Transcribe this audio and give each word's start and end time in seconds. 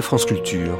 France 0.00 0.24
Culture. 0.24 0.78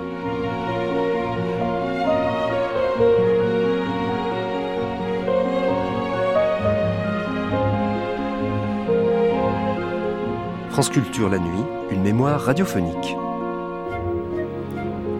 France 10.70 10.88
Culture 10.90 11.28
la 11.28 11.38
nuit, 11.38 11.48
une 11.90 12.02
mémoire 12.02 12.40
radiophonique. 12.40 13.16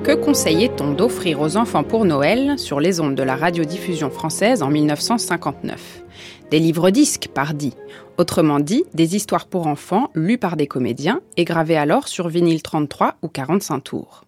Que 0.03 0.15
conseillait-on 0.15 0.93
d'offrir 0.93 1.41
aux 1.41 1.57
enfants 1.57 1.85
pour 1.85 2.05
Noël 2.05 2.59
sur 2.59 2.81
les 2.81 3.01
ondes 3.01 3.15
de 3.15 3.23
la 3.23 3.37
radiodiffusion 3.37 4.11
française 4.11 4.63
en 4.63 4.71
1959 4.71 6.05
Des 6.51 6.59
livres-disques, 6.59 7.29
pardi. 7.35 7.75
Autrement 8.21 8.61
dit, 8.61 8.85
des 8.93 9.17
histoires 9.17 9.47
pour 9.47 9.67
enfants 9.67 10.11
lues 10.15 10.37
par 10.37 10.59
des 10.59 10.67
comédiens 10.67 11.23
et 11.39 11.45
gravées 11.45 11.79
alors 11.79 12.07
sur 12.07 12.29
vinyle 12.29 12.61
33 12.61 13.17
ou 13.23 13.29
45 13.29 13.81
tours. 13.81 14.27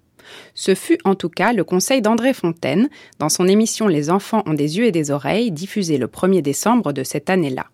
Ce 0.55 0.75
fut 0.75 0.97
en 1.05 1.15
tout 1.15 1.29
cas 1.29 1.53
le 1.53 1.63
conseil 1.63 2.01
d'André 2.01 2.33
Fontaine 2.33 2.89
dans 3.19 3.29
son 3.29 3.47
émission 3.47 3.89
Les 3.89 4.09
enfants 4.09 4.45
ont 4.47 4.55
des 4.55 4.79
yeux 4.79 4.87
et 4.87 4.93
des 4.93 5.11
oreilles 5.11 5.51
diffusée 5.51 5.99
le 5.99 6.07
1er 6.07 6.41
décembre 6.41 6.95
de 6.95 7.05
cette 7.05 7.29
année-là. 7.29 7.67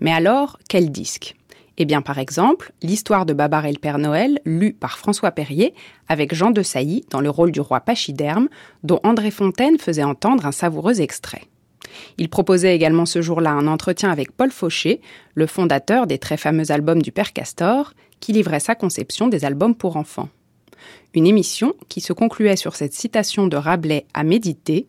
Mais 0.00 0.12
alors, 0.12 0.58
quel 0.66 0.90
disque? 0.90 1.36
Eh 1.76 1.84
bien, 1.84 2.00
par 2.00 2.18
exemple, 2.18 2.72
l'histoire 2.80 3.26
de 3.26 3.34
Babar 3.34 3.66
et 3.66 3.72
le 3.72 3.78
Père 3.78 3.98
Noël, 3.98 4.40
lue 4.46 4.72
par 4.72 4.96
François 4.96 5.30
Perrier, 5.30 5.74
avec 6.08 6.34
Jean 6.34 6.52
de 6.52 6.62
Sailly 6.62 7.04
dans 7.10 7.20
le 7.20 7.28
rôle 7.28 7.52
du 7.52 7.60
roi 7.60 7.80
Pachyderme, 7.80 8.48
dont 8.82 9.00
André 9.04 9.30
Fontaine 9.30 9.76
faisait 9.78 10.04
entendre 10.04 10.46
un 10.46 10.52
savoureux 10.52 11.02
extrait. 11.02 11.49
Il 12.18 12.28
proposait 12.28 12.74
également 12.74 13.06
ce 13.06 13.22
jour-là 13.22 13.50
un 13.50 13.66
entretien 13.66 14.10
avec 14.10 14.32
Paul 14.32 14.50
Fauché, 14.50 15.00
le 15.34 15.46
fondateur 15.46 16.06
des 16.06 16.18
très 16.18 16.36
fameux 16.36 16.70
albums 16.70 17.02
du 17.02 17.12
Père 17.12 17.32
Castor, 17.32 17.94
qui 18.20 18.32
livrait 18.32 18.60
sa 18.60 18.74
conception 18.74 19.28
des 19.28 19.44
albums 19.44 19.74
pour 19.74 19.96
enfants. 19.96 20.28
Une 21.14 21.26
émission 21.26 21.74
qui 21.88 22.00
se 22.00 22.12
concluait 22.12 22.56
sur 22.56 22.76
cette 22.76 22.94
citation 22.94 23.46
de 23.46 23.56
Rabelais 23.56 24.06
à 24.14 24.22
méditer 24.22 24.86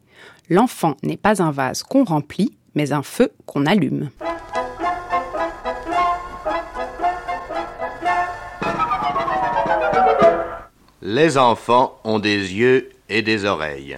L'enfant 0.50 0.98
n'est 1.02 1.18
pas 1.18 1.42
un 1.42 1.52
vase 1.52 1.82
qu'on 1.82 2.04
remplit, 2.04 2.52
mais 2.76 2.92
un 2.92 3.04
feu 3.04 3.32
qu'on 3.46 3.66
allume. 3.66 4.10
Les 11.02 11.38
enfants 11.38 12.00
ont 12.04 12.20
des 12.20 12.54
yeux 12.54 12.90
et 13.10 13.22
des 13.22 13.46
oreilles. 13.46 13.98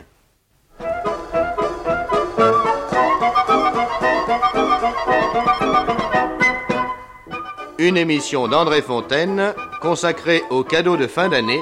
Une 7.83 7.97
émission 7.97 8.47
d'André 8.47 8.81
Fontaine 8.81 9.53
consacrée 9.81 10.41
aux 10.51 10.63
cadeaux 10.63 10.95
de 10.95 11.05
fin 11.05 11.27
d'année, 11.27 11.59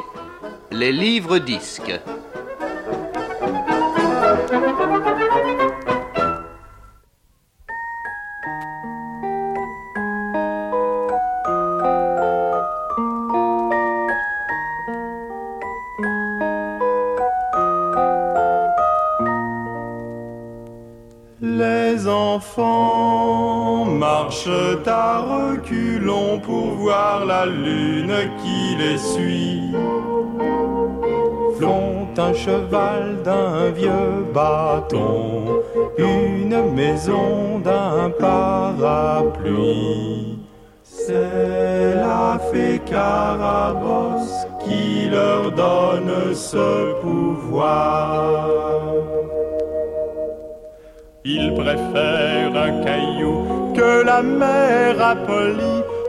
les 0.70 0.92
livres 0.92 1.40
disques. 1.40 2.00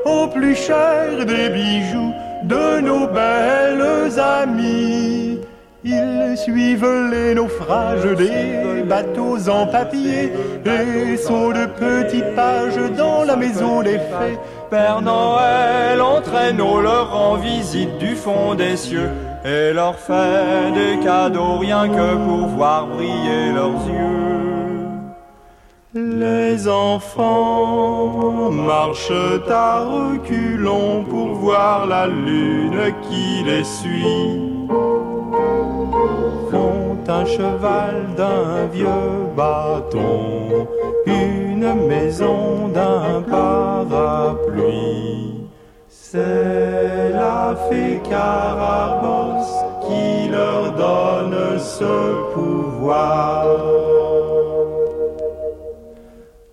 Au 0.05 0.27
plus 0.29 0.55
cher 0.55 1.25
des 1.27 1.49
bijoux 1.49 2.13
de 2.45 2.81
nos 2.81 3.07
belles 3.07 4.19
amies. 4.19 5.39
Ils 5.85 6.37
suivent 6.37 7.11
les 7.11 7.35
naufrages 7.35 8.17
des 8.17 8.83
bateaux 8.85 9.49
en 9.49 9.67
papier 9.67 10.33
et 10.65 11.17
sont 11.17 11.51
de 11.51 11.67
petites 11.67 12.35
pages 12.37 12.79
dans 12.97 13.25
la 13.25 13.37
maison 13.37 13.83
des 13.83 13.99
fées. 13.99 14.39
Père 14.71 15.03
Noël 15.03 16.01
entraîne 16.01 16.61
au 16.61 16.81
leur 16.81 17.15
en 17.15 17.37
visite 17.37 17.99
du 17.99 18.15
fond 18.15 18.55
des 18.55 18.77
cieux 18.77 19.11
et 19.45 19.73
leur 19.73 19.97
fait 19.97 20.71
des 20.73 21.05
cadeaux 21.05 21.59
rien 21.59 21.89
que 21.89 22.15
pour 22.15 22.47
voir 22.49 22.87
briller 22.87 23.53
leurs 23.53 23.87
yeux. 23.89 24.22
Enfants 26.69 28.51
marchent 28.51 29.11
à 29.49 29.85
reculons 29.85 31.05
pour 31.05 31.35
voir 31.35 31.87
la 31.87 32.07
lune 32.07 32.95
qui 33.03 33.43
les 33.45 33.65
suit. 33.65 34.69
Font 36.51 36.99
un 37.09 37.25
cheval 37.25 38.07
d'un 38.17 38.67
vieux 38.73 39.27
bâton, 39.37 40.69
une 41.07 41.75
maison 41.89 42.69
d'un 42.69 43.23
parapluie. 43.23 44.29
C'est 45.89 47.11
la 47.11 47.57
fée 47.69 48.01
Carabosse 48.09 49.55
qui 49.87 50.29
leur 50.29 50.73
donne 50.73 51.59
ce 51.59 52.35
pouvoir. 52.35 54.02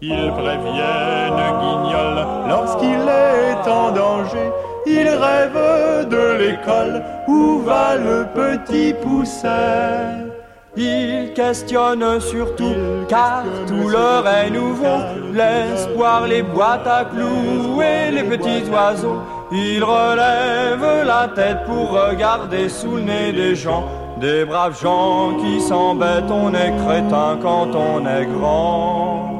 Ils 0.02 0.32
préviennent 0.32 1.60
Guignol 1.60 2.26
lorsqu'il 2.48 3.02
est 3.02 3.70
en 3.70 3.92
danger. 3.92 4.50
Il 4.86 5.10
rêve 5.10 6.08
de 6.08 6.38
l'école 6.40 7.04
où 7.28 7.60
va 7.60 7.98
le 7.98 8.26
petit 8.34 8.94
pousset. 8.94 10.30
Il 10.78 11.34
questionne 11.34 12.22
surtout 12.22 12.76
car 13.10 13.44
tout 13.68 13.90
leur 13.90 14.26
est 14.26 14.50
nouveau. 14.50 15.00
L'espoir, 15.34 16.28
les 16.28 16.44
boîtes 16.44 16.88
à 16.88 17.04
clous 17.04 17.82
et 17.82 18.10
les 18.12 18.24
petits 18.24 18.70
oiseaux. 18.72 19.20
Il 19.52 19.84
relève 19.84 21.06
la 21.06 21.28
tête 21.36 21.66
pour 21.66 21.90
regarder 21.92 22.70
sous 22.70 22.96
le 22.96 23.02
nez 23.02 23.34
des 23.34 23.54
gens. 23.54 23.84
Des 24.22 24.46
braves 24.46 24.80
gens 24.82 25.34
qui 25.42 25.60
s'embêtent, 25.60 26.32
on 26.32 26.54
est 26.54 26.74
crétin 26.86 27.38
quand 27.42 27.76
on 27.76 28.06
est 28.06 28.26
grand. 28.28 29.39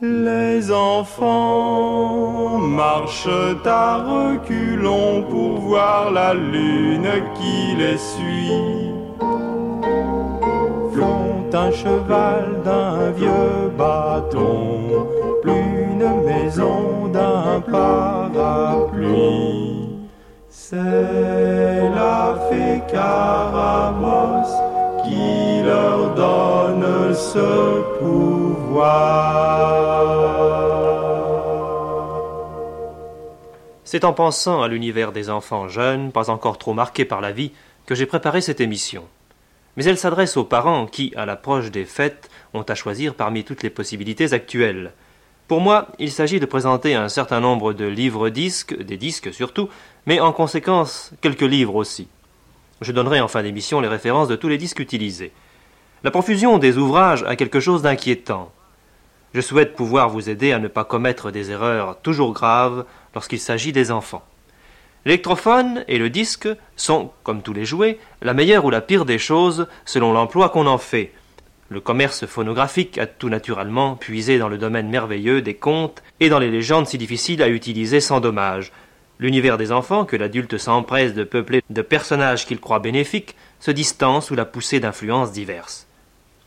Les 0.00 0.70
enfants 0.70 2.56
marchent 2.58 3.26
à 3.64 3.96
reculons 3.96 5.24
pour 5.28 5.58
voir 5.58 6.12
la 6.12 6.34
lune 6.34 7.10
qui 7.34 7.74
les 7.76 7.98
suit. 7.98 8.92
Font 10.94 11.50
un 11.52 11.72
cheval 11.72 12.62
d'un 12.64 13.10
vieux 13.10 13.72
bâton, 13.76 15.08
une 15.44 16.22
maison 16.24 17.08
d'un 17.12 17.60
parapluie. 17.68 18.78
C'est 20.48 21.90
la 21.92 22.38
fée 22.48 22.82
Carabosse 22.86 24.67
qui 25.08 25.62
leur 25.62 26.14
donne 26.14 27.14
ce 27.14 27.98
pouvoir. 27.98 29.48
C'est 33.84 34.04
en 34.04 34.12
pensant 34.12 34.62
à 34.62 34.68
l'univers 34.68 35.12
des 35.12 35.30
enfants 35.30 35.68
jeunes, 35.68 36.12
pas 36.12 36.28
encore 36.28 36.58
trop 36.58 36.74
marqués 36.74 37.06
par 37.06 37.22
la 37.22 37.32
vie, 37.32 37.52
que 37.86 37.94
j'ai 37.94 38.04
préparé 38.04 38.42
cette 38.42 38.60
émission. 38.60 39.04
Mais 39.76 39.84
elle 39.84 39.96
s'adresse 39.96 40.36
aux 40.36 40.44
parents 40.44 40.86
qui, 40.86 41.14
à 41.16 41.24
l'approche 41.24 41.70
des 41.70 41.86
fêtes, 41.86 42.28
ont 42.52 42.62
à 42.62 42.74
choisir 42.74 43.14
parmi 43.14 43.44
toutes 43.44 43.62
les 43.62 43.70
possibilités 43.70 44.34
actuelles. 44.34 44.92
Pour 45.46 45.62
moi, 45.62 45.88
il 45.98 46.12
s'agit 46.12 46.40
de 46.40 46.44
présenter 46.44 46.94
un 46.94 47.08
certain 47.08 47.40
nombre 47.40 47.72
de 47.72 47.86
livres-disques, 47.86 48.76
des 48.78 48.98
disques 48.98 49.32
surtout, 49.32 49.70
mais 50.04 50.20
en 50.20 50.32
conséquence 50.32 51.12
quelques 51.22 51.40
livres 51.40 51.76
aussi. 51.76 52.08
Je 52.80 52.92
donnerai 52.92 53.20
en 53.20 53.28
fin 53.28 53.42
d'émission 53.42 53.80
les 53.80 53.88
références 53.88 54.28
de 54.28 54.36
tous 54.36 54.48
les 54.48 54.58
disques 54.58 54.80
utilisés. 54.80 55.32
La 56.04 56.10
profusion 56.10 56.58
des 56.58 56.78
ouvrages 56.78 57.24
a 57.24 57.34
quelque 57.34 57.60
chose 57.60 57.82
d'inquiétant. 57.82 58.52
Je 59.34 59.40
souhaite 59.40 59.74
pouvoir 59.74 60.08
vous 60.08 60.30
aider 60.30 60.52
à 60.52 60.58
ne 60.58 60.68
pas 60.68 60.84
commettre 60.84 61.30
des 61.30 61.50
erreurs 61.50 61.98
toujours 62.00 62.32
graves 62.32 62.84
lorsqu'il 63.14 63.40
s'agit 63.40 63.72
des 63.72 63.90
enfants. 63.90 64.24
L'électrophone 65.04 65.84
et 65.88 65.98
le 65.98 66.10
disque 66.10 66.48
sont, 66.76 67.10
comme 67.22 67.42
tous 67.42 67.52
les 67.52 67.64
jouets, 67.64 67.98
la 68.22 68.34
meilleure 68.34 68.64
ou 68.64 68.70
la 68.70 68.80
pire 68.80 69.04
des 69.04 69.18
choses 69.18 69.66
selon 69.84 70.12
l'emploi 70.12 70.48
qu'on 70.48 70.66
en 70.66 70.78
fait. 70.78 71.12
Le 71.70 71.80
commerce 71.80 72.26
phonographique 72.26 72.96
a 72.96 73.06
tout 73.06 73.28
naturellement 73.28 73.96
puisé 73.96 74.38
dans 74.38 74.48
le 74.48 74.56
domaine 74.56 74.88
merveilleux 74.88 75.42
des 75.42 75.54
contes 75.54 76.02
et 76.20 76.28
dans 76.28 76.38
les 76.38 76.50
légendes 76.50 76.86
si 76.86 76.96
difficiles 76.96 77.42
à 77.42 77.48
utiliser 77.48 78.00
sans 78.00 78.20
dommage. 78.20 78.72
L'univers 79.20 79.58
des 79.58 79.72
enfants, 79.72 80.04
que 80.04 80.16
l'adulte 80.16 80.58
s'empresse 80.58 81.12
de 81.12 81.24
peupler 81.24 81.62
de 81.70 81.82
personnages 81.82 82.46
qu'il 82.46 82.60
croit 82.60 82.78
bénéfiques, 82.78 83.34
se 83.58 83.72
distance 83.72 84.26
sous 84.26 84.36
la 84.36 84.44
poussée 84.44 84.78
d'influences 84.78 85.32
diverses. 85.32 85.88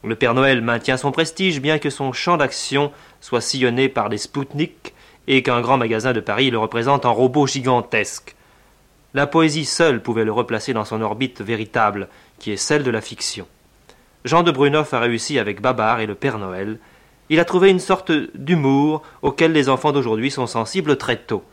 Le 0.04 0.16
Père 0.16 0.34
Noël 0.34 0.62
maintient 0.62 0.98
son 0.98 1.12
prestige 1.12 1.62
bien 1.62 1.80
que 1.80 1.90
son 1.90 2.14
champ 2.14 2.38
d'action 2.38 2.92
soit 3.20 3.42
sillonné 3.42 3.90
par 3.90 4.10
des 4.10 4.18
Spoutniks 4.18 4.94
et 5.28 5.44
qu'un 5.44 5.62
grand 5.62 5.78
magasin 5.78 6.14
de 6.14 6.22
Paris 6.22 6.50
le 6.50 6.58
représente 6.58 7.06
en 7.06 7.14
robot 7.14 7.46
gigantesque. 7.46 8.36
La 9.14 9.28
poésie 9.28 9.66
seule 9.66 10.02
pouvait 10.02 10.24
le 10.24 10.32
replacer 10.32 10.74
dans 10.74 10.86
son 10.86 11.02
orbite 11.02 11.42
véritable, 11.42 12.08
qui 12.40 12.52
est 12.52 12.58
celle 12.58 12.84
de 12.84 12.92
la 12.92 13.02
fiction. 13.02 13.46
Jean 14.24 14.44
de 14.44 14.52
Brunoff 14.52 14.94
a 14.94 15.00
réussi 15.00 15.38
avec 15.38 15.62
Babar 15.62 16.00
et 16.00 16.08
le 16.08 16.16
Père 16.16 16.40
Noël. 16.40 16.80
Il 17.30 17.40
a 17.40 17.46
trouvé 17.46 17.70
une 17.70 17.80
sorte 17.80 18.12
d'humour 18.34 19.04
auquel 19.22 19.52
les 19.52 19.68
enfants 19.68 19.92
d'aujourd'hui 19.92 20.32
sont 20.32 20.48
sensibles 20.48 20.98
très 20.98 21.18
tôt. 21.18 21.44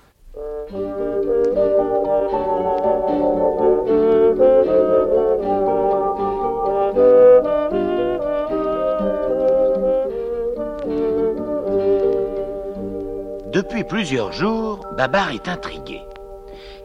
Depuis 13.59 13.83
plusieurs 13.83 14.31
jours, 14.31 14.87
Babar 14.97 15.33
est 15.33 15.49
intrigué. 15.49 16.03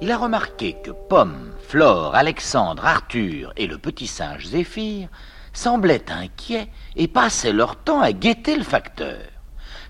Il 0.01 0.11
a 0.11 0.17
remarqué 0.17 0.75
que 0.83 0.89
Pomme, 0.89 1.53
Flore, 1.67 2.15
Alexandre, 2.15 2.83
Arthur 2.83 3.53
et 3.57 3.67
le 3.67 3.77
petit 3.77 4.07
singe 4.07 4.47
Zéphyr 4.47 5.07
semblaient 5.53 6.09
inquiets 6.09 6.69
et 6.95 7.07
passaient 7.07 7.53
leur 7.53 7.75
temps 7.75 8.01
à 8.01 8.11
guetter 8.11 8.55
le 8.55 8.63
facteur. 8.63 9.19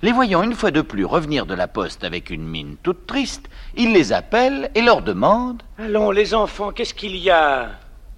Les 0.01 0.11
voyant 0.11 0.43
une 0.43 0.55
fois 0.55 0.71
de 0.71 0.81
plus 0.81 1.05
revenir 1.05 1.45
de 1.45 1.53
la 1.53 1.69
poste 1.69 2.03
avec 2.03 2.29
une 2.29 2.45
mine 2.45 2.75
toute 2.83 3.07
triste, 3.07 3.45
il 3.77 3.93
les 3.93 4.11
appelle 4.11 4.69
et 4.75 4.81
leur 4.81 5.01
demande 5.01 5.63
Allons, 5.79 6.11
les 6.11 6.33
enfants, 6.33 6.73
qu'est-ce 6.73 6.93
qu'il 6.93 7.15
y 7.15 7.29
a? 7.29 7.69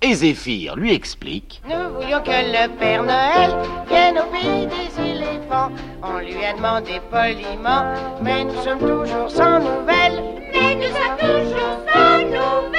Et 0.02 0.16
Zéphyr 0.16 0.76
lui 0.76 0.92
explique 0.92 1.62
Nous 1.70 1.94
voulions 1.94 2.24
que 2.24 2.32
le 2.32 2.68
Père 2.80 3.04
Noël 3.04 3.56
vienne 3.88 4.18
au 4.18 4.32
pays 4.32 4.66
des 4.66 5.04
On 6.02 6.20
lui 6.20 6.44
a 6.44 6.54
demandé 6.54 7.00
poliment, 7.10 7.94
mais 8.22 8.44
nous 8.44 8.62
sommes 8.64 8.80
toujours 8.80 9.30
sans 9.30 9.60
nouvelles. 9.60 10.22
Mais 10.54 10.76
nous 10.76 10.84
sommes 10.84 11.18
toujours 11.18 11.80
sans 11.94 12.20
nouvelles. 12.20 12.76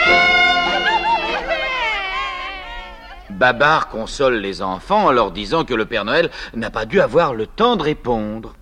Babar 3.31 3.89
console 3.89 4.37
les 4.37 4.63
enfants 4.63 5.07
en 5.07 5.13
leur 5.13 5.31
disant 5.31 5.65
que 5.65 5.75
le 5.75 5.85
Père 5.85 6.05
Noël 6.05 6.31
n'a 6.55 6.71
pas 6.71 6.87
dû 6.87 7.01
avoir 7.01 7.35
le 7.35 7.47
temps 7.47 7.77
de 7.77 7.83
répondre. 7.83 8.55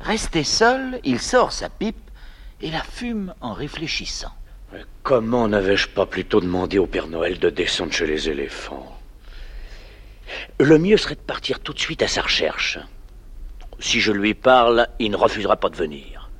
Resté 0.00 0.44
seul, 0.44 1.00
il 1.04 1.20
sort 1.20 1.52
sa 1.52 1.68
pipe 1.68 2.10
et 2.60 2.70
la 2.70 2.82
fume 2.82 3.34
en 3.40 3.52
réfléchissant. 3.52 4.32
Comment 5.02 5.48
n'avais-je 5.48 5.88
pas 5.88 6.06
plutôt 6.06 6.40
demandé 6.40 6.78
au 6.78 6.86
Père 6.86 7.08
Noël 7.08 7.38
de 7.38 7.50
descendre 7.50 7.92
chez 7.92 8.06
les 8.06 8.28
éléphants? 8.28 8.98
Le 10.60 10.78
mieux 10.78 10.96
serait 10.96 11.14
de 11.14 11.20
partir 11.20 11.60
tout 11.60 11.72
de 11.72 11.80
suite 11.80 12.02
à 12.02 12.08
sa 12.08 12.22
recherche. 12.22 12.78
Si 13.82 13.98
je 14.00 14.12
lui 14.12 14.32
parle, 14.32 14.86
il 15.00 15.10
ne 15.10 15.16
refusera 15.16 15.56
pas 15.56 15.68
de 15.68 15.74
venir. 15.74 16.30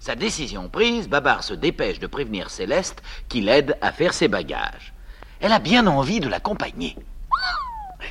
Sa 0.00 0.16
décision 0.16 0.68
prise, 0.68 1.08
Babar 1.08 1.44
se 1.44 1.54
dépêche 1.54 2.00
de 2.00 2.08
prévenir 2.08 2.50
Céleste 2.50 3.00
qui 3.28 3.40
l'aide 3.40 3.76
à 3.80 3.92
faire 3.92 4.12
ses 4.12 4.26
bagages. 4.26 4.92
Elle 5.40 5.52
a 5.52 5.60
bien 5.60 5.86
envie 5.86 6.18
de 6.18 6.28
l'accompagner. 6.28 6.96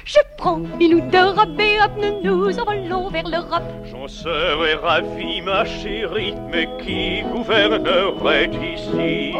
Je 0.06 0.20
prends 0.38 0.60
Bilou 0.60 1.00
et 1.00 1.82
hop, 1.82 1.92
nous 1.98 2.22
nous 2.24 2.58
envolons 2.58 3.10
vers 3.10 3.28
l'Europe. 3.28 3.70
J'en 3.92 4.08
serais 4.08 4.76
ravi, 4.76 5.42
ma 5.42 5.66
chérie, 5.66 6.34
mais 6.50 6.70
qui 6.82 7.22
gouvernerait 7.24 8.50
ici? 8.76 9.34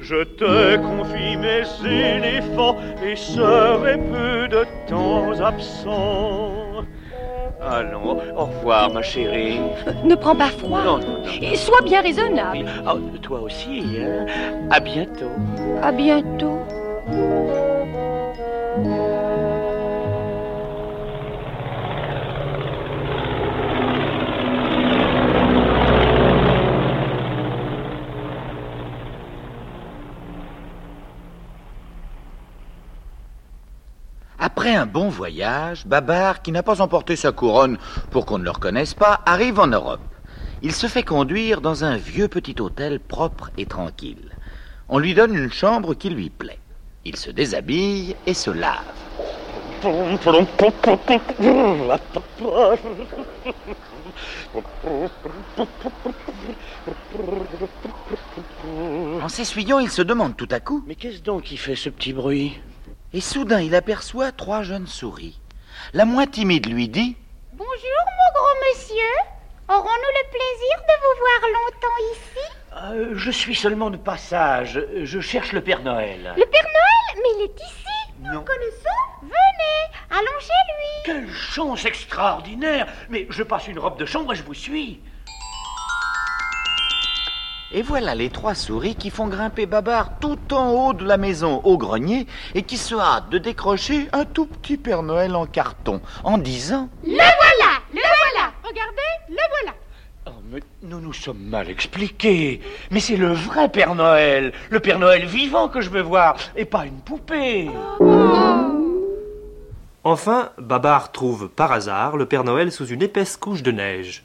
Je 0.00 0.24
te 0.24 0.76
confie 0.76 1.36
mes 1.36 1.66
éléphants 1.86 2.78
et 3.04 3.16
serai 3.16 3.98
peu 3.98 4.48
de 4.48 4.66
temps 4.88 5.38
absent. 5.44 6.86
Allons, 7.64 8.18
au 8.36 8.44
revoir, 8.46 8.92
ma 8.92 9.02
chérie. 9.02 9.60
Ne 10.04 10.14
prends 10.14 10.34
pas 10.34 10.48
froid. 10.48 10.82
Non, 10.84 10.98
non, 10.98 11.22
non. 11.22 11.30
Et 11.40 11.56
sois 11.56 11.80
bien 11.82 12.00
raisonnable. 12.02 12.64
Ah, 12.86 12.94
toi 13.22 13.40
aussi, 13.40 13.84
hein 14.00 14.26
À 14.70 14.80
bientôt. 14.80 15.30
À 15.82 15.92
bientôt. 15.92 16.58
Après 34.62 34.76
un 34.76 34.86
bon 34.86 35.08
voyage, 35.08 35.84
Babar, 35.88 36.40
qui 36.40 36.52
n'a 36.52 36.62
pas 36.62 36.80
emporté 36.80 37.16
sa 37.16 37.32
couronne 37.32 37.78
pour 38.12 38.26
qu'on 38.26 38.38
ne 38.38 38.44
le 38.44 38.50
reconnaisse 38.52 38.94
pas, 38.94 39.20
arrive 39.26 39.58
en 39.58 39.66
Europe. 39.66 39.98
Il 40.62 40.70
se 40.70 40.86
fait 40.86 41.02
conduire 41.02 41.60
dans 41.60 41.82
un 41.82 41.96
vieux 41.96 42.28
petit 42.28 42.54
hôtel 42.60 43.00
propre 43.00 43.50
et 43.58 43.66
tranquille. 43.66 44.30
On 44.88 45.00
lui 45.00 45.14
donne 45.14 45.34
une 45.34 45.50
chambre 45.50 45.94
qui 45.94 46.10
lui 46.10 46.30
plaît. 46.30 46.60
Il 47.04 47.16
se 47.16 47.32
déshabille 47.32 48.14
et 48.24 48.34
se 48.34 48.52
lave. 48.52 48.78
En 59.20 59.28
s'essuyant, 59.28 59.80
il 59.80 59.90
se 59.90 60.02
demande 60.02 60.36
tout 60.36 60.46
à 60.52 60.60
coup, 60.60 60.84
Mais 60.86 60.94
qu'est-ce 60.94 61.20
donc 61.20 61.42
qui 61.42 61.56
fait 61.56 61.74
ce 61.74 61.88
petit 61.88 62.12
bruit? 62.12 62.60
Et 63.14 63.20
soudain 63.20 63.60
il 63.60 63.74
aperçoit 63.74 64.32
trois 64.32 64.62
jeunes 64.62 64.86
souris. 64.86 65.38
La 65.92 66.04
moins 66.04 66.26
timide 66.26 66.66
lui 66.66 66.88
dit 66.88 67.16
Bonjour, 67.52 67.68
mon 67.72 68.40
gros 68.40 68.58
monsieur. 68.70 69.14
Aurons-nous 69.68 69.82
le 69.88 70.30
plaisir 70.30 70.76
de 70.88 70.94
vous 71.02 71.18
voir 71.20 71.50
longtemps 71.54 72.12
ici? 72.12 72.52
Euh, 73.12 73.14
Je 73.16 73.30
suis 73.30 73.54
seulement 73.54 73.90
de 73.90 73.96
passage. 73.96 74.80
Je 75.02 75.20
cherche 75.20 75.52
le 75.52 75.60
Père 75.60 75.82
Noël. 75.82 76.34
Le 76.36 76.44
Père 76.46 76.62
Noël? 76.64 77.22
Mais 77.22 77.28
il 77.38 77.42
est 77.44 77.60
ici. 77.60 77.84
Nous 78.20 78.26
Non. 78.32 78.40
le 78.40 78.44
connaissons 78.44 79.22
Venez, 79.22 79.98
allons 80.10 80.40
chez 80.40 80.46
lui. 80.48 81.02
Quelle 81.04 81.30
chance 81.32 81.84
extraordinaire 81.84 82.86
Mais 83.08 83.26
je 83.30 83.42
passe 83.42 83.68
une 83.68 83.78
robe 83.78 83.98
de 83.98 84.06
chambre 84.06 84.32
et 84.32 84.36
je 84.36 84.42
vous 84.42 84.54
suis. 84.54 85.00
Et 87.74 87.80
voilà 87.80 88.14
les 88.14 88.28
trois 88.28 88.54
souris 88.54 88.94
qui 88.96 89.08
font 89.08 89.28
grimper 89.28 89.64
Babar 89.64 90.18
tout 90.20 90.38
en 90.52 90.70
haut 90.72 90.92
de 90.92 91.06
la 91.06 91.16
maison 91.16 91.62
au 91.64 91.78
grenier 91.78 92.26
et 92.54 92.64
qui 92.64 92.76
se 92.76 92.94
hâtent 92.94 93.30
de 93.30 93.38
décrocher 93.38 94.08
un 94.12 94.26
tout 94.26 94.44
petit 94.44 94.76
Père 94.76 95.02
Noël 95.02 95.34
en 95.34 95.46
carton 95.46 96.02
en 96.22 96.36
disant 96.36 96.90
Le 97.02 97.12
voilà 97.12 97.80
Le 97.94 98.00
voilà 98.00 98.52
Regardez, 98.62 99.00
le 99.30 99.36
voilà 99.36 99.74
Oh, 100.26 100.42
mais 100.50 100.60
nous 100.82 101.00
nous 101.00 101.14
sommes 101.14 101.42
mal 101.42 101.70
expliqués. 101.70 102.60
Mais 102.90 103.00
c'est 103.00 103.16
le 103.16 103.32
vrai 103.32 103.70
Père 103.70 103.94
Noël, 103.94 104.52
le 104.68 104.80
Père 104.80 104.98
Noël 104.98 105.24
vivant 105.24 105.68
que 105.68 105.80
je 105.80 105.88
veux 105.88 106.02
voir, 106.02 106.36
et 106.54 106.66
pas 106.66 106.84
une 106.84 107.00
poupée. 107.00 107.70
Enfin, 110.04 110.50
Babar 110.58 111.10
trouve 111.10 111.48
par 111.48 111.72
hasard 111.72 112.16
le 112.16 112.26
Père 112.26 112.44
Noël 112.44 112.70
sous 112.70 112.86
une 112.86 113.02
épaisse 113.02 113.36
couche 113.36 113.62
de 113.62 113.72
neige. 113.72 114.24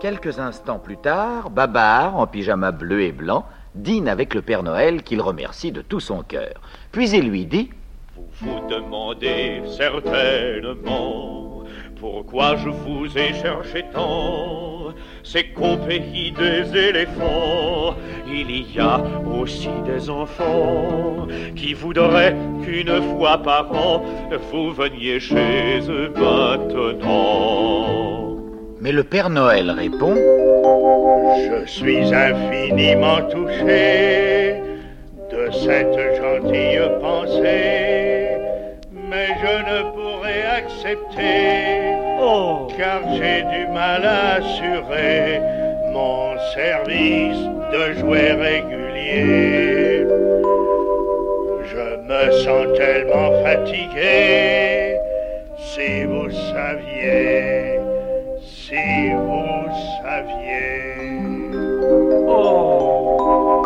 Quelques 0.00 0.38
instants 0.38 0.78
plus 0.78 0.96
tard, 0.96 1.50
Babar, 1.50 2.16
en 2.16 2.26
pyjama 2.26 2.72
bleu 2.72 3.02
et 3.02 3.12
blanc, 3.12 3.44
dîne 3.74 4.08
avec 4.08 4.32
le 4.32 4.40
Père 4.40 4.62
Noël 4.62 5.02
qu'il 5.02 5.20
remercie 5.20 5.72
de 5.72 5.82
tout 5.82 6.00
son 6.00 6.22
cœur. 6.22 6.54
Puis 6.90 7.10
il 7.10 7.28
lui 7.28 7.44
dit 7.44 7.68
Vous 8.16 8.24
vous 8.40 8.66
demandez 8.66 9.60
certainement 9.76 11.64
pourquoi 12.00 12.56
je 12.56 12.70
vous 12.70 13.18
ai 13.18 13.34
cherché 13.34 13.84
tant. 13.92 14.94
C'est 15.22 15.48
qu'au 15.52 15.76
pays 15.76 16.32
des 16.32 16.74
éléphants, 16.74 17.94
il 18.26 18.72
y 18.74 18.80
a 18.80 19.02
aussi 19.30 19.68
des 19.84 20.08
enfants 20.08 21.28
qui 21.54 21.74
voudraient 21.74 22.34
qu'une 22.64 23.02
fois 23.02 23.36
par 23.36 23.70
an, 23.72 24.02
vous 24.50 24.72
veniez 24.72 25.20
chez 25.20 25.82
eux 25.90 26.10
maintenant. 26.16 27.50
Mais 28.80 28.92
le 28.92 29.04
Père 29.04 29.28
Noël 29.28 29.70
répond 29.70 30.14
Je 30.14 31.66
suis 31.66 32.14
infiniment 32.14 33.20
touché 33.30 34.54
de 35.30 35.50
cette 35.52 36.16
gentille 36.16 36.80
pensée, 37.00 38.38
mais 39.10 39.28
je 39.42 39.54
ne 39.70 39.82
pourrai 39.92 40.42
accepter, 40.56 41.94
Oh, 42.22 42.68
car 42.76 43.00
j'ai 43.14 43.42
du 43.42 43.70
mal 43.72 44.02
à 44.04 44.36
assurer 44.36 45.40
mon 45.92 46.38
service 46.54 47.38
de 47.72 47.98
jouet 48.00 48.32
régulier. 48.32 50.06
Je 51.66 51.96
me 52.08 52.30
sens 52.32 52.78
tellement 52.78 53.42
fatigué. 53.42 54.96
Si 55.58 56.04
vous 56.04 56.30
saviez, 56.30 57.69
si 58.70 59.10
vous 59.10 59.66
saviez. 60.02 61.20
Oh 62.28 63.62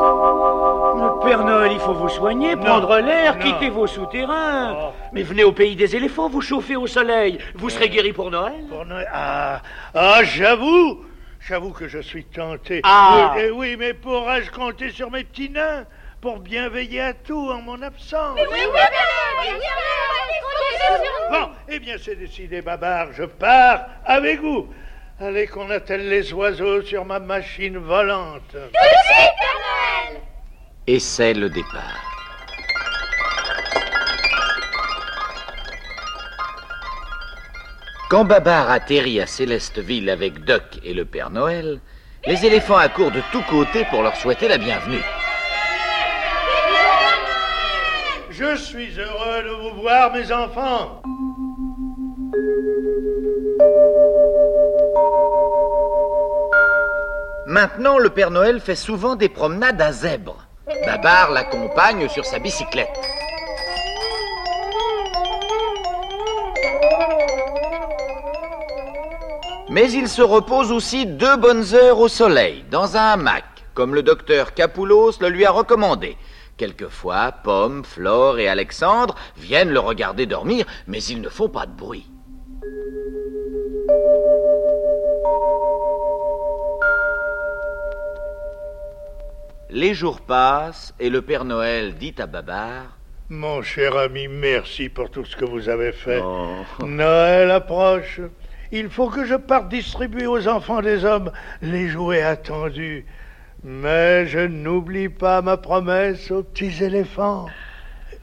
Le 0.96 1.26
Père 1.26 1.44
Noël, 1.44 1.72
il 1.72 1.80
faut 1.80 1.92
vous 1.92 2.08
soigner, 2.08 2.56
prendre 2.56 2.98
l'air, 3.00 3.38
quitter 3.38 3.68
vos 3.68 3.86
souterrains. 3.86 4.74
Oh. 4.76 4.92
Mais 5.12 5.22
venez 5.22 5.44
au 5.44 5.52
pays 5.52 5.76
des 5.76 5.94
éléphants, 5.94 6.30
vous 6.30 6.40
chauffez 6.40 6.76
au 6.76 6.86
soleil. 6.86 7.38
Vous 7.54 7.68
serez 7.68 7.90
guéri 7.90 8.12
pour 8.14 8.30
Noël 8.30 8.64
Pour 8.68 8.86
Noël. 8.86 9.08
Ah, 9.12 9.60
ah 9.94 10.24
j'avoue, 10.24 11.04
j'avoue 11.46 11.72
que 11.72 11.86
je 11.86 11.98
suis 11.98 12.24
tenté. 12.24 12.80
Ah. 12.84 13.34
Oui, 13.34 13.42
eh 13.44 13.50
oui, 13.50 13.76
mais 13.78 13.92
pourrais-je 13.92 14.50
compter 14.50 14.90
sur 14.90 15.10
mes 15.10 15.24
petits 15.24 15.50
nains 15.50 15.84
pour 16.22 16.38
bien 16.38 16.70
veiller 16.70 17.02
à 17.02 17.12
tout 17.12 17.50
en 17.50 17.60
mon 17.60 17.82
absence 17.82 18.38
Bon, 21.30 21.50
eh 21.68 21.78
bien 21.78 21.96
c'est 21.98 22.16
décidé, 22.16 22.62
Babar, 22.62 23.12
je 23.12 23.24
pars 23.24 23.86
avec 24.06 24.40
vous. 24.40 24.68
Allez 25.20 25.46
qu'on 25.46 25.70
attelle 25.70 26.08
les 26.08 26.32
oiseaux 26.32 26.82
sur 26.82 27.04
ma 27.04 27.20
machine 27.20 27.78
volante. 27.78 28.56
Et 30.88 30.98
c'est 30.98 31.34
le 31.34 31.48
départ. 31.48 32.00
Quand 38.10 38.24
Babar 38.24 38.70
atterrit 38.70 39.20
à 39.20 39.26
Célesteville 39.26 40.10
avec 40.10 40.44
Doc 40.44 40.80
et 40.82 40.92
le 40.92 41.04
Père 41.04 41.30
Noël, 41.30 41.78
les 42.26 42.44
éléphants 42.44 42.76
accourent 42.76 43.12
de 43.12 43.22
tous 43.30 43.42
côtés 43.42 43.84
pour 43.90 44.02
leur 44.02 44.16
souhaiter 44.16 44.48
la 44.48 44.58
bienvenue. 44.58 45.02
Je 48.30 48.56
suis 48.56 48.98
heureux 48.98 49.42
de 49.44 49.50
vous 49.50 49.80
voir, 49.80 50.12
mes 50.12 50.32
enfants. 50.32 51.02
Maintenant, 57.54 57.98
le 57.98 58.10
Père 58.10 58.32
Noël 58.32 58.58
fait 58.58 58.74
souvent 58.74 59.14
des 59.14 59.28
promenades 59.28 59.80
à 59.80 59.92
zèbre. 59.92 60.44
Babar 60.84 61.30
l'accompagne 61.30 62.08
sur 62.08 62.24
sa 62.24 62.40
bicyclette. 62.40 62.88
Mais 69.70 69.92
il 69.92 70.08
se 70.08 70.20
repose 70.20 70.72
aussi 70.72 71.06
deux 71.06 71.36
bonnes 71.36 71.74
heures 71.74 72.00
au 72.00 72.08
soleil, 72.08 72.64
dans 72.72 72.96
un 72.96 73.12
hamac, 73.12 73.44
comme 73.72 73.94
le 73.94 74.02
docteur 74.02 74.54
Capoulos 74.54 75.12
le 75.20 75.28
lui 75.28 75.46
a 75.46 75.52
recommandé. 75.52 76.16
Quelquefois, 76.56 77.30
Pomme, 77.44 77.84
Flore 77.84 78.40
et 78.40 78.48
Alexandre 78.48 79.14
viennent 79.36 79.70
le 79.70 79.78
regarder 79.78 80.26
dormir, 80.26 80.66
mais 80.88 81.04
ils 81.04 81.20
ne 81.20 81.28
font 81.28 81.48
pas 81.48 81.66
de 81.66 81.76
bruit. 81.76 82.10
Les 89.74 89.92
jours 89.92 90.20
passent 90.20 90.94
et 91.00 91.10
le 91.10 91.20
Père 91.20 91.44
Noël 91.44 91.96
dit 91.96 92.14
à 92.18 92.26
Babar 92.26 92.96
Mon 93.28 93.60
cher 93.60 93.96
ami, 93.96 94.28
merci 94.28 94.88
pour 94.88 95.10
tout 95.10 95.24
ce 95.24 95.34
que 95.34 95.44
vous 95.44 95.68
avez 95.68 95.90
fait. 95.90 96.20
Oh. 96.22 96.86
Noël 96.86 97.50
approche. 97.50 98.20
Il 98.70 98.88
faut 98.88 99.08
que 99.08 99.24
je 99.24 99.34
parte 99.34 99.68
distribuer 99.68 100.28
aux 100.28 100.46
enfants 100.46 100.80
des 100.80 101.04
hommes 101.04 101.32
les 101.60 101.88
jouets 101.88 102.22
attendus. 102.22 103.04
Mais 103.64 104.28
je 104.28 104.38
n'oublie 104.38 105.08
pas 105.08 105.42
ma 105.42 105.56
promesse 105.56 106.30
aux 106.30 106.44
petits 106.44 106.84
éléphants. 106.84 107.46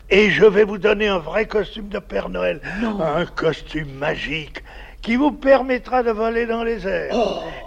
Et 0.09 0.29
je 0.29 0.45
vais 0.45 0.63
vous 0.63 0.77
donner 0.77 1.09
un 1.09 1.19
vrai 1.19 1.47
costume 1.47 1.89
de 1.89 1.99
Père 1.99 2.29
Noël. 2.29 2.61
Un 2.81 3.25
costume 3.25 3.91
magique 3.95 4.63
qui 5.01 5.17
vous 5.17 5.33
permettra 5.33 6.01
de 6.01 6.11
voler 6.11 6.45
dans 6.45 6.63
les 6.63 6.87
airs. 6.87 7.13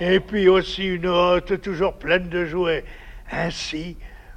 Et 0.01 0.21
puis 0.21 0.49
aussi 0.49 0.87
une 0.87 1.07
hotte 1.07 1.61
toujours 1.61 1.99
pleine 1.99 2.31
de 2.31 2.47
jouets. 2.47 2.85
Ainsi, 3.37 3.97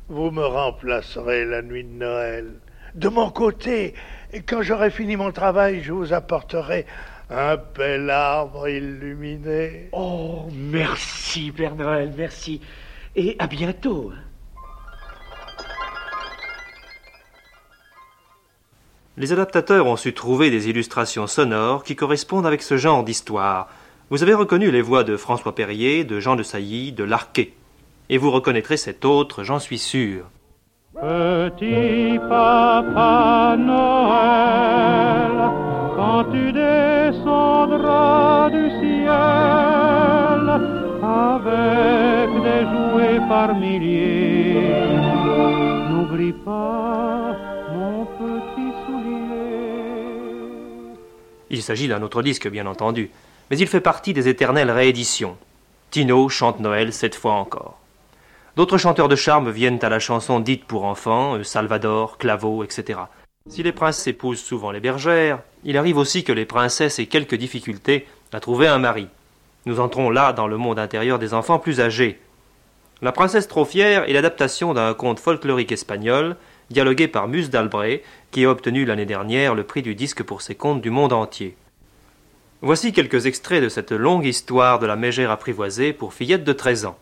vous 0.09 0.31
me 0.31 0.43
remplacerez 0.45 1.45
la 1.45 1.61
nuit 1.61 1.83
de 1.83 1.93
Noël. 1.93 2.53
De 2.95 3.09
mon 3.09 3.29
côté, 3.29 3.93
quand 4.47 4.63
j'aurai 4.63 4.89
fini 4.89 5.15
mon 5.15 5.31
travail, 5.31 5.83
je 5.83 5.93
vous 5.93 6.13
apporterai 6.13 6.85
un 7.29 7.57
bel 7.57 8.09
arbre 8.09 8.67
illuminé. 8.67 9.89
Oh, 9.91 10.47
merci, 10.51 11.51
Père 11.51 11.75
Noël, 11.75 12.13
merci. 12.17 12.59
Et 13.15 13.35
à 13.37 13.45
bientôt. 13.47 14.11
hein. 14.15 14.19
Les 19.17 19.33
adaptateurs 19.33 19.87
ont 19.87 19.95
su 19.95 20.13
trouver 20.13 20.49
des 20.49 20.69
illustrations 20.69 21.27
sonores 21.27 21.83
qui 21.83 21.95
correspondent 21.95 22.45
avec 22.45 22.61
ce 22.61 22.77
genre 22.77 23.03
d'histoire. 23.03 23.67
Vous 24.09 24.23
avez 24.23 24.33
reconnu 24.33 24.71
les 24.71 24.81
voix 24.81 25.03
de 25.03 25.17
François 25.17 25.53
Perrier, 25.55 26.03
de 26.03 26.19
Jean 26.19 26.35
de 26.35 26.43
Sailly, 26.43 26.93
de 26.93 27.03
Larquet. 27.03 27.53
Et 28.09 28.17
vous 28.17 28.31
reconnaîtrez 28.31 28.77
cet 28.77 29.03
autre, 29.03 29.43
j'en 29.43 29.59
suis 29.59 29.77
sûr. 29.77 30.25
Petit 30.93 32.17
papa 32.29 33.57
Noël, 33.59 35.51
quand 35.95 36.23
tu 36.31 36.53
descendras 36.53 38.49
du 38.49 38.69
ciel 38.79 39.11
avec 41.03 42.29
des 42.41 42.63
jouets 42.71 43.19
par 43.27 43.53
milliers, 43.55 44.95
n'oublie 45.89 46.33
pas 46.33 47.35
mon 47.75 48.05
petit 48.05 48.71
soulier. 48.85 50.17
Il 51.49 51.61
s'agit 51.61 51.89
d'un 51.89 52.01
autre 52.01 52.23
disque, 52.23 52.47
bien 52.49 52.65
entendu, 52.65 53.11
mais 53.51 53.57
il 53.57 53.67
fait 53.67 53.81
partie 53.81 54.13
des 54.13 54.29
éternelles 54.29 54.71
rééditions. 54.71 55.37
Tino 55.91 56.29
chante 56.29 56.59
Noël 56.61 56.93
cette 56.93 57.15
fois 57.15 57.33
encore. 57.33 57.77
D'autres 58.57 58.79
chanteurs 58.79 59.07
de 59.07 59.15
charme 59.15 59.51
viennent 59.51 59.77
à 59.83 59.89
la 59.89 59.99
chanson 59.99 60.39
dite 60.39 60.65
pour 60.65 60.85
enfants, 60.85 61.35
euh, 61.35 61.43
Salvador, 61.43 62.17
Claveau, 62.17 62.63
etc. 62.63 63.01
Si 63.47 63.61
les 63.61 63.71
princes 63.71 64.07
épousent 64.07 64.41
souvent 64.41 64.71
les 64.71 64.79
bergères, 64.79 65.41
il 65.63 65.77
arrive 65.77 65.97
aussi 65.97 66.23
que 66.23 66.31
les 66.31 66.45
princesses 66.45 66.97
aient 66.97 67.05
quelques 67.05 67.35
difficultés 67.35 68.07
à 68.33 68.39
trouver 68.39 68.65
un 68.65 68.79
mari. 68.79 69.09
Nous 69.67 69.79
entrons 69.79 70.09
là 70.09 70.33
dans 70.33 70.47
le 70.47 70.57
monde 70.57 70.79
intérieur 70.79 71.19
des 71.19 71.35
enfants 71.35 71.59
plus 71.59 71.79
âgés. 71.81 72.19
La 73.03 73.11
princesse 73.11 73.47
trop 73.47 73.63
fière 73.63 74.09
est 74.09 74.13
l'adaptation 74.13 74.73
d'un 74.73 74.95
conte 74.95 75.19
folklorique 75.19 75.71
espagnol, 75.71 76.35
dialogué 76.71 77.07
par 77.07 77.27
Mus 77.27 77.49
d'Albret, 77.49 78.01
qui 78.31 78.43
a 78.43 78.49
obtenu 78.49 78.85
l'année 78.85 79.05
dernière 79.05 79.53
le 79.53 79.65
prix 79.65 79.83
du 79.83 79.93
disque 79.93 80.23
pour 80.23 80.41
ses 80.41 80.55
contes 80.55 80.81
du 80.81 80.89
monde 80.89 81.13
entier. 81.13 81.55
Voici 82.63 82.91
quelques 82.91 83.27
extraits 83.27 83.61
de 83.61 83.69
cette 83.69 83.91
longue 83.91 84.25
histoire 84.25 84.79
de 84.79 84.87
la 84.87 84.95
mégère 84.95 85.29
apprivoisée 85.29 85.93
pour 85.93 86.15
fillette 86.15 86.43
de 86.43 86.53
13 86.53 86.85
ans. 86.85 86.97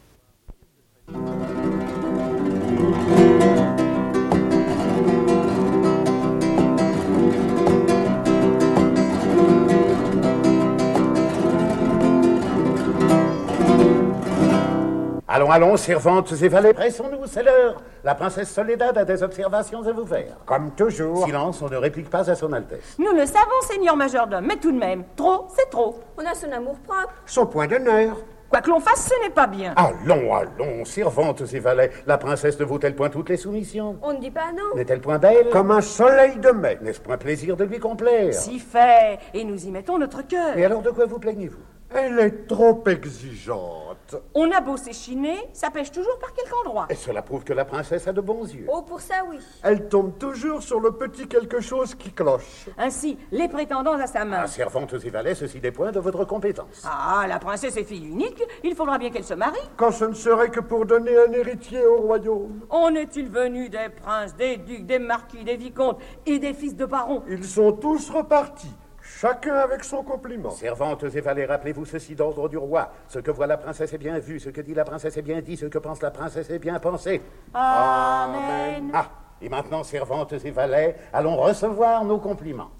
Allons, 15.45 15.67
allons, 15.67 15.77
servantes 15.77 16.33
et 16.41 16.47
valets, 16.47 16.73
pressons-nous, 16.73 17.27
c'est 17.27 17.43
l'heure. 17.43 17.79
La 18.03 18.15
princesse 18.15 18.49
Soledad 18.49 18.97
a 18.97 19.05
des 19.05 19.21
observations 19.21 19.85
à 19.87 19.91
vous 19.91 20.05
faire. 20.05 20.37
Comme 20.43 20.71
toujours. 20.71 21.23
Silence, 21.23 21.61
on 21.61 21.69
ne 21.69 21.77
réplique 21.77 22.09
pas 22.09 22.27
à 22.27 22.33
son 22.33 22.51
Altesse. 22.51 22.95
Nous 22.97 23.11
le 23.11 23.27
savons, 23.27 23.61
Seigneur 23.61 23.95
Majordome, 23.95 24.45
mais 24.47 24.55
tout 24.55 24.71
de 24.71 24.79
même, 24.79 25.03
trop, 25.15 25.45
c'est 25.55 25.69
trop. 25.69 25.99
On 26.17 26.25
a 26.25 26.33
son 26.33 26.51
amour 26.51 26.75
propre. 26.79 27.13
Son 27.27 27.45
point 27.45 27.67
d'honneur. 27.67 28.17
Quoi 28.49 28.61
que 28.61 28.71
l'on 28.71 28.79
fasse, 28.79 29.07
ce 29.07 29.23
n'est 29.23 29.33
pas 29.33 29.45
bien. 29.45 29.75
Allons, 29.75 30.33
allons, 30.33 30.83
servantes 30.83 31.43
et 31.53 31.59
valets, 31.59 31.91
la 32.07 32.17
princesse 32.17 32.59
ne 32.59 32.65
vaut-elle 32.65 32.95
point 32.95 33.09
toutes 33.09 33.29
les 33.29 33.37
soumissions? 33.37 33.97
On 34.01 34.13
ne 34.13 34.19
dit 34.19 34.31
pas 34.31 34.51
non. 34.51 34.75
N'est-elle 34.75 35.01
point 35.01 35.19
belle? 35.19 35.49
Comme 35.51 35.69
un 35.69 35.81
soleil 35.81 36.37
de 36.37 36.49
mai. 36.49 36.79
N'est-ce 36.81 37.01
point 37.01 37.17
plaisir 37.17 37.55
de 37.55 37.65
lui 37.65 37.79
complaire? 37.79 38.33
Si 38.33 38.57
fait, 38.57 39.19
et 39.35 39.43
nous 39.43 39.63
y 39.63 39.69
mettons 39.69 39.99
notre 39.99 40.25
cœur. 40.25 40.57
Et 40.57 40.65
alors 40.65 40.81
de 40.81 40.89
quoi 40.89 41.05
vous 41.05 41.19
plaignez-vous? 41.19 41.61
Elle 41.93 42.19
est 42.19 42.47
trop 42.47 42.83
exigeante. 42.87 43.84
On 44.33 44.51
a 44.51 44.61
beau 44.61 44.77
s'échiner, 44.77 45.37
ça 45.53 45.71
pêche 45.71 45.91
toujours 45.91 46.17
par 46.19 46.33
quelque 46.33 46.53
endroit. 46.65 46.87
Et 46.89 46.95
cela 46.95 47.21
prouve 47.21 47.43
que 47.43 47.53
la 47.53 47.65
princesse 47.65 48.07
a 48.07 48.13
de 48.13 48.21
bons 48.21 48.45
yeux. 48.45 48.67
Oh, 48.67 48.81
pour 48.81 49.01
ça, 49.01 49.15
oui. 49.29 49.37
Elle 49.63 49.87
tombe 49.87 50.17
toujours 50.17 50.61
sur 50.61 50.79
le 50.79 50.91
petit 50.91 51.27
quelque 51.27 51.59
chose 51.59 51.95
qui 51.95 52.11
cloche. 52.11 52.67
Ainsi, 52.77 53.17
les 53.31 53.47
prétendants 53.47 53.93
à 53.93 54.07
sa 54.07 54.25
main. 54.25 54.41
Ah, 54.43 54.47
servantes 54.47 54.93
et 54.93 55.09
valets, 55.09 55.35
ceci 55.35 55.59
dépend 55.59 55.91
de 55.91 55.99
votre 55.99 56.25
compétence. 56.25 56.83
Ah, 56.85 57.25
la 57.27 57.39
princesse 57.39 57.77
est 57.77 57.83
fille 57.83 58.07
unique, 58.07 58.43
il 58.63 58.75
faudra 58.75 58.97
bien 58.97 59.09
qu'elle 59.09 59.23
se 59.23 59.33
marie. 59.33 59.57
Quand 59.77 59.91
ce 59.91 60.05
ne 60.05 60.13
serait 60.13 60.49
que 60.49 60.59
pour 60.59 60.85
donner 60.85 61.17
un 61.17 61.31
héritier 61.31 61.85
au 61.85 61.97
royaume. 61.97 62.61
En 62.69 62.93
est-il 62.95 63.29
venu 63.29 63.69
des 63.69 63.89
princes, 63.89 64.35
des 64.35 64.57
ducs, 64.57 64.85
des 64.85 64.99
marquis, 64.99 65.43
des 65.43 65.57
vicomtes 65.57 65.99
et 66.25 66.39
des 66.39 66.53
fils 66.53 66.75
de 66.75 66.85
barons? 66.85 67.23
Ils 67.27 67.43
sont 67.43 67.71
tous 67.71 68.09
repartis. 68.09 68.71
Chacun 69.17 69.55
avec 69.55 69.85
son 69.85 70.03
compliment. 70.03 70.51
Servantes 70.51 71.05
et 71.05 71.21
valets, 71.21 71.45
rappelez-vous 71.45 71.85
ceci 71.85 72.15
d'ordre 72.15 72.49
du 72.49 72.57
roi. 72.57 72.91
Ce 73.07 73.17
que 73.19 73.31
voit 73.31 73.47
la 73.47 73.55
princesse 73.55 73.93
est 73.93 73.97
bien 73.97 74.19
vu, 74.19 74.41
ce 74.41 74.49
que 74.49 74.59
dit 74.59 74.73
la 74.73 74.83
princesse 74.83 75.15
est 75.15 75.21
bien 75.21 75.39
dit, 75.39 75.55
ce 75.55 75.67
que 75.67 75.77
pense 75.77 76.01
la 76.01 76.11
princesse 76.11 76.49
est 76.49 76.59
bien 76.59 76.79
pensé. 76.79 77.21
Amen. 77.53 78.91
Ah, 78.93 79.09
et 79.41 79.47
maintenant, 79.47 79.83
servantes 79.85 80.33
et 80.33 80.51
valets, 80.51 80.97
allons 81.13 81.37
recevoir 81.37 82.03
nos 82.03 82.17
compliments. 82.17 82.71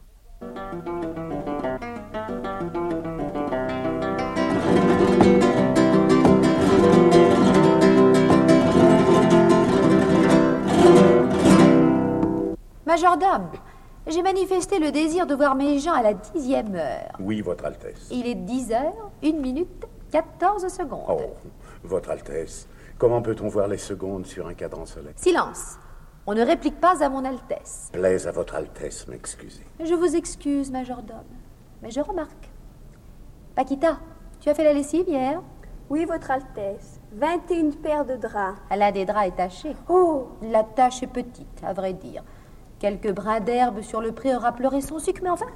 Majordome, 12.85 13.51
j'ai 14.07 14.21
manifesté 14.21 14.79
le 14.79 14.91
désir 14.91 15.25
de 15.25 15.35
voir 15.35 15.55
mes 15.55 15.79
gens 15.79 15.93
à 15.93 16.01
la 16.03 16.13
dixième 16.13 16.75
heure. 16.75 17.12
Oui, 17.19 17.41
Votre 17.41 17.65
Altesse. 17.65 18.07
Il 18.12 18.27
est 18.27 18.35
10 18.35 18.71
heures, 18.71 19.12
1 19.24 19.31
minute, 19.33 19.85
14 20.12 20.67
secondes. 20.67 21.05
Oh, 21.09 21.21
Votre 21.83 22.12
Altesse, 22.12 22.67
comment 22.97 23.21
peut-on 23.21 23.47
voir 23.47 23.67
les 23.67 23.77
secondes 23.77 24.25
sur 24.25 24.47
un 24.47 24.53
cadran 24.53 24.85
solaire? 24.85 25.13
Silence. 25.15 25.77
On 26.27 26.33
ne 26.33 26.43
réplique 26.43 26.79
pas 26.79 27.03
à 27.03 27.09
mon 27.09 27.24
Altesse. 27.24 27.89
Plaise 27.93 28.27
à 28.27 28.31
Votre 28.31 28.55
Altesse, 28.55 29.07
m'excuser. 29.07 29.63
Je 29.83 29.93
vous 29.93 30.15
excuse, 30.15 30.71
majordome, 30.71 31.24
mais 31.81 31.91
je 31.91 32.00
remarque. 32.01 32.50
Paquita, 33.55 33.97
tu 34.39 34.50
as 34.50 34.53
fait 34.55 34.63
la 34.63 34.74
lessive 34.74 35.07
hier? 35.07 35.41
Oui, 35.89 36.05
Votre 36.05 36.31
Altesse. 36.31 37.00
21 37.13 37.69
paires 37.81 38.05
de 38.05 38.15
draps. 38.15 38.57
Elle 38.69 38.81
a 38.81 38.91
des 38.91 39.05
draps 39.05 39.27
étachés. 39.27 39.75
Oh 39.88 40.29
La 40.41 40.63
tâche 40.63 41.03
est 41.03 41.07
petite, 41.07 41.63
à 41.63 41.74
vrai 41.74 41.93
dire. 41.93 42.24
Quelques 42.85 43.13
brins 43.13 43.39
d'herbe 43.39 43.81
sur 43.81 43.99
le 43.99 44.11
pré 44.11 44.35
aura 44.35 44.51
pleuré 44.51 44.79
son 44.79 44.99
sucre, 44.99 45.21
mais 45.23 45.31
enfin, 45.31 45.47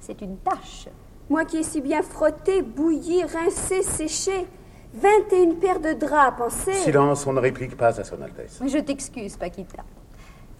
c'est 0.00 0.20
une 0.20 0.36
tâche. 0.38 0.88
Moi 1.30 1.44
qui 1.44 1.58
ai 1.58 1.62
si 1.62 1.80
bien 1.80 2.02
frotté, 2.02 2.60
bouilli, 2.60 3.22
rincé, 3.22 3.84
séché. 3.84 4.48
21 4.94 5.60
paires 5.60 5.78
de 5.78 5.92
draps, 5.92 6.36
pensez. 6.36 6.72
Silence, 6.72 7.24
on 7.24 7.34
ne 7.34 7.38
réplique 7.38 7.76
pas 7.76 8.00
à 8.00 8.02
Son 8.02 8.20
Altesse. 8.20 8.60
Je 8.66 8.78
t'excuse, 8.78 9.36
Paquita. 9.36 9.84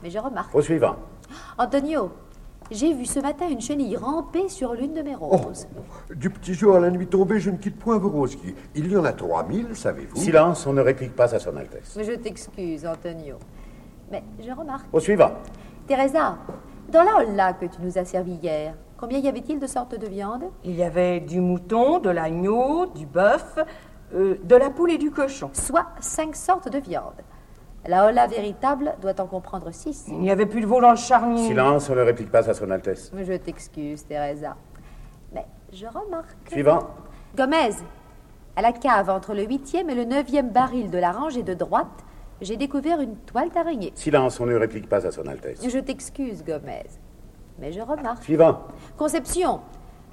Mais 0.05 0.11
je 0.11 0.21
remarque. 0.21 0.55
Au 0.55 0.63
suivant. 0.63 0.95
Antonio, 1.59 2.13
j'ai 2.71 2.95
vu 2.95 3.05
ce 3.05 3.19
matin 3.19 3.49
une 3.49 3.61
chenille 3.61 3.97
ramper 3.97 4.49
sur 4.49 4.75
l'une 4.75 4.95
de 4.95 5.03
mes 5.03 5.17
roses. 5.17 5.67
Du 6.15 6.31
petit 6.31 6.55
jour 6.55 6.77
à 6.77 6.79
la 6.79 6.91
nuit 6.91 7.09
tombée, 7.09 7.41
je 7.41 7.51
ne 7.51 7.57
quitte 7.57 7.81
point 7.81 7.99
vos 7.99 8.11
rosiers. 8.11 8.55
Il 8.77 8.93
y 8.93 8.97
en 8.97 9.05
a 9.05 9.13
3000, 9.13 9.75
savez-vous 9.75 10.15
Silence, 10.15 10.69
on 10.69 10.73
ne 10.73 10.83
réplique 10.83 11.17
pas 11.17 11.35
à 11.35 11.41
Son 11.41 11.57
Altesse. 11.57 11.95
Mais 11.97 12.05
je 12.05 12.13
t'excuse, 12.13 12.87
Antonio. 12.87 13.39
Mais 14.13 14.23
je 14.39 14.53
remarque. 14.53 14.87
Au 14.93 15.01
suivant. 15.01 15.33
Teresa, 15.87 16.39
dans 16.91 17.05
la 17.05 17.19
holla 17.19 17.53
que 17.53 17.67
tu 17.67 17.81
nous 17.81 17.97
as 17.97 18.05
servi 18.05 18.33
hier, 18.33 18.75
combien 18.97 19.21
y 19.21 19.29
avait-il 19.29 19.61
de 19.61 19.69
sortes 19.69 19.97
de 19.97 20.07
viande 20.09 20.45
Il 20.65 20.75
y 20.75 20.83
avait 20.83 21.21
du 21.21 21.41
mouton, 21.41 22.01
de 22.01 22.11
l'agneau, 22.11 22.87
du 22.87 23.07
bœuf, 23.07 23.57
euh, 24.13 24.37
de 24.43 24.57
la 24.57 24.71
poule 24.71 24.91
et 24.91 24.99
du 24.99 25.13
cochon. 25.13 25.51
Soit 25.53 25.87
cinq 26.01 26.35
sortes 26.35 26.69
de 26.69 26.79
viande. 26.79 27.23
La 27.87 28.07
holla 28.07 28.27
véritable 28.27 28.97
doit 29.01 29.21
en 29.21 29.27
comprendre 29.27 29.73
six. 29.73 30.07
Il 30.09 30.19
n'y 30.19 30.31
avait 30.33 30.47
plus 30.47 30.61
de 30.61 30.67
veau 30.67 30.81
dans 30.81 30.91
le 30.91 30.97
charnier. 30.97 31.47
Silence, 31.47 31.89
on 31.89 31.95
ne 31.95 32.01
réplique 32.01 32.33
pas 32.33 32.51
à 32.51 32.55
Son 32.55 32.69
Altesse. 32.73 33.13
Mais 33.15 33.25
je 33.25 33.35
t'excuse, 33.35 34.05
Teresa. 34.05 34.57
Mais 35.33 35.47
je 35.73 35.87
remarque. 35.87 36.37
Suivant. 36.51 36.81
Gomez, 37.37 37.77
à 38.57 38.63
la 38.63 38.73
cave 38.73 39.09
entre 39.09 39.35
le 39.35 39.45
huitième 39.45 39.89
et 39.89 39.95
le 39.95 40.05
neuvième 40.05 40.51
baril 40.51 40.91
de 40.91 40.99
la 40.99 41.13
rangée 41.13 41.45
de 41.45 41.55
droite, 41.55 42.05
j'ai 42.41 42.57
découvert 42.57 43.01
une 43.01 43.17
toile 43.17 43.51
d'araignée. 43.51 43.93
Silence, 43.95 44.41
on 44.41 44.47
ne 44.47 44.55
réplique 44.55 44.89
pas 44.89 45.07
à 45.07 45.11
Son 45.11 45.27
Altesse. 45.27 45.67
Je 45.67 45.79
t'excuse, 45.79 46.45
Gomez. 46.45 46.87
Mais 47.59 47.73
je 47.73 47.81
remarque. 47.81 48.23
Suivant. 48.23 48.65
Conception, 48.97 49.61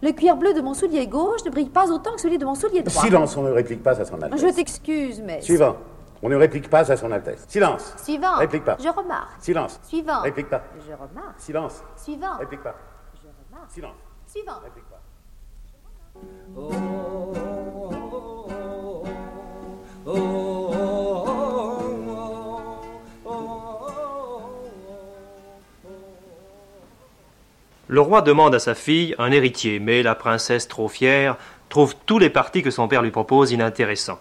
le 0.01 0.11
cuir 0.11 0.37
bleu 0.37 0.53
de 0.53 0.61
mon 0.61 0.73
soulier 0.73 1.07
gauche 1.07 1.43
ne 1.45 1.49
brille 1.49 1.69
pas 1.69 1.89
autant 1.91 2.13
que 2.13 2.21
celui 2.21 2.37
de 2.37 2.45
mon 2.45 2.55
soulier 2.55 2.81
droit. 2.81 3.01
Silence, 3.01 3.35
on 3.37 3.43
ne 3.43 3.51
réplique 3.51 3.83
pas 3.83 3.99
à 3.99 4.05
Son 4.05 4.21
Altesse. 4.21 4.41
Je 4.41 4.47
t'excuse, 4.53 5.21
mais. 5.21 5.41
Suivant. 5.41 5.77
On 6.21 6.29
ne 6.29 6.35
réplique 6.35 6.69
pas 6.69 6.89
à 6.89 6.95
Son 6.95 7.11
Altesse. 7.11 7.45
Silence. 7.49 7.93
Suivant. 8.01 8.37
Réplique 8.37 8.63
pas. 8.63 8.77
Je 8.81 8.87
remarque. 8.87 9.41
Silence. 9.41 9.79
Suivant. 9.83 10.21
Réplique 10.21 10.49
pas. 10.49 10.63
Je 10.79 10.93
remarque. 10.93 11.39
Silence. 11.39 11.83
Suivant. 11.97 12.37
Réplique 12.39 12.63
pas. 12.63 12.75
Je 13.21 13.27
remarque. 13.27 13.71
Silence. 13.71 13.95
Suivant. 14.27 14.59
Réplique 14.63 14.85
pas. 14.89 15.01
Le 27.93 28.01
roi 28.01 28.23
demande 28.23 28.55
à 28.55 28.59
sa 28.59 28.73
fille 28.73 29.13
un 29.19 29.31
héritier, 29.31 29.77
mais 29.77 30.01
la 30.01 30.15
princesse, 30.15 30.67
trop 30.67 30.87
fière, 30.87 31.37
trouve 31.69 31.93
tous 32.07 32.17
les 32.17 32.31
partis 32.31 32.63
que 32.63 32.71
son 32.71 32.87
père 32.87 33.03
lui 33.03 33.11
propose 33.11 33.51
inintéressants. 33.51 34.17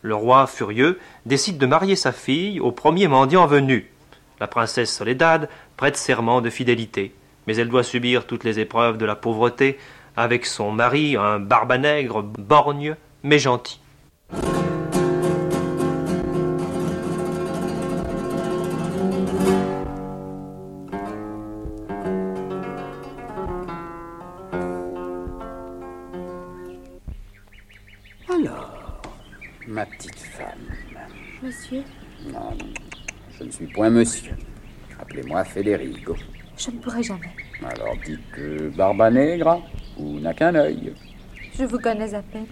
Le 0.00 0.16
roi, 0.16 0.48
furieux, 0.48 0.98
décide 1.24 1.56
de 1.56 1.66
marier 1.66 1.94
sa 1.94 2.10
fille 2.10 2.58
au 2.58 2.72
premier 2.72 3.06
mendiant 3.06 3.46
venu. 3.46 3.92
La 4.40 4.48
princesse 4.48 4.92
Soledad 4.92 5.48
prête 5.76 5.96
serment 5.96 6.40
de 6.40 6.50
fidélité, 6.50 7.14
mais 7.46 7.54
elle 7.54 7.68
doit 7.68 7.84
subir 7.84 8.26
toutes 8.26 8.42
les 8.42 8.58
épreuves 8.58 8.98
de 8.98 9.06
la 9.06 9.14
pauvreté 9.14 9.78
avec 10.16 10.44
son 10.44 10.72
mari, 10.72 11.14
un 11.16 11.38
barbanègre 11.38 12.24
borgne 12.24 12.96
mais 13.22 13.38
gentil. 13.38 13.80
Ma 29.82 29.86
petite 29.96 30.18
femme. 30.20 30.68
Monsieur, 31.42 31.82
Non, 32.32 32.56
je 33.36 33.42
ne 33.44 33.50
suis 33.50 33.66
point 33.66 33.90
monsieur. 33.90 34.32
Appelez-moi 35.00 35.42
Federico. 35.44 36.14
je 36.56 36.70
ne 36.70 36.76
pourrai 36.76 37.02
jamais. 37.02 37.32
Alors 37.64 37.96
dites 38.04 38.20
euh, 38.38 38.70
Barbanegra 38.76 39.60
ou 39.98 40.20
n'a 40.20 40.32
qu'un 40.34 40.54
œil. 40.54 40.94
Je 41.58 41.64
vous 41.64 41.78
connais 41.78 42.14
à 42.14 42.22
peine. 42.22 42.46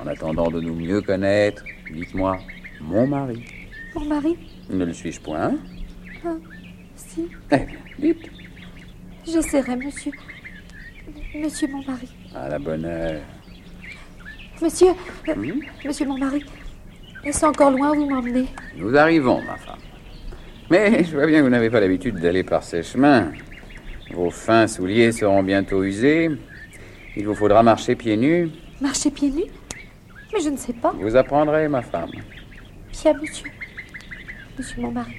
En 0.00 0.06
attendant 0.08 0.50
de 0.50 0.60
nous 0.60 0.74
mieux 0.74 1.00
connaître, 1.02 1.62
dites-moi 1.92 2.38
mon 2.80 3.06
mari. 3.06 3.44
Mon 3.94 4.04
mari 4.06 4.36
Ne 4.68 4.84
le 4.84 4.92
suis-je 4.92 5.20
point? 5.20 5.54
Ah, 6.26 6.34
Si, 6.96 7.28
Eh 7.52 7.56
bien, 7.58 7.66
dites. 8.00 8.28
j'essaierai, 9.24 9.76
monsieur. 9.76 10.12
Monsieur 11.34 11.68
mon 11.68 11.84
mari. 11.84 12.08
À 12.34 12.48
la 12.48 12.58
bonne 12.58 12.84
heure. 12.84 13.22
Monsieur, 14.60 14.88
euh, 15.28 15.34
Hmm? 15.34 15.60
monsieur 15.84 16.06
mon 16.06 16.18
mari. 16.18 16.44
Est-ce 17.24 17.46
encore 17.46 17.70
loin 17.70 17.90
où 17.92 18.00
vous 18.00 18.10
m'emmenez? 18.10 18.46
Nous 18.76 18.96
arrivons, 18.96 19.40
ma 19.42 19.56
femme. 19.56 19.78
Mais 20.70 21.04
je 21.04 21.12
vois 21.12 21.26
bien 21.26 21.38
que 21.38 21.44
vous 21.44 21.50
n'avez 21.50 21.70
pas 21.70 21.80
l'habitude 21.80 22.18
d'aller 22.18 22.42
par 22.42 22.62
ces 22.64 22.82
chemins. 22.82 23.30
Vos 24.12 24.30
fins 24.30 24.66
souliers 24.66 25.12
seront 25.12 25.42
bientôt 25.42 25.84
usés. 25.84 26.30
Il 27.16 27.26
vous 27.26 27.34
faudra 27.34 27.62
marcher 27.62 27.94
pieds 27.94 28.16
nus. 28.16 28.50
Marcher 28.80 29.10
pieds 29.10 29.30
nus? 29.30 29.50
Mais 30.32 30.40
je 30.40 30.48
ne 30.48 30.56
sais 30.56 30.72
pas. 30.72 30.92
Vous 30.98 31.14
apprendrez, 31.14 31.68
ma 31.68 31.82
femme. 31.82 32.10
Bien, 32.10 33.12
monsieur. 33.14 33.50
Monsieur 34.58 34.82
mon 34.82 34.90
mari. 34.90 35.12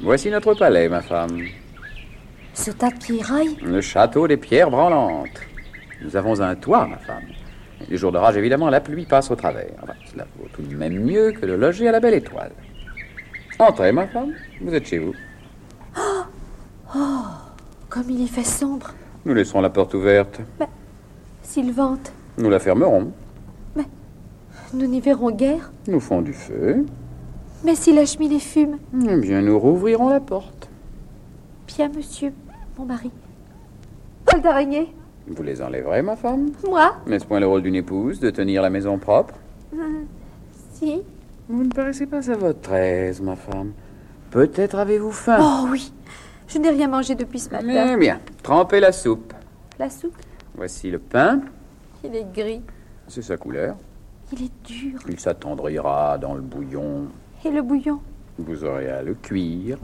Voici 0.00 0.30
notre 0.30 0.54
palais, 0.54 0.88
ma 0.88 1.02
femme. 1.02 1.44
Ce 2.54 2.70
tas 2.70 2.90
de 2.90 2.98
pierrailles 2.98 3.56
Le 3.62 3.80
château 3.80 4.26
des 4.26 4.36
pierres 4.36 4.70
branlantes. 4.70 5.40
Nous 6.02 6.16
avons 6.16 6.40
un 6.40 6.54
toit, 6.54 6.86
ma 6.86 6.96
femme. 6.96 7.26
Les 7.88 7.96
jours 7.96 8.12
d'orage, 8.12 8.36
évidemment, 8.36 8.68
la 8.68 8.80
pluie 8.80 9.06
passe 9.06 9.30
au 9.30 9.36
travers. 9.36 9.70
Enfin, 9.82 9.94
cela 10.12 10.26
vaut 10.38 10.46
tout 10.52 10.62
de 10.62 10.74
même 10.76 11.00
mieux 11.04 11.32
que 11.32 11.46
de 11.46 11.52
loger 11.52 11.88
à 11.88 11.92
la 11.92 12.00
belle 12.00 12.14
étoile. 12.14 12.52
Entrez, 13.58 13.92
ma 13.92 14.06
femme. 14.06 14.32
Vous 14.60 14.74
êtes 14.74 14.86
chez 14.86 14.98
vous. 14.98 15.14
Oh, 16.94 16.98
comme 17.88 18.10
il 18.10 18.20
y 18.22 18.28
fait 18.28 18.44
sombre. 18.44 18.94
Nous 19.24 19.34
laisserons 19.34 19.60
la 19.60 19.70
porte 19.70 19.94
ouverte. 19.94 20.40
S'il 21.42 21.72
vente, 21.72 22.12
Nous 22.38 22.50
la 22.50 22.58
fermerons. 22.58 23.12
nous 24.72 24.86
n'y 24.86 25.00
verrons 25.00 25.30
guère. 25.32 25.72
Nous 25.88 25.98
ferons 26.00 26.22
du 26.22 26.32
feu. 26.32 26.86
Mais 27.64 27.74
si 27.74 27.92
la 27.92 28.06
cheminée 28.06 28.38
fume 28.38 28.78
Eh 29.08 29.16
bien, 29.16 29.42
nous 29.42 29.58
rouvrirons 29.58 30.08
la 30.08 30.20
porte. 30.20 30.68
Bien, 31.66 31.88
monsieur, 31.94 32.32
mon 32.78 32.84
mari. 32.86 33.10
Paul 34.24 34.40
d'araignée 34.42 34.94
Vous 35.30 35.42
les 35.42 35.62
enlèverez, 35.62 36.02
ma 36.02 36.16
femme 36.16 36.50
Moi 36.68 36.92
N'est-ce 37.06 37.24
point 37.24 37.40
le 37.40 37.46
rôle 37.46 37.62
d'une 37.62 37.76
épouse 37.76 38.18
de 38.20 38.30
tenir 38.30 38.62
la 38.62 38.70
maison 38.70 38.98
propre 38.98 39.34
Euh, 39.74 39.76
Si. 40.74 41.02
Vous 41.48 41.64
ne 41.64 41.68
paraissez 41.70 42.06
pas 42.06 42.30
à 42.30 42.36
votre 42.36 42.72
aise, 42.72 43.20
ma 43.20 43.36
femme. 43.36 43.72
Peut-être 44.30 44.76
avez-vous 44.78 45.10
faim. 45.12 45.38
Oh 45.40 45.66
oui 45.70 45.92
Je 46.48 46.58
n'ai 46.58 46.70
rien 46.70 46.88
mangé 46.88 47.14
depuis 47.14 47.38
ce 47.40 47.50
matin. 47.50 47.92
Eh 47.92 47.96
bien, 47.96 48.20
trempez 48.42 48.80
la 48.80 48.92
soupe. 48.92 49.32
La 49.78 49.88
soupe, 49.90 50.14
Voici 50.56 50.90
le 50.90 50.98
pain. 50.98 51.40
il 52.04 52.14
est 52.14 52.26
gris. 52.32 52.62
C'est 53.08 53.22
sa 53.22 53.36
couleur. 53.36 53.76
Il 54.32 54.44
est 54.44 54.52
dur. 54.64 54.98
Il 55.08 55.18
s'attendrira 55.18 56.18
dans 56.18 56.34
le 56.34 56.40
bouillon. 56.40 57.06
Et 57.44 57.50
le 57.50 57.62
bouillon 57.62 57.98
Vous 58.38 58.64
aurez 58.64 58.88
à 58.88 59.02
le 59.02 59.14
cuire. 59.14 59.78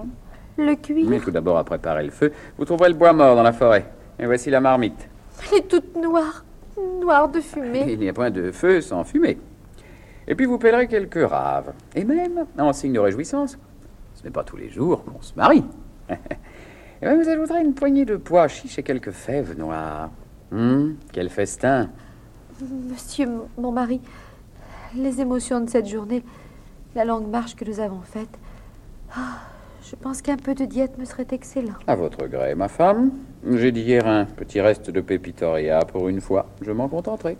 Le 0.57 0.75
cuir 0.77 1.07
Mais 1.09 1.19
tout 1.19 1.31
d'abord, 1.33 1.59
à 1.59 1.65
préparer 1.65 2.05
le 2.05 2.11
feu, 2.11 2.33
vous 2.59 2.65
trouverez 2.65 2.89
le 2.91 2.95
bois 2.95 3.13
mort 3.13 3.35
dans 3.35 3.43
la 3.43 3.53
forêt. 3.53 3.87
Et 4.21 4.27
voici 4.27 4.51
la 4.51 4.61
marmite. 4.61 5.09
Elle 5.43 5.59
est 5.59 5.69
toute 5.69 5.97
noire, 5.97 6.45
noire 7.01 7.29
de 7.29 7.41
fumée. 7.41 7.87
Il 7.89 7.99
n'y 7.99 8.09
a 8.09 8.13
point 8.13 8.31
de 8.31 8.51
feu 8.51 8.81
sans 8.81 9.05
fumée. 9.05 9.39
Et 10.29 10.35
puis 10.35 10.47
vous 10.47 10.59
pèlerez 10.59 10.89
quelques 10.89 11.29
raves. 11.29 11.73
Et 11.95 12.05
même, 12.05 12.47
en 12.59 12.73
signe 12.73 12.93
de 12.93 12.99
réjouissance, 12.99 13.59
ce 14.15 14.25
n'est 14.25 14.31
pas 14.31 14.45
tous 14.45 14.57
les 14.57 14.71
jours 14.71 15.05
qu'on 15.05 15.21
se 15.21 15.35
marie. 15.35 15.65
et 16.11 17.05
même 17.05 17.23
vous 17.23 17.29
ajouterez 17.29 17.61
une 17.63 17.75
poignée 17.75 18.05
de 18.05 18.17
pois 18.17 18.49
chiches 18.49 18.79
et 18.79 18.83
quelques 18.83 19.13
fèves 19.13 19.57
noires. 19.57 20.11
Hum, 20.53 20.97
quel 21.13 21.29
festin 21.29 21.91
Monsieur, 22.61 23.29
mon 23.59 23.71
mari, 23.71 24.01
les 24.95 25.21
émotions 25.21 25.61
de 25.61 25.69
cette 25.69 25.87
journée, 25.87 26.25
la 26.95 27.05
longue 27.05 27.29
marche 27.29 27.55
que 27.55 27.65
nous 27.65 27.81
avons 27.81 28.01
faite, 28.01 28.39
ah, 29.15 29.41
je 29.91 29.97
pense 29.97 30.21
qu'un 30.23 30.37
peu 30.37 30.55
de 30.55 30.65
diète 30.65 30.99
me 30.99 31.05
serait 31.05 31.27
excellent. 31.31 31.75
À 31.87 31.95
votre 31.95 32.27
gré, 32.27 32.55
ma 32.55 32.69
femme. 32.69 33.13
J'ai 33.49 33.71
dit 33.73 33.83
hier 33.83 34.07
un 34.07 34.25
petit 34.25 34.61
reste 34.61 34.91
de 34.91 35.01
pépitoria 35.01 35.81
pour 35.85 36.09
une 36.09 36.21
fois. 36.21 36.47
Je 36.63 36.73
m'en 36.73 36.89
contenterai. 36.89 37.37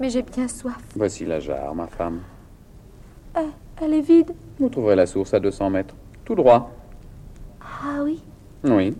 Mais 0.00 0.08
j'ai 0.08 0.22
bien 0.22 0.48
soif. 0.48 0.78
Voici 0.96 1.26
la 1.26 1.40
jarre, 1.40 1.74
ma 1.74 1.86
femme. 1.86 2.20
Euh, 3.36 3.40
elle 3.82 3.94
est 3.94 4.00
vide. 4.00 4.32
Vous 4.58 4.68
trouverez 4.70 4.96
la 4.96 5.06
source 5.06 5.34
à 5.34 5.40
200 5.40 5.70
mètres. 5.70 5.94
Tout 6.24 6.34
droit. 6.34 6.70
Ah 7.60 8.02
oui, 8.02 8.22
Oui. 8.64 8.96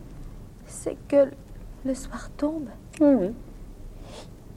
c'est 0.67 0.97
que 1.09 1.31
le 1.85 1.95
soir 1.95 2.31
tombe. 2.37 2.69
Oui, 3.01 3.15
oui. 3.19 3.31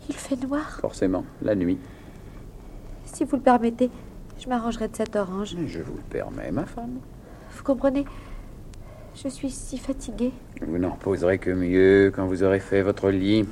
Il 0.09 0.15
fait 0.15 0.35
noir. 0.45 0.79
Forcément, 0.81 1.23
la 1.41 1.55
nuit. 1.55 1.77
Si 3.05 3.23
vous 3.23 3.37
le 3.37 3.41
permettez, 3.41 3.89
je 4.37 4.49
m'arrangerai 4.49 4.89
de 4.89 4.95
cette 4.97 5.15
orange. 5.15 5.55
Je 5.65 5.79
vous 5.79 5.93
le 5.95 6.01
permets, 6.09 6.51
ma 6.51 6.65
femme. 6.65 6.97
Vous 7.55 7.63
comprenez? 7.63 8.05
Je 9.15 9.27
suis 9.29 9.49
si 9.49 9.77
fatiguée. 9.77 10.31
Vous 10.65 10.77
n'en 10.77 10.91
poserez 10.91 11.37
que 11.37 11.51
mieux 11.51 12.11
quand 12.15 12.25
vous 12.25 12.43
aurez 12.43 12.59
fait 12.59 12.81
votre 12.81 13.09
lit. 13.09 13.45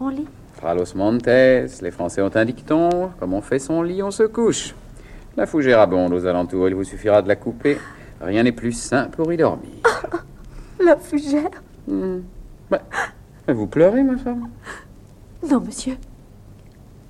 Mon 0.00 0.10
lit 0.10 0.26
Fralos 0.54 0.94
Montes, 0.94 1.26
les 1.26 1.90
Français 1.90 2.20
ont 2.20 2.34
un 2.34 2.44
dicton. 2.44 3.10
Comme 3.18 3.32
on 3.32 3.40
fait 3.40 3.58
son 3.58 3.82
lit, 3.82 4.02
on 4.02 4.10
se 4.10 4.24
couche. 4.24 4.74
La 5.36 5.46
fougère 5.46 5.80
abonde 5.80 6.12
aux 6.12 6.26
alentours, 6.26 6.68
il 6.68 6.74
vous 6.74 6.84
suffira 6.84 7.22
de 7.22 7.28
la 7.28 7.36
couper. 7.36 7.78
Rien 8.20 8.42
n'est 8.42 8.52
plus 8.52 8.72
sain 8.72 9.04
pour 9.04 9.32
y 9.32 9.36
dormir. 9.36 9.70
La 10.84 10.96
fougère 10.96 11.50
Hmm. 11.86 12.18
Bah, 12.70 12.82
vous 13.48 13.66
pleurez, 13.66 14.02
ma 14.02 14.18
femme? 14.18 14.48
Non, 15.48 15.58
monsieur. 15.60 15.96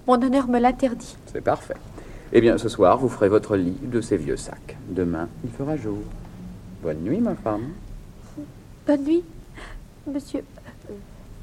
Mon 0.07 0.23
honneur 0.23 0.47
me 0.47 0.61
l'interdit. 0.61 1.17
C'est 1.27 1.41
parfait. 1.41 1.75
Eh 2.33 2.41
bien, 2.41 2.59
ce 2.59 2.69
soir, 2.69 2.97
vous 2.99 3.09
ferez 3.09 3.29
votre 3.29 3.57
lit 3.57 3.77
de 3.83 4.01
ces 4.01 4.17
vieux 4.17 4.37
sacs. 4.37 4.77
Demain, 4.89 5.29
il 5.43 5.51
fera 5.51 5.77
jour. 5.77 5.99
Bonne 6.83 6.99
nuit, 7.01 7.19
ma 7.19 7.35
femme. 7.35 7.71
Bonne 8.89 9.05
nuit, 9.05 9.25
monsieur. 10.07 10.43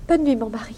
Bonne 0.07 0.23
nuit, 0.23 0.35
mon 0.35 0.49
mari. 0.49 0.75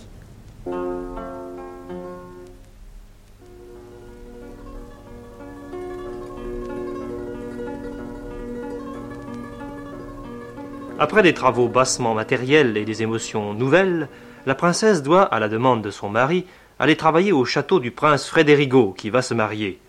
Après 11.00 11.24
des 11.24 11.34
travaux 11.34 11.70
bassement 11.70 12.14
matériels 12.14 12.76
et 12.76 12.84
des 12.84 13.02
émotions 13.02 13.54
nouvelles, 13.54 14.10
la 14.46 14.54
princesse 14.54 15.02
doit, 15.02 15.24
à 15.24 15.40
la 15.40 15.48
demande 15.48 15.82
de 15.82 15.90
son 15.90 16.10
mari, 16.10 16.46
aller 16.80 16.98
travailler 16.98 17.32
au 17.32 17.46
château 17.46 17.80
du 17.80 17.92
prince 17.92 18.28
Frédérigo, 18.28 18.92
qui 18.92 19.10
va 19.10 19.22
se 19.22 19.34
marier. 19.34 19.80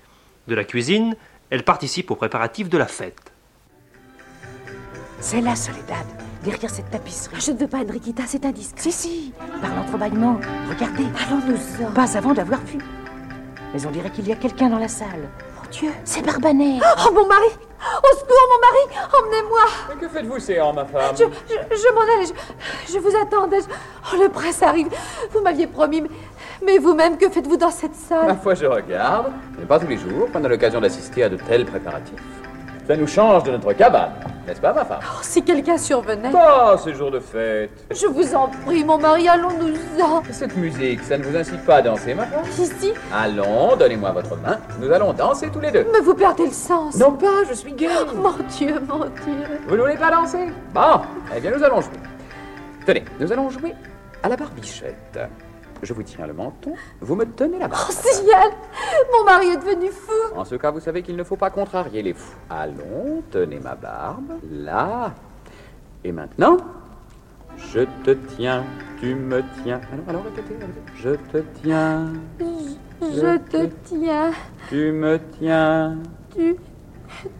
De 0.46 0.54
la 0.54 0.62
cuisine, 0.62 1.16
elle 1.50 1.64
participe 1.64 2.12
aux 2.12 2.14
préparatifs 2.14 2.68
de 2.68 2.78
la 2.78 2.86
fête. 2.86 3.32
C'est 5.18 5.40
là, 5.40 5.56
Soledad, 5.56 6.06
derrière 6.50 6.70
cette 6.70 6.90
tapisserie. 6.90 7.36
Je 7.40 7.52
ne 7.52 7.58
veux 7.58 7.66
pas, 7.66 7.78
Enriquita, 7.78 8.22
c'est 8.26 8.44
indiscret. 8.46 8.80
Si, 8.80 8.92
si, 8.92 9.32
par 9.60 9.74
l'entrebâillement. 9.74 10.36
Regardez. 10.68 11.04
Allons-nous-en. 11.26 11.90
Pas 11.92 12.16
avant 12.16 12.32
d'avoir 12.32 12.60
vu. 12.62 12.78
Mais 13.74 13.84
on 13.86 13.90
dirait 13.90 14.10
qu'il 14.10 14.26
y 14.26 14.32
a 14.32 14.36
quelqu'un 14.36 14.68
dans 14.70 14.78
la 14.78 14.88
salle. 14.88 15.28
Mon 15.62 15.70
Dieu. 15.70 15.90
C'est 16.04 16.24
Barbanet. 16.24 16.78
Oh, 17.06 17.10
mon 17.12 17.26
mari 17.26 17.48
Au 18.02 18.16
secours, 18.16 18.46
mon 18.52 18.60
mari 18.66 19.08
Emmenez-moi 19.18 19.60
Mais 19.90 19.96
que 20.00 20.08
faites-vous, 20.08 20.38
Séan, 20.38 20.72
ma 20.72 20.86
femme 20.86 21.14
Je, 21.18 21.24
je, 21.24 21.76
je 21.76 21.94
m'en 21.94 22.00
allais, 22.00 22.32
je, 22.86 22.92
je 22.94 22.98
vous 22.98 23.14
attendais. 23.14 23.60
je- 23.60 23.66
Oh, 24.14 24.22
le 24.22 24.28
prince 24.30 24.62
arrive. 24.62 24.88
Vous 25.30 25.40
m'aviez 25.42 25.66
promis, 25.66 26.00
mais, 26.00 26.08
mais 26.64 26.78
vous-même, 26.78 27.18
que 27.18 27.28
faites-vous 27.28 27.58
dans 27.58 27.70
cette 27.70 27.90
Ma 28.10 28.16
salle 28.28 28.38
foi, 28.42 28.54
je 28.54 28.64
regarde. 28.64 29.32
Ce 29.54 29.60
n'est 29.60 29.66
pas 29.66 29.78
tous 29.78 29.86
les 29.86 29.98
jours 29.98 30.32
qu'on 30.32 30.42
a 30.44 30.48
l'occasion 30.48 30.80
d'assister 30.80 31.24
à 31.24 31.28
de 31.28 31.36
tels 31.36 31.66
préparatifs. 31.66 32.14
Ça 32.88 32.96
nous 32.96 33.06
change 33.06 33.42
de 33.42 33.50
notre 33.50 33.74
cabane, 33.74 34.12
n'est-ce 34.46 34.62
pas, 34.62 34.72
ma 34.72 34.82
femme? 34.82 35.00
Oh, 35.02 35.18
Si 35.20 35.42
quelqu'un 35.44 35.76
survenait. 35.76 36.30
Ah, 36.34 36.74
ces 36.82 36.94
jours 36.94 37.10
de 37.10 37.20
fête. 37.20 37.68
Je 37.90 38.06
vous 38.06 38.34
en 38.34 38.48
prie, 38.64 38.82
mon 38.82 38.96
mari, 38.96 39.28
allons-nous-en. 39.28 40.22
Cette 40.32 40.56
musique, 40.56 41.02
ça 41.02 41.18
ne 41.18 41.22
vous 41.24 41.36
incite 41.36 41.62
pas 41.66 41.76
à 41.76 41.82
danser, 41.82 42.14
ma 42.14 42.24
femme? 42.24 42.44
Ici 42.58 42.94
Allons, 43.12 43.76
donnez-moi 43.76 44.12
votre 44.12 44.34
main. 44.38 44.58
Nous 44.80 44.90
allons 44.90 45.12
danser 45.12 45.50
tous 45.52 45.60
les 45.60 45.70
deux. 45.70 45.86
Mais 45.92 46.00
vous 46.00 46.14
perdez 46.14 46.46
le 46.46 46.50
sens. 46.50 46.96
Non 46.96 47.12
pas, 47.12 47.44
je 47.46 47.52
suis 47.52 47.72
gay. 47.72 47.88
Mon 48.16 48.32
Dieu, 48.56 48.80
mon 48.88 49.00
Dieu. 49.04 49.44
Vous 49.68 49.76
ne 49.76 49.80
voulez 49.82 49.96
pas 49.98 50.10
danser? 50.10 50.46
Bon, 50.72 51.02
eh 51.36 51.40
bien 51.40 51.50
nous 51.54 51.62
allons 51.62 51.82
jouer. 51.82 51.92
Tenez, 52.86 53.04
nous 53.20 53.30
allons 53.30 53.50
jouer 53.50 53.74
à 54.22 54.30
la 54.30 54.36
barbichette. 54.36 55.18
Je 55.82 55.92
vous 55.92 56.02
tiens 56.02 56.26
le 56.26 56.32
menton, 56.32 56.72
vous 57.00 57.14
me 57.14 57.24
tenez 57.24 57.58
la 57.58 57.68
barbe. 57.68 57.82
Oh, 57.88 57.92
ciel 57.92 58.50
Mon 59.12 59.24
mari 59.24 59.48
est 59.48 59.56
devenu 59.56 59.90
fou. 59.90 60.12
En 60.34 60.44
ce 60.44 60.56
cas, 60.56 60.70
vous 60.70 60.80
savez 60.80 61.02
qu'il 61.02 61.16
ne 61.16 61.22
faut 61.24 61.36
pas 61.36 61.50
contrarier 61.50 62.02
les 62.02 62.14
fous. 62.14 62.36
Allons, 62.50 63.22
tenez 63.30 63.60
ma 63.60 63.74
barbe, 63.74 64.32
là. 64.50 65.12
Et 66.02 66.12
maintenant, 66.12 66.56
je 67.56 67.80
te 68.04 68.10
tiens, 68.36 68.64
tu 69.00 69.14
me 69.14 69.42
tiens. 69.62 69.80
Alors, 69.92 70.08
alors, 70.08 70.22
répétez, 70.24 70.54
répétez. 70.54 70.80
Je 70.96 71.10
te 71.32 71.38
tiens, 71.62 72.12
Je 73.00 73.36
te 73.38 73.66
tiens, 73.84 74.30
tu 74.68 74.92
me 74.92 75.18
tiens, 75.38 75.96
tu, 76.34 76.56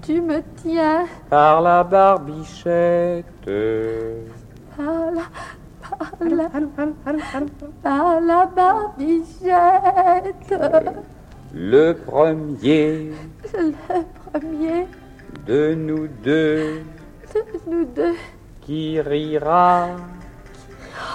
tu 0.03 0.21
me 0.21 0.41
tiens 0.63 1.07
par 1.29 1.61
la 1.61 1.83
barbichette. 1.83 3.25
par 4.77 5.11
la, 5.13 5.23
la, 6.21 6.49
par 7.83 8.21
la 8.21 8.47
barbichette. 8.47 10.55
Le 11.55 11.93
premier 11.93 13.11
Le 13.55 13.73
premier 14.31 14.87
de 15.47 15.75
nous 15.75 16.09
deux 16.23 16.83
de 17.35 17.71
nous 17.71 17.85
deux. 17.85 18.15
qui 18.61 19.01
rira. 19.01 19.89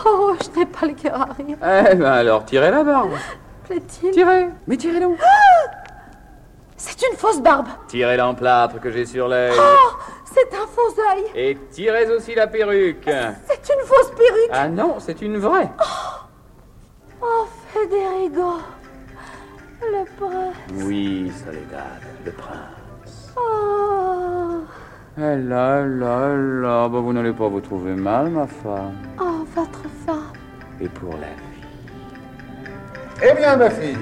Oh, 0.05 0.33
je 0.41 0.59
n'ai 0.59 0.65
pas 0.65 0.87
le 0.87 0.93
cœur 0.93 1.21
à 1.21 1.33
rien. 1.33 1.55
Eh 1.61 1.95
ben 1.95 2.05
alors, 2.05 2.45
tirez 2.45 2.71
la 2.71 2.83
barbe. 2.83 3.11
Plaît-il? 3.65 4.11
Tirez, 4.11 4.49
mais 4.67 4.77
tirez 4.77 4.99
donc. 4.99 5.17
C'est 6.85 7.07
une 7.09 7.15
fausse 7.17 7.39
barbe. 7.41 7.67
Tirez 7.87 8.17
l'emplâtre 8.17 8.77
que 8.81 8.91
j'ai 8.91 9.05
sur 9.05 9.29
l'œil. 9.29 9.53
Oh, 9.57 9.91
c'est 10.25 10.53
un 10.53 10.67
faux 10.67 10.93
œil. 11.13 11.23
Et 11.33 11.57
tirez 11.71 12.11
aussi 12.11 12.35
la 12.35 12.45
perruque. 12.47 13.05
C'est 13.05 13.73
une 13.73 13.85
fausse 13.85 14.11
perruque. 14.11 14.49
Ah 14.51 14.67
non, 14.67 14.95
c'est 14.99 15.21
une 15.21 15.37
vraie. 15.37 15.69
Oh, 17.21 17.45
Federigo. 17.73 18.57
Le 19.81 20.03
prince. 20.17 20.55
Oui, 20.85 21.31
Soledad, 21.45 22.01
le 22.25 22.31
prince. 22.33 23.33
Oh, 23.37 24.59
Eh 25.17 25.37
là, 25.37 25.85
là, 25.85 26.35
là, 26.35 26.89
bah, 26.89 26.99
vous 26.99 27.13
n'allez 27.13 27.31
pas 27.33 27.47
vous 27.47 27.61
trouver 27.61 27.93
mal, 27.93 28.27
ma 28.29 28.45
femme. 28.45 28.97
oh, 29.21 29.45
votre 29.55 29.83
femme. 30.05 30.33
Et 30.81 30.89
pour 30.89 31.13
la 31.13 31.27
vie. 31.27 31.63
Eh 33.31 33.33
bien, 33.37 33.55
ma 33.55 33.69
fille, 33.69 33.97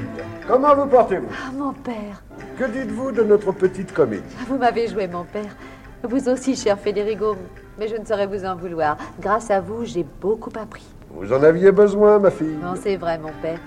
comment 0.48 0.76
vous 0.76 0.88
portez-vous 0.88 1.28
Ah, 1.32 1.52
mon 1.52 1.74
père. 1.74 2.22
Que 2.58 2.66
dites-vous 2.66 3.12
de 3.12 3.24
notre 3.24 3.52
petite 3.52 3.94
comédie 3.94 4.24
Vous 4.48 4.58
m'avez 4.58 4.88
joué, 4.88 5.08
mon 5.08 5.24
père. 5.24 5.56
Vous 6.04 6.30
aussi, 6.30 6.56
cher 6.56 6.80
Federigo. 6.80 7.36
Mais 7.80 7.88
je 7.88 7.96
ne 7.96 8.06
saurais 8.06 8.28
vous 8.28 8.46
en 8.46 8.56
vouloir. 8.56 8.98
Grâce 9.20 9.50
à 9.52 9.60
vous, 9.62 9.86
j'ai 9.86 10.06
beaucoup 10.20 10.52
appris. 10.60 10.86
Vous 11.12 11.32
en 11.34 11.44
aviez 11.44 11.72
besoin, 11.72 12.20
ma 12.20 12.32
fille 12.32 12.58
Non, 12.62 12.74
c'est 12.76 12.96
vrai, 12.98 13.18
mon 13.18 13.32
père. 13.42 13.60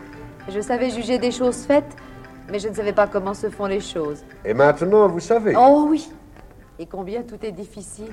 Je 0.49 0.61
savais 0.61 0.91
juger 0.91 1.19
des 1.19 1.31
choses 1.31 1.65
faites, 1.65 1.97
mais 2.51 2.59
je 2.59 2.69
ne 2.69 2.75
savais 2.75 2.93
pas 2.93 3.07
comment 3.07 3.35
se 3.35 3.49
font 3.49 3.67
les 3.67 3.81
choses. 3.81 4.23
Et 4.45 4.55
maintenant, 4.55 5.09
vous 5.09 5.21
savez, 5.21 5.55
Oh 5.59 5.87
oui 5.89 6.11
Et 6.79 6.87
combien 6.87 7.23
tout 7.23 7.39
est 7.43 7.53
difficile. 7.53 8.13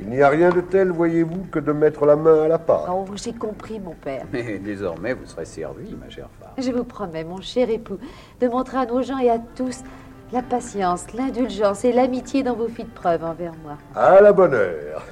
Il 0.00 0.08
n'y 0.08 0.22
a 0.22 0.28
rien 0.28 0.50
de 0.50 0.60
tel, 0.60 0.90
voyez-vous, 0.90 1.46
que 1.50 1.58
de 1.58 1.72
mettre 1.72 2.06
la 2.06 2.16
main 2.16 2.42
à 2.42 2.48
la 2.48 2.58
pâte. 2.58 2.88
Oh, 2.90 3.04
j'ai 3.14 3.32
compris, 3.32 3.80
mon 3.80 3.94
père. 3.94 4.24
Mais 4.32 4.58
désormais, 4.58 5.14
vous 5.14 5.26
serez 5.26 5.44
servi, 5.44 5.94
ma 5.94 6.08
chère 6.08 6.28
femme. 6.40 6.52
Je 6.56 6.70
vous 6.70 6.84
promets, 6.84 7.24
mon 7.24 7.40
cher 7.40 7.68
époux, 7.68 7.98
de 8.40 8.48
montrer 8.48 8.78
à 8.78 8.86
nos 8.86 9.02
gens 9.02 9.18
et 9.18 9.30
à 9.30 9.38
tous 9.38 9.82
la 10.32 10.42
patience, 10.42 11.12
l'indulgence 11.14 11.84
et 11.84 11.92
l'amitié 11.92 12.42
dont 12.42 12.54
vous 12.54 12.68
fîtes 12.68 12.92
preuve 12.92 13.24
envers 13.24 13.52
moi. 13.62 13.78
À 13.94 14.20
la 14.20 14.32
bonne 14.32 14.54
heure. 14.54 15.04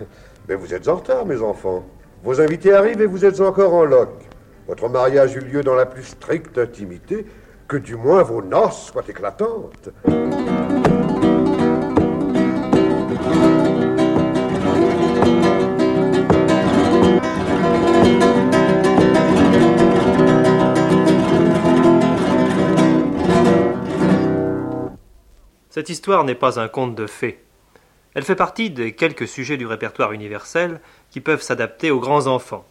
Mais 0.49 0.55
vous 0.55 0.72
êtes 0.75 0.87
en 0.88 0.96
retard, 0.96 1.27
mes 1.27 1.40
enfants. 1.40 1.85
Vos 2.22 2.40
invités 2.40 2.72
arrivent 2.72 3.01
et 3.01 3.07
vous 3.07 3.25
êtes 3.25 3.40
encore 3.40 3.75
en 3.75 3.85
loc. 3.85 4.11
Votre 4.68 4.88
mariage 4.88 5.35
eut 5.37 5.40
lieu 5.40 5.62
dans 5.62 5.75
la 5.75 5.87
plus 5.87 6.05
stricte 6.05 6.59
intimité. 6.59 7.27
Que 7.66 7.77
du 7.77 7.96
moins 7.96 8.22
vos 8.22 8.42
noces 8.42 8.92
soient 8.92 9.09
éclatantes. 9.09 9.90
Cette 25.76 25.90
histoire 25.90 26.24
n'est 26.24 26.34
pas 26.34 26.58
un 26.58 26.68
conte 26.68 26.94
de 26.94 27.06
fées. 27.06 27.38
Elle 28.14 28.22
fait 28.22 28.34
partie 28.34 28.70
des 28.70 28.94
quelques 28.94 29.28
sujets 29.28 29.58
du 29.58 29.66
répertoire 29.66 30.12
universel 30.12 30.80
qui 31.10 31.20
peuvent 31.20 31.42
s'adapter 31.42 31.90
aux 31.90 32.00
grands 32.00 32.28
enfants. 32.28 32.64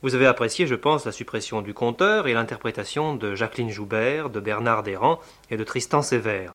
Vous 0.00 0.14
avez 0.14 0.24
apprécié, 0.24 0.66
je 0.66 0.74
pense, 0.74 1.04
la 1.04 1.12
suppression 1.12 1.60
du 1.60 1.74
conteur 1.74 2.26
et 2.26 2.32
l'interprétation 2.32 3.14
de 3.14 3.34
Jacqueline 3.34 3.68
Joubert, 3.68 4.30
de 4.30 4.40
Bernard 4.40 4.82
Desrands 4.82 5.20
et 5.50 5.58
de 5.58 5.64
Tristan 5.64 6.00
Sévère. 6.00 6.52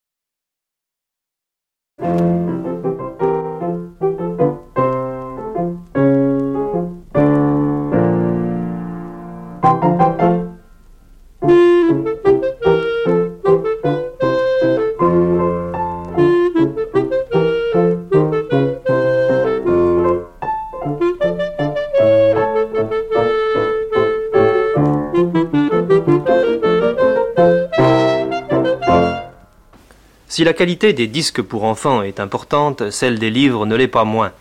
Si 30.33 30.43
la 30.43 30.53
qualité 30.53 30.93
des 30.93 31.05
disques 31.05 31.43
pour 31.43 31.63
enfants 31.63 32.01
est 32.01 32.19
importante, 32.19 32.89
celle 32.89 33.19
des 33.19 33.29
livres 33.29 33.67
ne 33.67 33.75
l'est 33.75 33.87
pas 33.87 34.03
moins. 34.03 34.31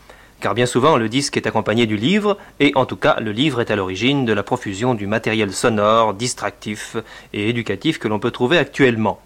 Car 0.41 0.55
bien 0.55 0.65
souvent, 0.65 0.97
le 0.97 1.11
disque 1.11 1.37
est 1.37 1.47
accompagné 1.47 1.85
du 1.85 1.99
livre, 1.99 2.39
et 2.61 2.73
en 2.77 2.87
tout 2.87 2.97
cas, 2.97 3.21
le 3.21 3.31
livre 3.31 3.61
est 3.61 3.71
à 3.71 3.77
l'origine 3.77 4.25
de 4.25 4.33
la 4.33 4.43
profusion 4.43 4.95
du 4.95 5.07
matériel 5.07 5.53
sonore, 5.53 6.15
distractif 6.15 6.97
et 7.35 7.51
éducatif 7.51 7.99
que 7.99 8.09
l'on 8.09 8.19
peut 8.19 8.31
trouver 8.31 8.57
actuellement. 8.57 9.21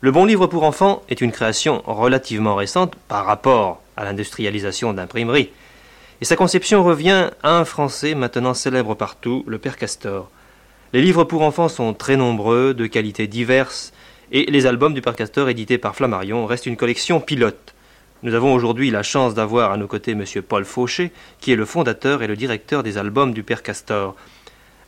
Le 0.00 0.10
bon 0.10 0.24
livre 0.24 0.46
pour 0.46 0.62
enfants 0.62 1.02
est 1.10 1.20
une 1.20 1.30
création 1.30 1.82
relativement 1.84 2.54
récente 2.54 2.94
par 3.08 3.26
rapport 3.26 3.82
à 3.98 4.04
l'industrialisation 4.04 4.94
d'imprimerie. 4.94 5.50
Et 6.22 6.24
sa 6.24 6.36
conception 6.36 6.82
revient 6.82 7.28
à 7.42 7.58
un 7.58 7.66
Français 7.66 8.14
maintenant 8.14 8.54
célèbre 8.54 8.94
partout, 8.94 9.44
le 9.46 9.58
Père 9.58 9.76
Castor. 9.76 10.30
Les 10.94 11.02
livres 11.02 11.24
pour 11.24 11.42
enfants 11.42 11.68
sont 11.68 11.92
très 11.92 12.16
nombreux, 12.16 12.72
de 12.72 12.86
qualités 12.86 13.26
diverses, 13.26 13.92
et 14.32 14.50
les 14.50 14.66
albums 14.66 14.94
du 14.94 15.00
Père 15.00 15.16
Castor 15.16 15.48
édités 15.48 15.78
par 15.78 15.96
Flammarion 15.96 16.46
restent 16.46 16.66
une 16.66 16.76
collection 16.76 17.20
pilote. 17.20 17.74
Nous 18.22 18.34
avons 18.34 18.52
aujourd'hui 18.52 18.90
la 18.90 19.02
chance 19.02 19.34
d'avoir 19.34 19.70
à 19.70 19.76
nos 19.76 19.86
côtés 19.86 20.12
M. 20.12 20.24
Paul 20.46 20.64
Fauché, 20.64 21.12
qui 21.40 21.52
est 21.52 21.56
le 21.56 21.64
fondateur 21.64 22.22
et 22.22 22.26
le 22.26 22.36
directeur 22.36 22.82
des 22.82 22.98
albums 22.98 23.32
du 23.32 23.42
Père 23.42 23.62
Castor. 23.62 24.16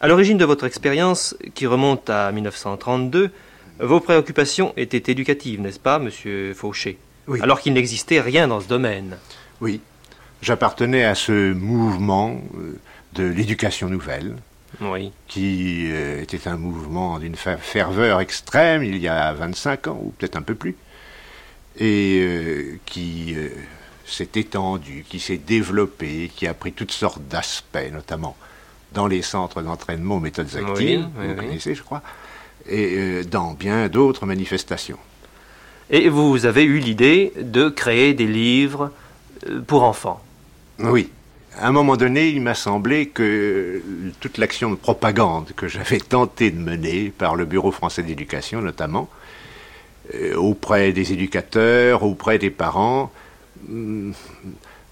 À 0.01 0.09
l'origine 0.09 0.39
de 0.39 0.45
votre 0.45 0.65
expérience, 0.65 1.37
qui 1.55 1.67
remonte 1.67 2.11
à 2.11 2.33
1932, 2.33 3.31
vos 3.79 4.01
préoccupations 4.01 4.75
étaient 4.77 5.11
éducatives, 5.13 5.61
n'est-ce 5.61 5.79
pas, 5.79 5.99
Monsieur 5.99 6.55
Fauché? 6.55 6.99
Oui. 7.29 7.41
Alors 7.41 7.61
qu'il 7.61 7.73
n'existait 7.73 8.21
rien 8.21 8.49
dans 8.49 8.61
ce 8.61 8.69
domaine. 8.69 9.17
Oui. 9.61 9.81
J'appartenais 10.43 11.05
à 11.05 11.15
ce 11.15 11.53
mouvement 11.53 12.41
euh, 12.57 12.79
de 13.13 13.25
l'éducation 13.25 13.89
nouvelle, 13.89 14.35
Oui. 14.81 15.13
qui 15.29 15.87
euh, 15.91 16.23
était 16.23 16.49
un 16.49 16.57
mouvement 16.57 17.19
d'une 17.19 17.35
fer- 17.37 17.61
ferveur 17.61 18.21
extrême 18.21 18.83
il 18.85 18.97
y 18.99 19.09
a 19.09 19.33
25 19.33 19.87
ans, 19.89 20.01
ou 20.03 20.11
peut-être 20.17 20.37
un 20.37 20.43
peu 20.43 20.55
plus, 20.55 20.77
et 21.79 22.21
euh, 22.23 22.79
qui 22.87 23.35
euh, 23.37 23.49
s'est 24.07 24.29
étendu, 24.37 25.05
qui 25.09 25.21
s'est 25.21 25.39
développé, 25.39 26.31
qui 26.35 26.47
a 26.47 26.55
pris 26.55 26.73
toutes 26.73 26.93
sortes 26.93 27.23
d'aspects, 27.29 27.91
notamment 27.93 28.37
dans 28.93 29.07
les 29.07 29.23
centres 29.23 29.63
d'entraînement 29.63 30.17
aux 30.17 30.21
méthodes 30.21 30.55
actives, 30.57 31.07
Oui, 31.17 31.25
vous 31.27 31.31
oui, 31.31 31.37
connaissez, 31.37 31.75
je 31.75 31.83
crois, 31.83 32.03
et 32.69 33.23
dans 33.25 33.53
bien 33.55 33.89
d'autres 33.89 34.27
manifestations. 34.27 34.99
Et 35.91 36.09
vous 36.09 36.47
avez 36.47 36.63
eu 36.65 36.79
l'idée 36.79 37.33
de 37.41 37.69
créer 37.69 38.15
des 38.15 38.27
livres 38.27 38.93
pour 39.67 39.83
enfants? 39.85 40.23
Oui. 40.79 41.11
À 41.59 41.67
un 41.67 41.73
moment 41.73 41.97
donné, 41.97 42.29
il 42.29 42.41
m'a 42.41 42.55
semblé 42.55 43.07
que 43.07 43.83
toute 44.21 44.39
l'action 44.39 44.71
de 44.71 44.77
propagande 44.77 45.51
que 45.57 45.67
j'avais 45.67 45.99
tenté 45.99 46.51
de 46.51 46.59
mener 46.59 47.11
par 47.11 47.35
le 47.35 47.45
Bureau 47.45 47.73
français 47.73 48.03
d'éducation 48.03 48.61
notamment, 48.61 49.09
euh, 50.15 50.37
auprès 50.37 50.93
des 50.93 51.13
éducateurs, 51.13 52.05
auprès 52.05 52.39
des 52.39 52.51
parents, 52.51 53.11
hum, 53.69 54.15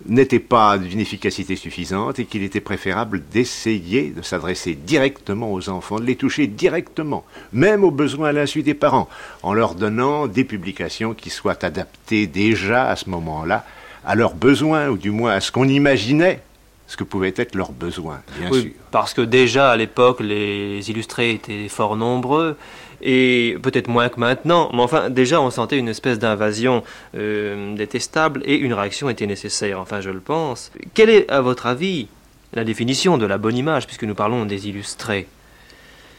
n'était 0.06 0.40
pas 0.40 0.78
d'une 0.78 1.00
efficacité 1.00 1.56
suffisante 1.56 2.18
et 2.18 2.24
qu'il 2.24 2.42
était 2.42 2.60
préférable 2.60 3.22
d'essayer 3.32 4.10
de 4.10 4.22
s'adresser 4.22 4.74
directement 4.74 5.52
aux 5.52 5.68
enfants, 5.68 5.98
de 5.98 6.04
les 6.04 6.16
toucher 6.16 6.46
directement, 6.46 7.24
même 7.52 7.84
aux 7.84 7.90
besoins 7.90 8.28
à 8.28 8.32
l'insu 8.32 8.62
des 8.62 8.74
parents, 8.74 9.08
en 9.42 9.54
leur 9.54 9.74
donnant 9.74 10.26
des 10.26 10.44
publications 10.44 11.14
qui 11.14 11.30
soient 11.30 11.64
adaptées 11.64 12.26
déjà 12.26 12.88
à 12.88 12.96
ce 12.96 13.08
moment-là 13.10 13.64
à 14.04 14.14
leurs 14.14 14.34
besoins, 14.34 14.88
ou 14.88 14.96
du 14.96 15.10
moins 15.10 15.32
à 15.32 15.40
ce 15.40 15.52
qu'on 15.52 15.68
imaginait 15.68 16.40
ce 16.88 16.96
que 16.96 17.04
pouvaient 17.04 17.34
être 17.36 17.54
leurs 17.54 17.70
besoins, 17.72 18.20
bien 18.40 18.50
Oui, 18.50 18.62
sûr. 18.62 18.70
Parce 18.90 19.14
que 19.14 19.20
déjà 19.20 19.70
à 19.70 19.76
l'époque, 19.76 20.18
les 20.20 20.90
illustrés 20.90 21.30
étaient 21.32 21.68
fort 21.68 21.96
nombreux, 21.96 22.56
et 23.02 23.56
peut-être 23.62 23.86
moins 23.86 24.08
que 24.08 24.18
maintenant, 24.18 24.70
mais 24.72 24.80
enfin, 24.82 25.08
déjà 25.10 25.40
on 25.40 25.50
sentait 25.50 25.78
une 25.78 25.88
espèce 25.88 26.18
d'invasion 26.18 26.82
euh, 27.14 27.76
détestable, 27.76 28.42
et 28.44 28.56
une 28.56 28.72
réaction 28.72 29.08
était 29.08 29.26
nécessaire, 29.26 29.78
enfin 29.80 30.00
je 30.00 30.10
le 30.10 30.18
pense. 30.20 30.72
Quelle 30.94 31.10
est, 31.10 31.30
à 31.30 31.40
votre 31.42 31.66
avis, 31.66 32.08
la 32.54 32.64
définition 32.64 33.18
de 33.18 33.26
la 33.26 33.38
bonne 33.38 33.56
image, 33.56 33.86
puisque 33.86 34.04
nous 34.04 34.14
parlons 34.16 34.46
des 34.46 34.68
illustrés? 34.68 35.28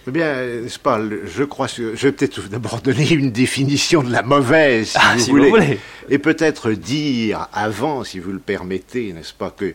Eh 0.07 0.11
bien, 0.11 0.33
n'est-ce 0.61 0.79
pas, 0.79 0.99
je 1.25 1.43
crois 1.43 1.67
que 1.67 1.95
je 1.95 2.07
vais 2.07 2.11
peut-être 2.11 2.47
d'abord 2.47 2.79
donner 2.81 3.09
une 3.11 3.31
définition 3.31 4.01
de 4.03 4.11
la 4.11 4.21
mauvaise, 4.21 4.89
si, 4.91 4.97
Ah, 4.99 5.13
vous, 5.15 5.19
si 5.19 5.31
vous 5.31 5.37
voulez. 5.37 5.49
voulez. 5.49 5.79
Et 6.09 6.19
peut-être 6.19 6.71
dire 6.71 7.47
avant, 7.53 8.03
si 8.03 8.19
vous 8.19 8.31
le 8.31 8.39
permettez, 8.39 9.11
n'est-ce 9.13 9.33
pas, 9.33 9.49
que 9.51 9.65
euh, 9.65 9.73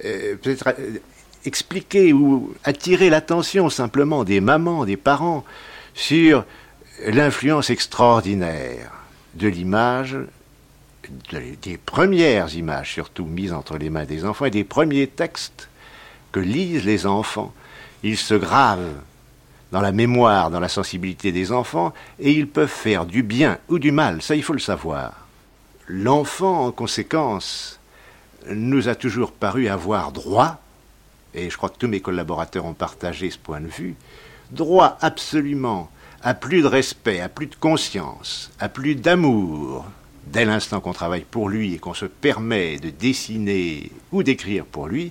peut-être 0.00 0.68
euh, 0.78 0.98
expliquer 1.44 2.12
ou 2.12 2.54
attirer 2.64 3.08
l'attention 3.10 3.70
simplement 3.70 4.24
des 4.24 4.40
mamans, 4.40 4.84
des 4.84 4.96
parents, 4.96 5.44
sur 5.94 6.44
l'influence 7.06 7.70
extraordinaire 7.70 8.92
de 9.34 9.48
l'image, 9.48 10.16
de- 11.32 11.54
des 11.62 11.76
premières 11.78 12.54
images 12.54 12.92
surtout 12.92 13.26
mises 13.26 13.52
entre 13.52 13.78
les 13.78 13.90
mains 13.90 14.04
des 14.04 14.24
enfants 14.24 14.46
et 14.46 14.50
des 14.50 14.64
premiers 14.64 15.06
textes 15.06 15.68
que 16.32 16.40
lisent 16.40 16.84
les 16.84 17.06
enfants. 17.06 17.52
Ils 18.02 18.16
se 18.18 18.34
gravent 18.34 18.92
dans 19.72 19.80
la 19.80 19.92
mémoire, 19.92 20.50
dans 20.50 20.60
la 20.60 20.68
sensibilité 20.68 21.32
des 21.32 21.52
enfants, 21.52 21.92
et 22.18 22.32
ils 22.32 22.48
peuvent 22.48 22.68
faire 22.68 23.04
du 23.06 23.22
bien 23.22 23.58
ou 23.68 23.78
du 23.78 23.90
mal, 23.92 24.22
ça 24.22 24.34
il 24.36 24.42
faut 24.42 24.52
le 24.52 24.58
savoir. 24.58 25.26
L'enfant, 25.88 26.66
en 26.66 26.72
conséquence, 26.72 27.78
nous 28.50 28.88
a 28.88 28.94
toujours 28.94 29.32
paru 29.32 29.68
avoir 29.68 30.12
droit, 30.12 30.60
et 31.34 31.50
je 31.50 31.56
crois 31.56 31.68
que 31.68 31.78
tous 31.78 31.88
mes 31.88 32.00
collaborateurs 32.00 32.64
ont 32.64 32.74
partagé 32.74 33.30
ce 33.30 33.38
point 33.38 33.60
de 33.60 33.68
vue, 33.68 33.94
droit 34.50 34.96
absolument 35.00 35.90
à 36.22 36.34
plus 36.34 36.62
de 36.62 36.66
respect, 36.66 37.20
à 37.20 37.28
plus 37.28 37.46
de 37.46 37.54
conscience, 37.54 38.50
à 38.58 38.68
plus 38.68 38.94
d'amour, 38.94 39.86
dès 40.26 40.44
l'instant 40.44 40.80
qu'on 40.80 40.92
travaille 40.92 41.24
pour 41.28 41.48
lui 41.48 41.74
et 41.74 41.78
qu'on 41.78 41.94
se 41.94 42.06
permet 42.06 42.78
de 42.78 42.90
dessiner 42.90 43.90
ou 44.12 44.22
d'écrire 44.22 44.64
pour 44.64 44.88
lui, 44.88 45.10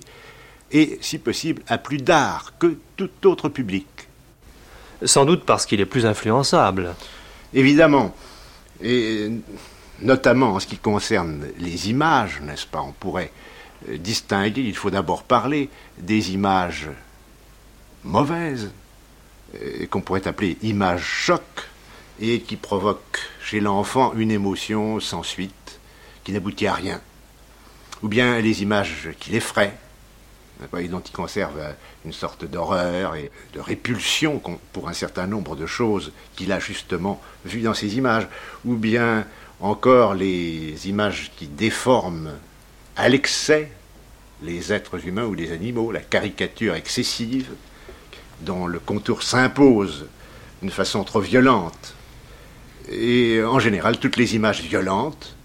et 0.72 0.98
si 1.00 1.18
possible 1.18 1.62
à 1.68 1.78
plus 1.78 1.98
d'art 1.98 2.52
que 2.58 2.76
tout 2.96 3.10
autre 3.24 3.48
public. 3.48 3.86
Sans 5.04 5.24
doute 5.24 5.44
parce 5.44 5.66
qu'il 5.66 5.80
est 5.80 5.86
plus 5.86 6.06
influençable. 6.06 6.94
Évidemment. 7.54 8.14
Et 8.82 9.30
notamment 10.00 10.54
en 10.54 10.60
ce 10.60 10.66
qui 10.66 10.78
concerne 10.78 11.46
les 11.58 11.90
images, 11.90 12.40
n'est-ce 12.42 12.66
pas? 12.66 12.82
On 12.82 12.92
pourrait 12.92 13.32
euh, 13.88 13.98
distinguer, 13.98 14.62
il 14.62 14.76
faut 14.76 14.90
d'abord 14.90 15.22
parler 15.22 15.68
des 15.98 16.32
images 16.32 16.88
mauvaises, 18.04 18.70
euh, 19.54 19.86
qu'on 19.86 20.00
pourrait 20.00 20.26
appeler 20.28 20.58
images 20.62 21.04
choc, 21.04 21.42
et 22.20 22.40
qui 22.40 22.56
provoquent 22.56 23.20
chez 23.42 23.60
l'enfant 23.60 24.14
une 24.14 24.30
émotion 24.30 25.00
sans 25.00 25.22
suite, 25.22 25.80
qui 26.24 26.32
n'aboutit 26.32 26.66
à 26.66 26.74
rien. 26.74 27.00
Ou 28.02 28.08
bien 28.08 28.40
les 28.40 28.62
images 28.62 29.10
qui 29.20 29.30
l'effraient, 29.30 29.76
dont 30.72 31.00
il 31.00 31.12
conserve 31.12 31.58
euh, 31.58 31.72
une 32.04 32.12
sorte 32.12 32.44
d'horreur 32.44 33.14
et 33.14 33.30
de 33.52 33.60
répulsion 33.60 34.40
pour 34.72 34.88
un 34.88 34.92
certain 34.92 35.26
nombre 35.26 35.56
de 35.56 35.66
choses 35.66 36.12
qu'il 36.34 36.52
a 36.52 36.58
justement 36.58 37.20
vues 37.44 37.62
dans 37.62 37.74
ces 37.74 37.96
images, 37.96 38.26
ou 38.64 38.74
bien 38.74 39.26
encore 39.60 40.14
les 40.14 40.88
images 40.88 41.32
qui 41.36 41.46
déforment 41.46 42.32
à 42.96 43.08
l'excès 43.08 43.70
les 44.42 44.72
êtres 44.72 45.06
humains 45.06 45.24
ou 45.24 45.34
les 45.34 45.52
animaux, 45.52 45.92
la 45.92 46.00
caricature 46.00 46.74
excessive, 46.74 47.48
dont 48.42 48.66
le 48.66 48.78
contour 48.78 49.22
s'impose 49.22 50.06
d'une 50.60 50.70
façon 50.70 51.04
trop 51.04 51.20
violente, 51.20 51.94
et 52.90 53.42
en 53.42 53.58
général 53.58 53.98
toutes 53.98 54.16
les 54.16 54.34
images 54.34 54.60
violentes 54.60 55.36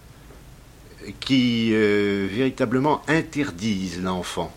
qui 1.20 1.72
euh, 1.74 2.28
véritablement 2.30 3.02
interdisent 3.08 4.02
l'enfant 4.02 4.54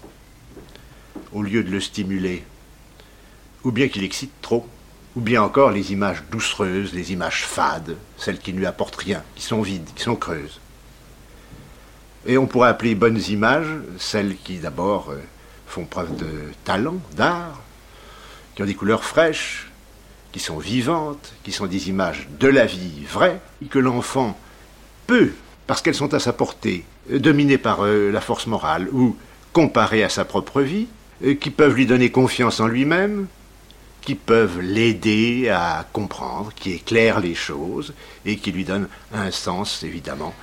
au 1.33 1.43
lieu 1.43 1.62
de 1.62 1.71
le 1.71 1.81
stimuler, 1.81 2.45
ou 3.62 3.71
bien 3.71 3.88
qu'il 3.88 4.05
excite 4.05 4.33
trop, 4.43 4.67
ou 5.16 5.20
bien 5.20 5.42
encore 5.42 5.70
les 5.70 5.92
images 5.92 6.24
doucereuses, 6.31 6.92
les 6.92 7.12
images 7.12 7.44
fades, 7.44 7.96
celles 8.16 8.38
qui 8.38 8.53
ne 8.53 8.59
lui 8.59 8.66
apportent 8.66 8.96
rien, 8.96 9.22
qui 9.37 9.42
sont 9.42 9.62
vides, 9.62 9.88
qui 9.94 10.03
sont 10.03 10.16
creuses. 10.16 10.61
Et 12.27 12.38
on 12.38 12.46
pourrait 12.46 12.70
appeler 12.70 12.94
bonnes 12.94 13.20
images 13.29 13.68
celles 13.98 14.37
qui 14.37 14.59
d'abord 14.59 15.11
euh, 15.11 15.20
font 15.66 15.85
preuve 15.85 16.16
de 16.16 16.31
talent, 16.64 16.96
d'art, 17.16 17.61
qui 18.55 18.62
ont 18.62 18.66
des 18.66 18.74
couleurs 18.74 19.05
fraîches, 19.05 19.70
qui 20.33 20.40
sont 20.40 20.59
vivantes, 20.59 21.33
qui 21.44 21.53
sont 21.53 21.66
des 21.66 21.88
images 21.88 22.29
de 22.40 22.48
la 22.48 22.66
vie 22.66 23.05
vraie, 23.09 23.40
que 23.70 23.79
l'enfant 23.79 24.38
peut, 25.07 25.33
parce 25.66 25.81
qu'elles 25.81 25.94
sont 25.94 26.14
à 26.14 26.18
sa 26.18 26.33
portée, 26.33 26.85
dominées 27.09 27.59
par 27.59 27.85
euh, 27.85 28.11
la 28.11 28.20
force 28.20 28.46
morale 28.46 28.88
ou 28.92 29.16
comparées 29.53 30.03
à 30.03 30.09
sa 30.09 30.24
propre 30.24 30.61
vie, 30.62 30.88
euh, 31.24 31.35
qui 31.35 31.50
peuvent 31.50 31.74
lui 31.74 31.87
donner 31.87 32.11
confiance 32.11 32.59
en 32.59 32.66
lui-même, 32.66 33.29
qui 34.05 34.14
peuvent 34.14 34.61
l'aider 34.61 35.49
à 35.49 35.87
comprendre, 35.93 36.53
qui 36.55 36.73
éclairent 36.73 37.21
les 37.21 37.35
choses 37.35 37.95
et 38.27 38.37
qui 38.37 38.53
lui 38.53 38.64
donnent 38.64 38.88
un 39.12 39.31
sens, 39.31 39.83
évidemment, 39.83 40.35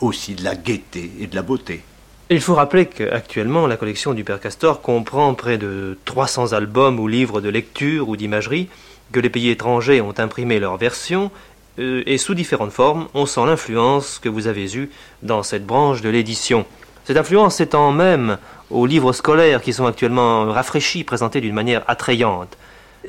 aussi 0.00 0.34
de 0.34 0.44
la 0.44 0.56
gaieté 0.56 1.10
et 1.20 1.26
de 1.26 1.36
la 1.36 1.42
beauté. 1.42 1.82
Il 2.30 2.40
faut 2.40 2.54
rappeler 2.54 2.86
qu'actuellement, 2.86 3.66
la 3.66 3.76
collection 3.76 4.14
du 4.14 4.24
Père 4.24 4.40
Castor 4.40 4.80
comprend 4.80 5.34
près 5.34 5.58
de 5.58 5.98
300 6.04 6.52
albums 6.52 7.00
ou 7.00 7.08
livres 7.08 7.40
de 7.40 7.48
lecture 7.48 8.08
ou 8.08 8.16
d'imagerie 8.16 8.68
que 9.12 9.20
les 9.20 9.30
pays 9.30 9.50
étrangers 9.50 10.00
ont 10.00 10.14
imprimé 10.18 10.60
leur 10.60 10.76
version 10.76 11.32
euh, 11.78 12.02
et 12.06 12.18
sous 12.18 12.34
différentes 12.34 12.72
formes, 12.72 13.08
on 13.14 13.26
sent 13.26 13.44
l'influence 13.46 14.18
que 14.18 14.28
vous 14.28 14.46
avez 14.46 14.76
eue 14.76 14.90
dans 15.22 15.42
cette 15.42 15.66
branche 15.66 16.02
de 16.02 16.08
l'édition. 16.08 16.66
Cette 17.04 17.16
influence 17.16 17.56
s'étend 17.56 17.92
même 17.92 18.38
aux 18.70 18.86
livres 18.86 19.12
scolaires 19.12 19.62
qui 19.62 19.72
sont 19.72 19.86
actuellement 19.86 20.44
rafraîchis, 20.46 21.04
présentés 21.04 21.40
d'une 21.40 21.54
manière 21.54 21.82
attrayante. 21.88 22.56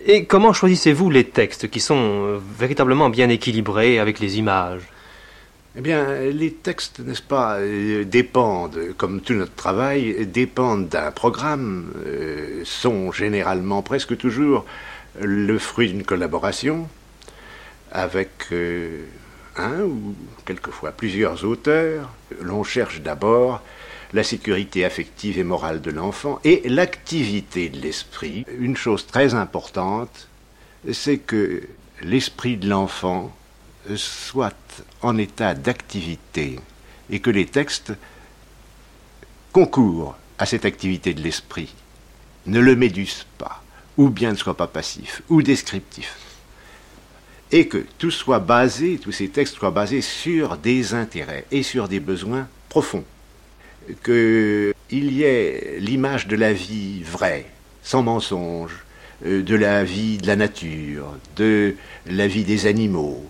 Et 0.06 0.26
comment 0.26 0.54
choisissez-vous 0.54 1.10
les 1.10 1.26
textes 1.26 1.70
qui 1.70 1.82
sont 1.82 1.98
euh, 1.98 2.40
véritablement 2.58 3.10
bien 3.10 3.28
équilibrés 3.28 4.00
avec 4.00 4.20
les 4.20 4.38
images? 4.38 4.84
Eh 5.76 5.82
bien, 5.82 6.22
les 6.32 6.52
textes, 6.52 7.00
n'est-ce 7.00 7.22
pas, 7.22 7.58
euh, 7.60 8.06
dépendent, 8.06 8.80
comme 8.98 9.22
tout 9.22 9.34
notre 9.34 9.54
travail, 9.56 10.26
dépendent 10.28 10.88
d'un 10.88 11.12
programme, 11.12 11.92
euh, 12.06 12.62
sont 12.64 13.12
généralement, 13.12 13.82
presque 13.82 14.18
toujours, 14.18 14.66
le 15.20 15.58
fruit 15.60 15.90
d'une 15.90 16.04
collaboration 16.04 16.88
avec 17.92 18.54
un 19.58 19.82
ou 19.82 20.16
quelquefois 20.46 20.92
plusieurs 20.92 21.44
auteurs. 21.44 22.10
L'on 22.42 22.64
cherche 22.64 23.02
d'abord 23.02 23.62
la 24.14 24.24
sécurité 24.24 24.84
affective 24.84 25.38
et 25.38 25.44
morale 25.44 25.82
de 25.82 25.92
l'enfant 25.92 26.40
et 26.44 26.68
l'activité 26.68 27.70
de 27.70 27.80
l'esprit. 27.80 28.46
Une 28.60 28.76
chose 28.76 29.06
très 29.08 29.34
importante, 29.34 30.28
c'est 30.92 31.18
que 31.18 31.64
l'esprit 32.02 32.58
de 32.58 32.68
l'enfant 32.68 33.34
soit 33.96 34.84
en 35.02 35.18
état 35.18 35.54
d'activité 35.54 36.60
et 37.10 37.20
que 37.20 37.30
les 37.30 37.46
textes 37.46 37.94
concourent 39.54 40.16
à 40.38 40.46
cette 40.46 40.66
activité 40.66 41.14
de 41.14 41.22
l'esprit, 41.22 41.74
ne 42.48 42.60
le 42.60 42.76
médusent 42.76 43.28
pas, 43.38 43.64
ou 43.98 44.10
bien 44.10 44.32
ne 44.32 44.38
soient 44.38 44.58
pas 44.58 44.68
passifs 44.68 45.22
ou 45.30 45.42
descriptifs, 45.42 46.18
et 47.52 47.68
que 47.68 47.86
tout 47.98 48.12
soit 48.12 48.40
basé, 48.40 48.98
tous 48.98 49.12
ces 49.12 49.30
textes 49.30 49.56
soient 49.56 49.72
basés 49.72 50.02
sur 50.02 50.58
des 50.58 50.94
intérêts 50.94 51.46
et 51.52 51.64
sur 51.64 51.88
des 51.88 52.00
besoins 52.00 52.48
profonds 52.70 53.04
qu'il 54.04 54.74
y 54.92 55.24
ait 55.24 55.78
l'image 55.80 56.28
de 56.28 56.36
la 56.36 56.54
vie 56.54 57.04
vraie, 57.04 57.46
sans 57.84 58.04
mensonge, 58.04 58.86
euh, 59.26 59.44
de 59.44 59.56
la 59.56 59.84
vie 59.84 60.18
de 60.18 60.28
la 60.28 60.36
nature, 60.36 61.16
de 61.36 61.76
la 62.08 62.28
vie 62.28 62.44
des 62.44 62.66
animaux, 62.66 63.24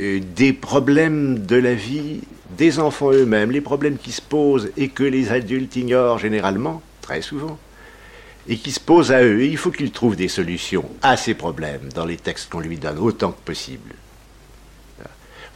euh, 0.00 0.20
des 0.34 0.52
problèmes 0.52 1.46
de 1.46 1.56
la 1.56 1.74
vie 1.74 2.20
des 2.56 2.78
enfants 2.78 3.12
eux-mêmes, 3.12 3.50
les 3.50 3.60
problèmes 3.60 3.98
qui 3.98 4.12
se 4.12 4.22
posent 4.22 4.70
et 4.76 4.88
que 4.88 5.04
les 5.04 5.30
adultes 5.30 5.76
ignorent 5.76 6.18
généralement, 6.18 6.82
très 7.00 7.22
souvent, 7.22 7.58
et 8.48 8.56
qui 8.56 8.72
se 8.72 8.80
posent 8.80 9.12
à 9.12 9.22
eux. 9.22 9.42
Et 9.42 9.46
il 9.46 9.56
faut 9.56 9.70
qu'ils 9.70 9.92
trouvent 9.92 10.16
des 10.16 10.28
solutions 10.28 10.88
à 11.02 11.16
ces 11.16 11.34
problèmes 11.34 11.88
dans 11.94 12.04
les 12.04 12.16
textes 12.16 12.50
qu'on 12.50 12.60
lui 12.60 12.76
donne 12.76 12.98
autant 12.98 13.32
que 13.32 13.40
possible. 13.44 13.94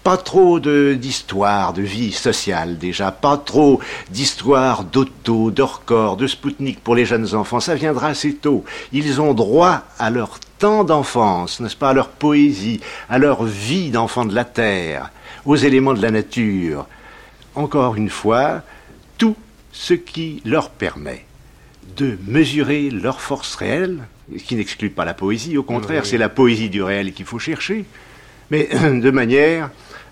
Pas 0.06 0.18
trop 0.18 0.60
d'histoires 0.60 1.72
de, 1.72 1.82
vie 1.82 2.12
sociale 2.12 2.78
déjà, 2.78 3.10
pas 3.10 3.36
trop 3.36 3.80
d'histoires 4.08 4.84
d'auto, 4.84 5.50
de 5.50 5.62
record, 5.62 6.16
de 6.16 6.28
Spoutnik 6.28 6.78
pour 6.78 6.94
les 6.94 7.04
jeunes 7.04 7.34
enfants, 7.34 7.58
ça 7.58 7.74
viendra 7.74 8.06
assez 8.06 8.34
tôt. 8.34 8.64
Ils 8.92 9.20
ont 9.20 9.34
droit 9.34 9.82
à 9.98 10.10
leur 10.10 10.38
temps 10.60 10.84
d'enfance, 10.84 11.58
n'est-ce 11.58 11.74
pas, 11.74 11.88
à 11.88 11.92
leur 11.92 12.10
poésie, 12.10 12.78
à 13.08 13.18
leur 13.18 13.42
vie 13.42 13.90
d'enfants 13.90 14.24
de 14.24 14.32
la 14.32 14.44
terre, 14.44 15.10
aux 15.44 15.56
éléments 15.56 15.94
de 15.94 16.02
la 16.02 16.12
nature. 16.12 16.86
Encore 17.56 17.96
une 17.96 18.08
fois, 18.08 18.62
tout 19.18 19.34
ce 19.72 19.94
qui 19.94 20.40
leur 20.44 20.70
permet 20.70 21.24
de 21.96 22.16
mesurer 22.28 22.90
leur 22.90 23.20
force 23.20 23.56
réelle, 23.56 23.98
ce 24.32 24.44
qui 24.44 24.54
n'exclut 24.54 24.90
pas 24.90 25.04
la 25.04 25.14
poésie, 25.14 25.58
au 25.58 25.64
contraire, 25.64 26.06
c'est 26.06 26.16
la 26.16 26.28
poésie 26.28 26.70
du 26.70 26.84
réel 26.84 27.12
qu'il 27.12 27.26
faut 27.26 27.40
chercher, 27.40 27.84
mais 28.50 28.68
de 28.72 29.10
manière 29.10 29.70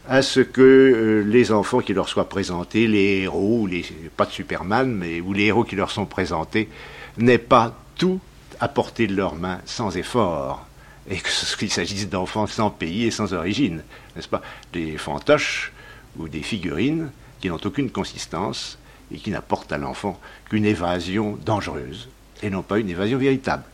à 0.09 0.23
ce 0.23 0.41
que 0.41 0.61
euh, 0.61 1.21
les 1.23 1.51
enfants 1.53 1.81
qui 1.81 1.95
leur 1.95 2.09
soient 2.09 2.29
présentés, 2.29 2.87
les 2.87 3.23
héros, 3.23 3.67
les, 3.67 3.85
pas 4.17 4.27
de 4.27 4.33
Superman, 4.33 4.93
mais 4.93 5.21
ou 5.21 5.33
les 5.33 5.45
héros 5.45 5.65
qui 5.65 5.77
leur 5.77 5.91
sont 5.91 6.07
présentés, 6.07 6.69
n'aient 7.17 7.39
pas 7.39 7.75
tout 7.97 8.21
à 8.61 8.69
portée 8.69 9.07
de 9.07 9.15
leurs 9.15 9.35
mains 9.35 9.61
sans 9.65 9.97
effort, 9.97 10.67
et 11.09 11.19
qu'il 11.59 11.71
s'agisse 11.71 12.09
d'enfants 12.09 12.47
sans 12.47 12.71
pays 12.71 13.05
et 13.05 13.11
sans 13.11 13.33
origine, 13.35 13.83
n'est-ce 14.15 14.29
pas? 14.29 14.43
Des 14.73 14.97
fantoches 14.97 15.73
ou 16.19 16.29
des 16.29 16.43
figurines 16.43 17.11
qui 17.41 17.49
n'ont 17.49 17.61
aucune 17.65 17.91
consistance 17.91 18.79
et 19.13 19.19
qui 19.19 19.31
n'apportent 19.31 19.73
à 19.73 19.79
l'enfant 19.79 20.19
qu'une 20.49 20.65
évasion 20.65 21.39
dangereuse 21.45 22.09
et 22.43 22.51
non 22.51 22.63
pas 22.63 22.79
une 22.79 22.89
évasion 22.89 23.19
véritable. 23.19 23.65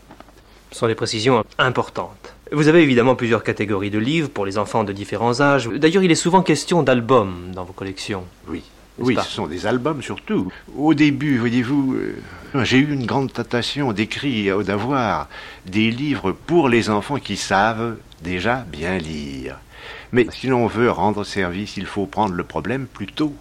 Ce 0.72 0.78
sont 0.78 0.86
des 0.86 0.94
précisions 0.94 1.44
importantes. 1.58 2.34
Vous 2.52 2.66
avez 2.66 2.82
évidemment 2.82 3.14
plusieurs 3.14 3.44
catégories 3.44 3.90
de 3.90 3.98
livres 3.98 4.28
pour 4.28 4.44
les 4.44 4.58
enfants 4.58 4.82
de 4.82 4.92
différents 4.92 5.40
âges. 5.40 5.68
D'ailleurs, 5.68 6.02
il 6.02 6.10
est 6.10 6.16
souvent 6.16 6.42
question 6.42 6.82
d'albums 6.82 7.52
dans 7.54 7.64
vos 7.64 7.72
collections. 7.72 8.24
Oui. 8.48 8.62
Oui, 8.98 9.16
ce 9.16 9.30
sont 9.30 9.46
des 9.46 9.66
albums 9.66 10.02
surtout. 10.02 10.52
Au 10.76 10.92
début, 10.92 11.38
voyez-vous, 11.38 11.94
euh, 11.94 12.64
j'ai 12.64 12.78
eu 12.78 12.92
une 12.92 13.06
grande 13.06 13.32
tentation 13.32 13.92
d'écrire, 13.92 14.62
d'avoir 14.62 15.28
des 15.64 15.90
livres 15.90 16.32
pour 16.32 16.68
les 16.68 16.90
enfants 16.90 17.18
qui 17.18 17.36
savent 17.36 17.96
déjà 18.22 18.66
bien 18.70 18.98
lire. 18.98 19.56
Mais 20.12 20.26
si 20.30 20.48
l'on 20.48 20.66
veut 20.66 20.90
rendre 20.90 21.24
service, 21.24 21.78
il 21.78 21.86
faut 21.86 22.04
prendre 22.04 22.34
le 22.34 22.44
problème 22.44 22.86
plus 22.86 23.06
tôt. 23.06 23.34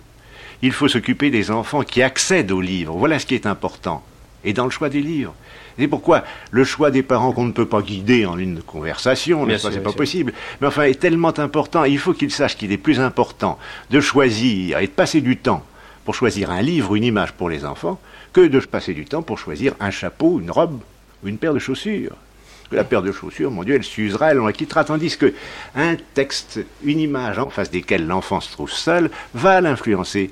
Il 0.61 0.71
faut 0.71 0.87
s'occuper 0.87 1.29
des 1.29 1.51
enfants 1.51 1.83
qui 1.83 2.01
accèdent 2.01 2.51
aux 2.51 2.61
livres. 2.61 2.95
Voilà 2.95 3.19
ce 3.19 3.25
qui 3.25 3.35
est 3.35 3.45
important. 3.45 4.03
Et 4.45 4.53
dans 4.53 4.65
le 4.65 4.71
choix 4.71 4.89
des 4.89 5.01
livres, 5.01 5.35
c'est 5.79 5.87
pourquoi 5.87 6.23
le 6.51 6.63
choix 6.63 6.91
des 6.91 7.03
parents 7.03 7.31
qu'on 7.31 7.45
ne 7.45 7.51
peut 7.51 7.65
pas 7.65 7.81
guider 7.81 8.25
en 8.25 8.37
une 8.37 8.61
conversation, 8.61 9.47
c'est 9.57 9.83
pas 9.83 9.93
possible, 9.93 10.33
mais 10.61 10.67
enfin 10.67 10.83
est 10.83 10.99
tellement 10.99 11.37
important, 11.39 11.85
il 11.85 11.97
faut 11.97 12.13
qu'ils 12.13 12.31
sachent 12.31 12.57
qu'il 12.57 12.71
est 12.71 12.77
plus 12.77 12.99
important 12.99 13.57
de 13.89 13.99
choisir 13.99 14.79
et 14.79 14.87
de 14.87 14.91
passer 14.91 15.21
du 15.21 15.37
temps 15.37 15.63
pour 16.05 16.15
choisir 16.15 16.51
un 16.51 16.61
livre 16.61 16.95
une 16.95 17.03
image 17.03 17.33
pour 17.33 17.49
les 17.49 17.65
enfants 17.65 17.99
que 18.33 18.41
de 18.41 18.59
passer 18.59 18.93
du 18.93 19.05
temps 19.05 19.21
pour 19.21 19.37
choisir 19.37 19.73
un 19.79 19.91
chapeau, 19.91 20.39
une 20.39 20.51
robe 20.51 20.79
ou 21.23 21.27
une 21.27 21.37
paire 21.37 21.53
de 21.53 21.59
chaussures. 21.59 22.15
Que 22.69 22.75
la 22.75 22.83
paire 22.83 23.01
de 23.01 23.11
chaussures, 23.11 23.49
mon 23.49 23.63
Dieu, 23.63 23.75
elle 23.75 23.83
s'usera, 23.83 24.31
elle 24.31 24.39
en 24.39 24.45
la 24.45 24.53
quittera, 24.53 24.83
tandis 24.83 25.17
que 25.17 25.33
un 25.75 25.95
texte, 26.13 26.59
une 26.83 26.99
image 26.99 27.39
en 27.39 27.49
face 27.49 27.71
desquelles 27.71 28.05
l'enfant 28.05 28.41
se 28.41 28.51
trouve 28.51 28.71
seul, 28.71 29.09
va 29.33 29.59
l'influencer 29.59 30.29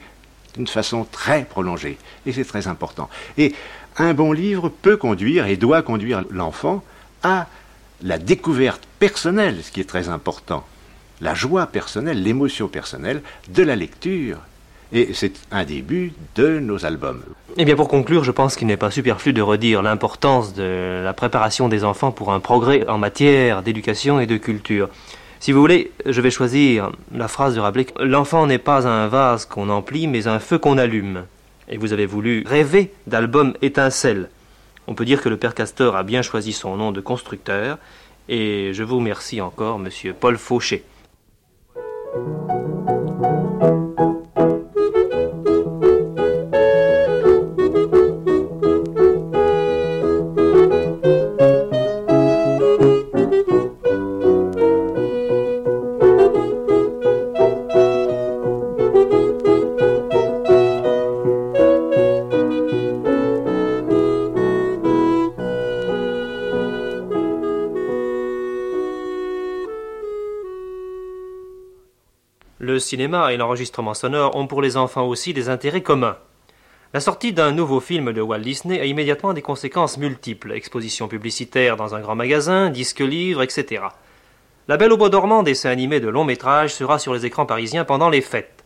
d'une 0.56 0.68
façon 0.68 1.06
très 1.12 1.46
prolongée. 1.46 1.98
Et 2.26 2.34
c'est 2.34 2.44
très 2.44 2.68
important. 2.68 3.10
Et 3.38 3.54
un 3.98 4.14
bon 4.14 4.32
livre 4.32 4.70
peut 4.70 4.98
conduire 4.98 5.48
et 5.48 5.58
doit 5.58 5.82
conduire 5.82 6.24
l'enfant 6.30 6.84
à 7.24 7.48
la 8.04 8.18
découverte 8.18 8.88
personnelle, 9.00 9.58
ce 9.64 9.72
qui 9.72 9.82
est 9.82 9.90
très 9.90 10.10
important, 10.10 10.66
la 11.22 11.34
joie 11.34 11.66
personnelle, 11.68 12.22
l'émotion 12.22 12.68
personnelle 12.68 13.22
de 13.50 13.64
la 13.64 13.76
lecture. 13.76 14.38
Et 14.94 15.10
c'est 15.14 15.34
un 15.52 15.66
début 15.66 16.14
de 16.36 16.60
nos 16.60 16.86
albums. 16.86 17.22
Eh 17.58 17.66
bien, 17.66 17.76
pour 17.76 17.90
conclure, 17.90 18.24
je 18.24 18.32
pense 18.32 18.56
qu'il 18.56 18.68
n'est 18.68 18.78
pas 18.78 18.92
superflu 18.92 19.34
de 19.34 19.42
redire 19.42 19.82
l'importance 19.82 20.54
de 20.54 21.02
la 21.04 21.14
préparation 21.14 21.68
des 21.68 21.84
enfants 21.84 22.12
pour 22.12 22.32
un 22.32 22.40
progrès 22.40 22.88
en 22.88 22.98
matière 22.98 23.64
d'éducation 23.64 24.20
et 24.20 24.28
de 24.28 24.38
culture. 24.38 24.90
Si 25.40 25.52
vous 25.52 25.60
voulez, 25.60 25.92
je 26.06 26.22
vais 26.22 26.32
choisir 26.32 26.92
la 27.14 27.28
phrase 27.28 27.56
de 27.56 27.60
Rabelais 27.60 27.88
L'enfant 28.00 28.48
n'est 28.48 28.58
pas 28.58 28.88
un 28.88 29.08
vase 29.08 29.46
qu'on 29.46 29.70
emplit, 29.70 30.08
mais 30.08 30.28
un 30.28 30.40
feu 30.40 30.58
qu'on 30.58 30.78
allume 30.78 31.24
et 31.68 31.78
vous 31.78 31.94
avez 31.94 32.06
voulu 32.06 32.44
rêver 32.46 32.92
d'album 33.08 33.54
étincelle. 33.62 34.30
On 34.88 34.96
peut 34.96 35.06
dire 35.06 35.22
que 35.22 35.30
le 35.30 35.38
père 35.38 35.54
Castor 35.54 35.96
a 35.96 36.04
bien 36.04 36.22
choisi 36.22 36.54
son 36.54 36.78
nom 36.78 36.92
de 36.92 37.02
constructeur, 37.02 37.78
et 38.30 38.72
je 38.74 38.84
vous 38.84 38.98
remercie 38.98 39.42
encore, 39.42 39.80
monsieur 39.80 40.14
Paul 40.14 40.38
Fauché. 40.38 40.84
Cinéma 72.88 73.34
et 73.34 73.38
l'enregistrement 73.38 73.94
sonore 73.94 74.36
ont 74.36 74.48
pour 74.48 74.62
les 74.62 74.78
enfants 74.78 75.06
aussi 75.06 75.34
des 75.34 75.50
intérêts 75.50 75.84
communs. 75.84 76.18
La 76.94 77.02
sortie 77.02 77.34
d'un 77.34 77.52
nouveau 77.52 77.82
film 77.82 78.14
de 78.14 78.22
Walt 78.22 78.40
Disney 78.40 78.80
a 78.80 78.86
immédiatement 78.86 79.34
des 79.34 79.42
conséquences 79.42 79.98
multiples. 79.98 80.54
Exposition 80.54 81.08
publicitaire 81.08 81.76
dans 81.76 81.96
un 81.96 82.00
grand 82.00 82.16
magasin, 82.16 82.70
disques 82.70 83.02
livres, 83.02 83.44
etc. 83.44 83.84
La 84.70 84.78
Belle 84.78 84.94
au 84.94 84.98
bois 84.98 85.10
dormant, 85.10 85.44
dessin 85.44 85.70
animé 85.70 86.00
de 86.00 86.08
long 86.08 86.24
métrage, 86.24 86.74
sera 86.74 86.98
sur 86.98 87.14
les 87.14 87.26
écrans 87.26 87.46
parisiens 87.46 87.84
pendant 87.84 88.10
les 88.10 88.22
fêtes. 88.22 88.64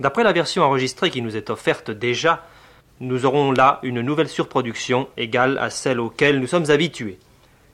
D'après 0.00 0.22
la 0.22 0.32
version 0.32 0.62
enregistrée 0.62 1.10
qui 1.10 1.22
nous 1.22 1.36
est 1.36 1.48
offerte 1.48 1.90
déjà, 1.90 2.44
nous 3.00 3.24
aurons 3.24 3.52
là 3.52 3.80
une 3.82 4.02
nouvelle 4.02 4.28
surproduction 4.28 5.08
égale 5.16 5.58
à 5.58 5.70
celle 5.70 5.98
auxquelles 5.98 6.40
nous 6.40 6.46
sommes 6.46 6.70
habitués. 6.70 7.18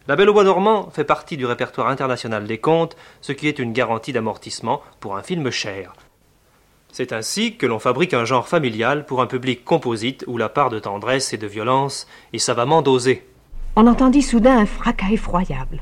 La 0.09 0.17
Belle 0.17 0.31
au 0.31 0.33
bois 0.33 0.45
dormant 0.45 0.89
fait 0.91 1.05
partie 1.05 1.37
du 1.37 1.45
répertoire 1.45 1.89
international 1.89 2.47
des 2.47 2.57
contes, 2.57 2.97
ce 3.21 3.33
qui 3.33 3.47
est 3.47 3.59
une 3.59 3.75
garantie 3.75 4.15
d'amortissement 4.15 4.81
pour 5.01 5.19
un 5.19 5.23
film 5.23 5.51
cher. 5.51 5.93
C'est 6.91 7.13
ainsi 7.13 7.59
que 7.59 7.67
l'on 7.67 7.79
fabrique 7.79 8.15
un 8.15 8.25
genre 8.25 8.49
familial 8.49 9.05
pour 9.05 9.21
un 9.21 9.27
public 9.27 9.67
composite 9.67 10.25
où 10.27 10.39
la 10.39 10.49
part 10.49 10.71
de 10.71 10.79
tendresse 10.79 11.35
et 11.35 11.37
de 11.37 11.47
violence 11.47 12.07
est 12.33 12.39
savamment 12.39 12.81
dosée. 12.81 13.27
On 13.77 13.87
entendit 13.87 14.23
soudain 14.23 14.57
un 14.57 14.65
fracas 14.65 15.11
effroyable. 15.11 15.79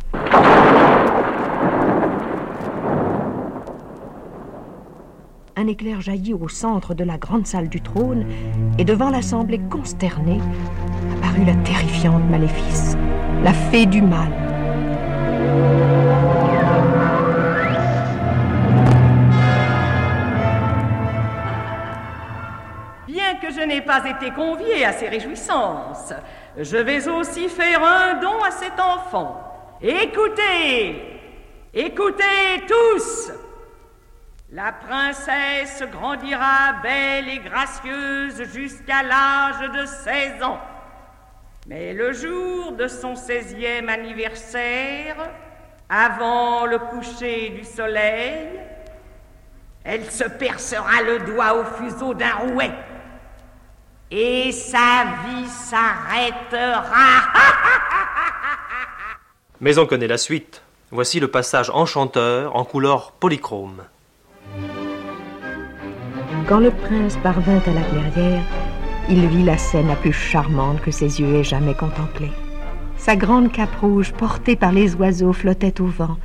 Un 5.54 5.68
éclair 5.68 6.00
jaillit 6.00 6.34
au 6.34 6.48
centre 6.48 6.94
de 6.94 7.04
la 7.04 7.16
grande 7.16 7.46
salle 7.46 7.68
du 7.68 7.80
trône, 7.80 8.26
et 8.76 8.84
devant 8.84 9.08
l'assemblée 9.08 9.60
consternée 9.70 10.40
apparut 11.16 11.44
la 11.44 11.54
terrifiante 11.62 12.28
maléfice, 12.28 12.96
la 13.42 13.52
fée 13.52 13.86
du 13.86 14.02
mal. 14.02 14.30
Bien 23.06 23.34
que 23.40 23.50
je 23.50 23.60
n'ai 23.60 23.80
pas 23.80 24.04
été 24.08 24.30
convié 24.30 24.84
à 24.84 24.92
ces 24.92 25.08
réjouissances, 25.08 26.12
je 26.58 26.76
vais 26.76 27.08
aussi 27.08 27.48
faire 27.48 27.82
un 27.82 28.14
don 28.14 28.42
à 28.42 28.50
cet 28.50 28.78
enfant. 28.80 29.42
Écoutez, 29.80 31.20
écoutez 31.72 32.64
tous. 32.66 33.32
La 34.52 34.72
princesse 34.72 35.82
grandira 35.90 36.74
belle 36.82 37.28
et 37.28 37.38
gracieuse 37.40 38.44
jusqu'à 38.54 39.02
l'âge 39.02 39.70
de 39.70 39.84
16 39.84 40.42
ans. 40.42 40.60
Mais 41.68 41.92
le 41.92 42.12
jour 42.12 42.72
de 42.72 42.86
son 42.86 43.14
16e 43.14 43.88
anniversaire, 43.88 45.16
avant 45.88 46.64
le 46.64 46.78
coucher 46.78 47.50
du 47.50 47.64
soleil, 47.64 48.50
elle 49.82 50.04
se 50.04 50.22
percera 50.22 51.02
le 51.02 51.18
doigt 51.18 51.54
au 51.54 51.64
fuseau 51.64 52.14
d'un 52.14 52.34
rouet. 52.34 52.70
Et 54.12 54.52
sa 54.52 55.06
vie 55.24 55.48
s'arrêtera. 55.48 57.32
Mais 59.60 59.76
on 59.78 59.86
connaît 59.86 60.06
la 60.06 60.18
suite. 60.18 60.62
Voici 60.92 61.18
le 61.18 61.26
passage 61.26 61.70
enchanteur 61.70 62.54
en 62.54 62.64
couleur 62.64 63.10
polychrome. 63.10 63.82
Quand 66.48 66.60
le 66.60 66.70
prince 66.70 67.16
parvint 67.24 67.60
à 67.66 67.72
la 67.72 67.82
clairière, 67.82 68.42
il 69.08 69.26
vit 69.28 69.44
la 69.44 69.56
scène 69.56 69.88
la 69.88 69.96
plus 69.96 70.12
charmante 70.12 70.80
que 70.82 70.90
ses 70.90 71.20
yeux 71.20 71.36
aient 71.36 71.44
jamais 71.44 71.74
contemplée. 71.74 72.32
Sa 72.98 73.14
grande 73.14 73.52
cape 73.52 73.76
rouge 73.76 74.12
portée 74.12 74.56
par 74.56 74.72
les 74.72 74.94
oiseaux 74.96 75.32
flottait 75.32 75.80
au 75.80 75.86
vent 75.86 76.16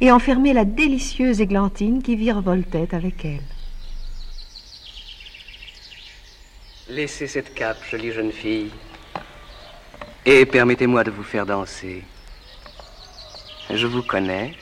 et 0.00 0.10
enfermait 0.10 0.52
la 0.52 0.64
délicieuse 0.64 1.40
églantine 1.40 2.02
qui 2.02 2.16
virevoltait 2.16 2.94
avec 2.94 3.24
elle. 3.24 3.42
Laissez 6.88 7.26
cette 7.26 7.54
cape, 7.54 7.78
jolie 7.90 8.12
jeune 8.12 8.32
fille, 8.32 8.70
et 10.24 10.46
permettez-moi 10.46 11.04
de 11.04 11.10
vous 11.10 11.22
faire 11.22 11.46
danser. 11.46 12.02
Je 13.72 13.86
vous 13.86 14.02
connais. 14.02 14.54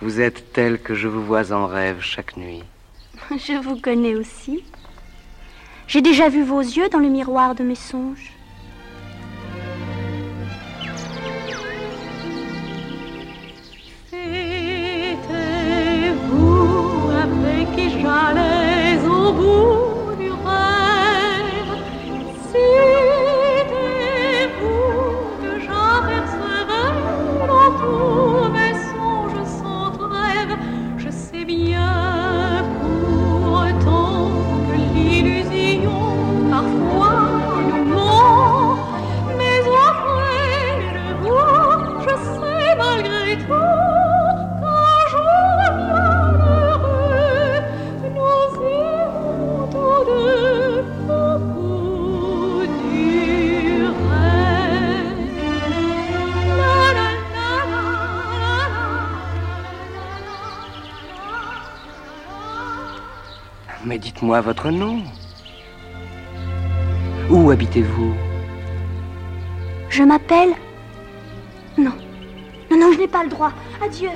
Vous 0.00 0.20
êtes 0.20 0.52
telle 0.52 0.80
que 0.80 0.94
je 0.94 1.08
vous 1.08 1.24
vois 1.24 1.52
en 1.52 1.66
rêve 1.66 2.00
chaque 2.00 2.36
nuit. 2.36 2.62
Je 3.30 3.60
vous 3.60 3.80
connais 3.80 4.14
aussi. 4.14 4.64
J'ai 5.88 6.02
déjà 6.02 6.28
vu 6.28 6.42
vos 6.42 6.60
yeux 6.60 6.90
dans 6.90 6.98
le 6.98 7.08
miroir 7.08 7.54
de 7.54 7.64
mes 7.64 7.74
songes. 7.74 8.37
Dites-moi 63.98 64.40
votre 64.40 64.70
nom. 64.70 65.02
Où 67.30 67.50
habitez-vous? 67.50 68.14
Je 69.90 70.02
m'appelle. 70.02 70.54
Non. 71.76 71.94
Non, 72.70 72.78
non, 72.78 72.92
je 72.92 72.98
n'ai 72.98 73.08
pas 73.08 73.24
le 73.24 73.30
droit. 73.30 73.52
Adieu. 73.82 74.10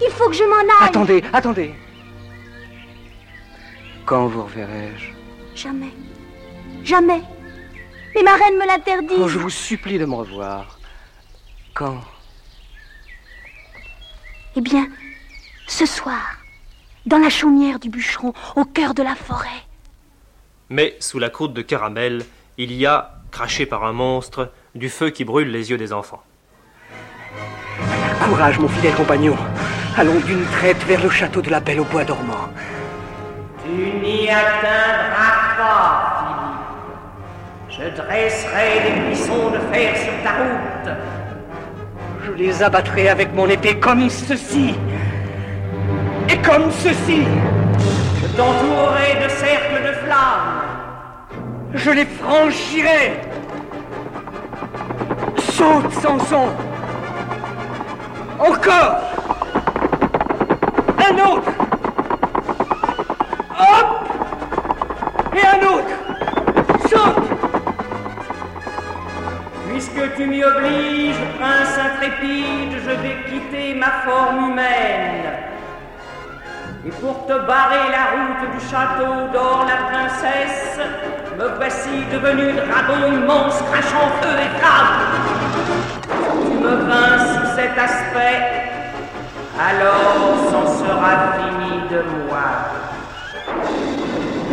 Il 0.00 0.10
faut 0.10 0.28
que 0.28 0.34
je 0.34 0.44
m'en 0.44 0.56
aille. 0.56 0.88
Attendez, 0.88 1.22
attendez. 1.32 1.74
Quand 4.04 4.26
vous 4.26 4.44
reverrai-je? 4.44 5.12
Jamais. 5.54 5.92
Jamais. 6.82 7.22
Mais 8.14 8.22
ma 8.22 8.36
reine 8.36 8.56
me 8.56 8.66
l'interdit. 8.66 9.14
Oh, 9.18 9.28
je 9.28 9.38
vous 9.38 9.50
supplie 9.50 9.98
de 9.98 10.06
me 10.06 10.14
revoir. 10.14 10.78
Quand? 11.74 12.00
Eh 14.54 14.60
bien, 14.60 14.88
ce 15.66 15.84
soir, 15.84 16.38
dans 17.06 17.18
la 17.18 17.30
chaumière 17.30 17.78
du 17.78 17.88
bûcheron, 17.88 18.32
au 18.56 18.64
cœur 18.64 18.92
de 18.92 19.02
la 19.02 19.14
forêt. 19.14 19.48
Mais 20.68 20.96
sous 20.98 21.18
la 21.18 21.30
croûte 21.30 21.54
de 21.54 21.62
caramel, 21.62 22.24
il 22.58 22.72
y 22.72 22.84
a, 22.84 23.20
craché 23.30 23.64
par 23.64 23.84
un 23.84 23.92
monstre, 23.92 24.52
du 24.74 24.88
feu 24.88 25.10
qui 25.10 25.24
brûle 25.24 25.50
les 25.50 25.70
yeux 25.70 25.78
des 25.78 25.92
enfants. 25.92 26.22
Courage, 28.24 28.58
mon 28.58 28.68
fidèle 28.68 28.94
compagnon. 28.94 29.36
Allons 29.96 30.18
d'une 30.26 30.44
traite 30.46 30.82
vers 30.84 31.02
le 31.02 31.08
château 31.08 31.40
de 31.40 31.50
la 31.50 31.60
Belle 31.60 31.80
au 31.80 31.84
bois 31.84 32.04
dormant. 32.04 32.48
Tu 33.64 33.70
n'y 33.70 34.28
atteindras 34.28 35.56
pas, 35.56 36.48
Philippe. 37.68 37.96
Je 37.96 38.02
dresserai 38.02 38.80
des 38.84 39.00
buissons 39.00 39.50
de 39.50 39.58
fer 39.72 39.96
sur 39.96 40.12
ta 40.24 40.32
route. 40.42 40.96
Je 42.26 42.32
les 42.32 42.62
abattrai 42.62 43.08
avec 43.08 43.32
mon 43.32 43.48
épée 43.48 43.78
comme 43.78 44.10
ceci. 44.10 44.74
Et 46.36 46.42
comme 46.42 46.70
ceci. 46.70 47.22
Je 48.20 48.26
t'entourerai 48.36 49.24
de 49.24 49.28
cercles 49.30 49.82
de 49.86 49.92
flammes. 50.04 50.64
Je 51.72 51.90
les 51.92 52.04
franchirai. 52.04 53.20
Saute, 55.38 55.90
Samson. 56.02 56.48
Encore. 58.38 58.96
Un 61.08 61.14
autre. 61.30 61.52
Hop. 63.58 63.88
Et 65.34 65.46
un 65.46 65.66
autre. 65.74 65.94
Saute. 66.90 67.30
Puisque 69.70 70.16
tu 70.16 70.26
m'y 70.26 70.44
obliges, 70.44 71.16
prince 71.38 71.78
intrépide, 71.78 72.76
je 72.84 72.90
vais 72.90 73.16
quitter 73.30 73.74
ma 73.74 73.90
forme 74.04 74.50
humaine. 74.50 75.55
Et 76.86 76.90
pour 77.00 77.26
te 77.26 77.32
barrer 77.32 77.90
la 77.90 78.12
route 78.14 78.52
du 78.54 78.60
château 78.70 79.32
d'or 79.32 79.66
la 79.66 79.90
princesse, 79.90 80.78
me 81.36 81.48
voici 81.56 82.04
devenu 82.12 82.52
dragon 82.52 83.12
immense 83.12 83.60
crachant 83.62 84.08
feu 84.22 84.36
et 84.38 84.50
flamme. 84.60 85.02
Tu 86.44 86.58
me 86.58 86.76
vins 86.86 87.18
sous 87.18 87.56
cet 87.56 87.76
aspect, 87.76 88.62
Alors, 89.58 90.36
c'en 90.48 90.66
sera 90.78 91.32
fini 91.38 91.88
de 91.90 92.04
moi. 92.28 92.46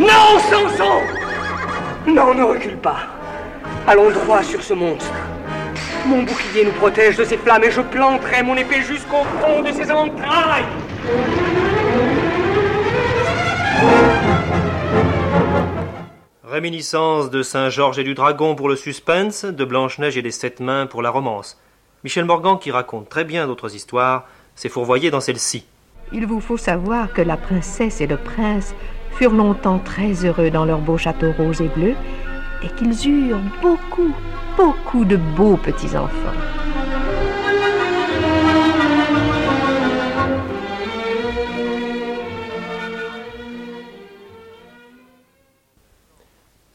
Non, 0.00 0.40
Samson 0.50 1.02
Non, 2.08 2.34
ne 2.34 2.42
recule 2.42 2.78
pas. 2.78 3.02
Allons 3.86 4.10
droit 4.10 4.42
sur 4.42 4.60
ce 4.60 4.74
monstre. 4.74 5.12
Mon 6.04 6.24
bouclier 6.24 6.64
nous 6.64 6.72
protège 6.72 7.16
de 7.16 7.22
ces 7.22 7.36
flammes 7.36 7.62
et 7.62 7.70
je 7.70 7.80
planterai 7.80 8.42
mon 8.42 8.56
épée 8.56 8.82
jusqu'au 8.82 9.24
fond 9.40 9.62
de 9.62 9.70
ses 9.70 9.92
entrailles. 9.92 10.64
Réminiscence 16.54 17.30
de 17.30 17.42
Saint-Georges 17.42 17.98
et 17.98 18.04
du 18.04 18.14
Dragon 18.14 18.54
pour 18.54 18.68
le 18.68 18.76
suspense, 18.76 19.44
de 19.44 19.64
Blanche-Neige 19.64 20.16
et 20.16 20.22
des 20.22 20.30
Sept 20.30 20.60
Mains 20.60 20.86
pour 20.86 21.02
la 21.02 21.10
romance. 21.10 21.60
Michel 22.04 22.26
Morgan, 22.26 22.60
qui 22.60 22.70
raconte 22.70 23.08
très 23.08 23.24
bien 23.24 23.48
d'autres 23.48 23.74
histoires, 23.74 24.28
s'est 24.54 24.68
fourvoyé 24.68 25.10
dans 25.10 25.18
celle-ci. 25.18 25.66
Il 26.12 26.26
vous 26.26 26.38
faut 26.38 26.56
savoir 26.56 27.12
que 27.12 27.22
la 27.22 27.36
princesse 27.36 28.00
et 28.00 28.06
le 28.06 28.16
prince 28.16 28.72
furent 29.16 29.34
longtemps 29.34 29.80
très 29.80 30.24
heureux 30.24 30.52
dans 30.52 30.64
leur 30.64 30.78
beau 30.78 30.96
château 30.96 31.32
rose 31.32 31.60
et 31.60 31.66
bleu, 31.66 31.94
et 32.62 32.68
qu'ils 32.76 33.04
eurent 33.08 33.40
beaucoup, 33.60 34.14
beaucoup 34.56 35.04
de 35.04 35.16
beaux 35.16 35.56
petits-enfants. 35.56 36.63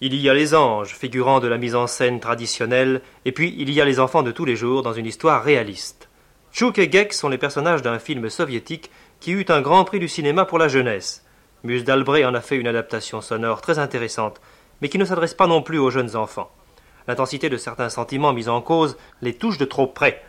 Il 0.01 0.15
y 0.15 0.29
a 0.29 0.33
les 0.33 0.55
anges, 0.55 0.95
figurant 0.95 1.41
de 1.41 1.49
la 1.49 1.57
mise 1.57 1.75
en 1.75 1.85
scène 1.85 2.21
traditionnelle, 2.21 3.01
et 3.25 3.33
puis 3.33 3.53
il 3.57 3.69
y 3.69 3.81
a 3.81 3.85
les 3.85 3.99
enfants 3.99 4.23
de 4.23 4.31
tous 4.31 4.45
les 4.45 4.55
jours 4.55 4.81
dans 4.81 4.93
une 4.93 5.05
histoire 5.05 5.43
réaliste. 5.43 6.07
Chouk 6.53 6.79
et 6.79 6.89
Gek 6.89 7.11
sont 7.11 7.27
les 7.27 7.37
personnages 7.37 7.81
d'un 7.81 7.99
film 7.99 8.29
soviétique 8.29 8.91
qui 9.19 9.33
eut 9.33 9.45
un 9.49 9.59
grand 9.59 9.83
prix 9.83 9.99
du 9.99 10.07
cinéma 10.07 10.45
pour 10.45 10.57
la 10.57 10.69
jeunesse. 10.69 11.25
Mus 11.65 11.83
d'Albret 11.83 12.23
en 12.23 12.33
a 12.33 12.39
fait 12.39 12.55
une 12.55 12.67
adaptation 12.67 13.19
sonore 13.19 13.61
très 13.61 13.77
intéressante, 13.77 14.39
mais 14.81 14.87
qui 14.87 14.97
ne 14.97 15.03
s'adresse 15.03 15.33
pas 15.33 15.47
non 15.47 15.61
plus 15.61 15.79
aux 15.79 15.89
jeunes 15.89 16.15
enfants. 16.15 16.49
L'intensité 17.09 17.49
de 17.49 17.57
certains 17.57 17.89
sentiments 17.89 18.31
mis 18.31 18.47
en 18.47 18.61
cause 18.61 18.95
les 19.21 19.33
touche 19.33 19.57
de 19.57 19.65
trop 19.65 19.87
près. 19.87 20.23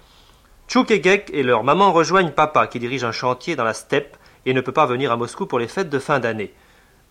Chouk 0.66 0.90
et 0.90 1.00
Gek 1.00 1.30
et 1.32 1.44
leur 1.44 1.62
maman 1.62 1.92
rejoignent 1.92 2.32
papa 2.32 2.66
qui 2.66 2.80
dirige 2.80 3.04
un 3.04 3.12
chantier 3.12 3.54
dans 3.54 3.64
la 3.64 3.74
steppe 3.74 4.16
et 4.46 4.52
ne 4.52 4.60
peut 4.60 4.72
pas 4.72 4.86
venir 4.86 5.12
à 5.12 5.16
Moscou 5.16 5.46
pour 5.46 5.60
les 5.60 5.68
fêtes 5.68 5.90
de 5.90 5.98
fin 6.00 6.18
d'année. 6.18 6.52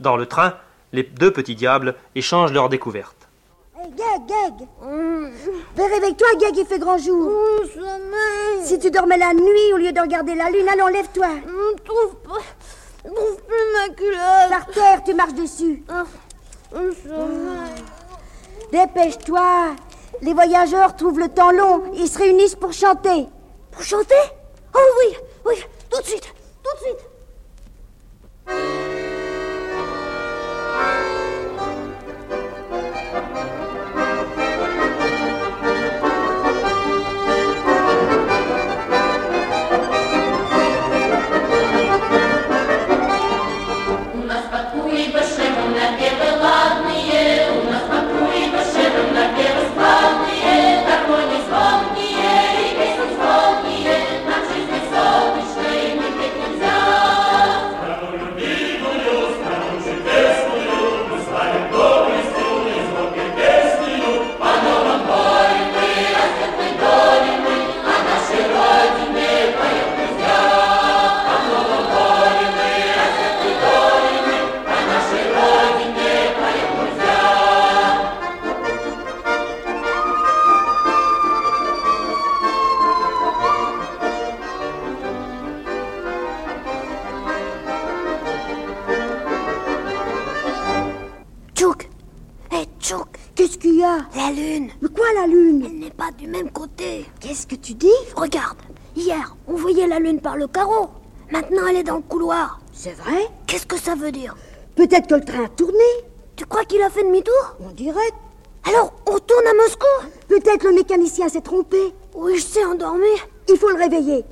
Dans 0.02 0.18
le 0.18 0.26
train, 0.26 0.56
les 0.92 1.04
deux 1.04 1.32
petits 1.32 1.56
diables 1.56 1.96
échangent 2.16 2.52
leurs 2.52 2.68
découvertes. 2.70 3.28
Hey, 3.78 3.92
Gag, 3.92 4.26
Gag 4.28 4.68
Ben, 4.82 5.32
réveille-toi, 5.94 6.28
Gag, 6.40 6.58
il 6.58 6.66
fait 6.66 6.80
grand 6.80 6.98
jour. 6.98 7.32
Si 8.64 8.80
tu 8.80 8.90
dormais 8.92 9.18
la 9.18 9.34
nuit 9.34 9.74
au 9.74 9.78
lieu 9.78 9.92
de 9.92 10.02
regarder 10.02 10.36
la 10.36 10.50
lune, 10.50 10.68
allons, 10.68 10.88
lève-toi. 10.88 11.28
Je 11.46 11.84
trouve 11.84 12.16
pas. 12.18 12.42
Je 13.06 13.10
trouve 13.10 13.38
plus 13.44 13.74
ma 13.78 13.90
culotte. 13.96 14.50
Par 14.50 14.66
terre, 14.68 15.04
tu 15.06 15.14
marches 15.14 15.34
dessus. 15.34 15.84
Dépêche-toi. 18.72 19.76
Les 20.22 20.34
voyageurs 20.34 20.96
trouvent 20.96 21.20
le 21.20 21.30
temps 21.30 21.52
long. 21.52 21.84
Ils 21.94 22.10
se 22.10 22.18
réunissent 22.18 22.56
pour 22.56 22.74
chanter. 22.74 23.28
Pour 23.72 23.84
chanter? 23.84 24.16
Oh 24.76 24.80
oui, 25.00 25.16
oui, 25.46 25.64
tout 25.90 26.02
de 26.02 26.06
suite, 26.06 26.34
tout 26.62 26.76
de 26.76 26.82
suite. 26.82 27.00
Bye. 30.80 31.19
Le 100.40 100.48
carreau. 100.48 100.90
Maintenant, 101.32 101.68
elle 101.70 101.76
est 101.76 101.84
dans 101.84 101.98
le 101.98 102.02
couloir. 102.02 102.60
C'est 102.72 102.94
vrai? 102.94 103.28
Qu'est-ce 103.46 103.68
que 103.68 103.78
ça 103.78 103.94
veut 103.94 104.12
dire? 104.12 104.36
Peut-être 104.76 105.08
que 105.08 105.16
le 105.16 105.24
train 105.26 105.44
a 105.46 105.50
tourné. 105.50 105.84
Tu 106.36 106.46
crois 106.46 106.64
qu'il 106.64 106.82
a 106.82 106.90
fait 106.90 107.04
demi-tour? 107.04 107.58
On 107.60 107.70
dirait. 107.72 108.12
Alors, 108.68 108.94
on 109.08 109.12
retourne 109.12 109.46
à 109.46 109.54
Moscou? 109.54 109.86
Peut-être 110.28 110.64
le 110.64 110.72
mécanicien 110.74 111.28
s'est 111.28 111.42
trompé. 111.42 111.78
Oui, 112.16 112.38
je 112.38 112.44
sais, 112.44 112.66
endormi. 112.66 113.06
Il 113.50 113.58
faut 113.58 113.70
le 113.70 113.78
réveiller. 113.78 114.24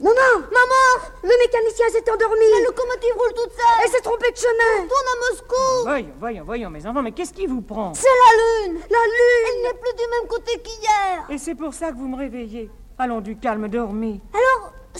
Maman 0.00 0.32
Maman 0.38 1.10
Le 1.22 1.28
mécanicien 1.28 1.88
s'est 1.90 2.10
endormi. 2.10 2.46
La 2.58 2.64
locomotive 2.66 3.14
roule 3.18 3.34
toute 3.34 3.52
seule. 3.52 3.80
Elle 3.84 3.90
s'est 3.90 4.00
trompée 4.00 4.30
de 4.30 4.36
chemin. 4.36 4.78
On 4.78 4.82
retourne 4.84 5.08
à 5.12 5.30
Moscou 5.30 5.82
Voyons, 5.84 6.14
voyons, 6.20 6.44
voyons, 6.44 6.70
mes 6.70 6.86
enfants, 6.86 7.02
mais 7.02 7.12
qu'est-ce 7.12 7.34
qui 7.34 7.46
vous 7.46 7.60
prend? 7.60 7.92
C'est 7.94 8.06
la 8.06 8.68
lune 8.68 8.80
La 8.88 8.98
lune 8.98 9.46
Elle 9.48 9.62
n'est 9.64 9.78
plus 9.78 9.92
du 9.98 10.04
même 10.10 10.28
côté 10.28 10.52
qu'hier 10.62 11.26
Et 11.28 11.38
c'est 11.38 11.54
pour 11.56 11.74
ça 11.74 11.90
que 11.90 11.96
vous 11.96 12.08
me 12.08 12.16
réveillez. 12.16 12.70
Allons 13.02 13.22
du 13.22 13.34
calme, 13.36 13.66
dormez. 13.68 14.20
Alors, 14.34 14.49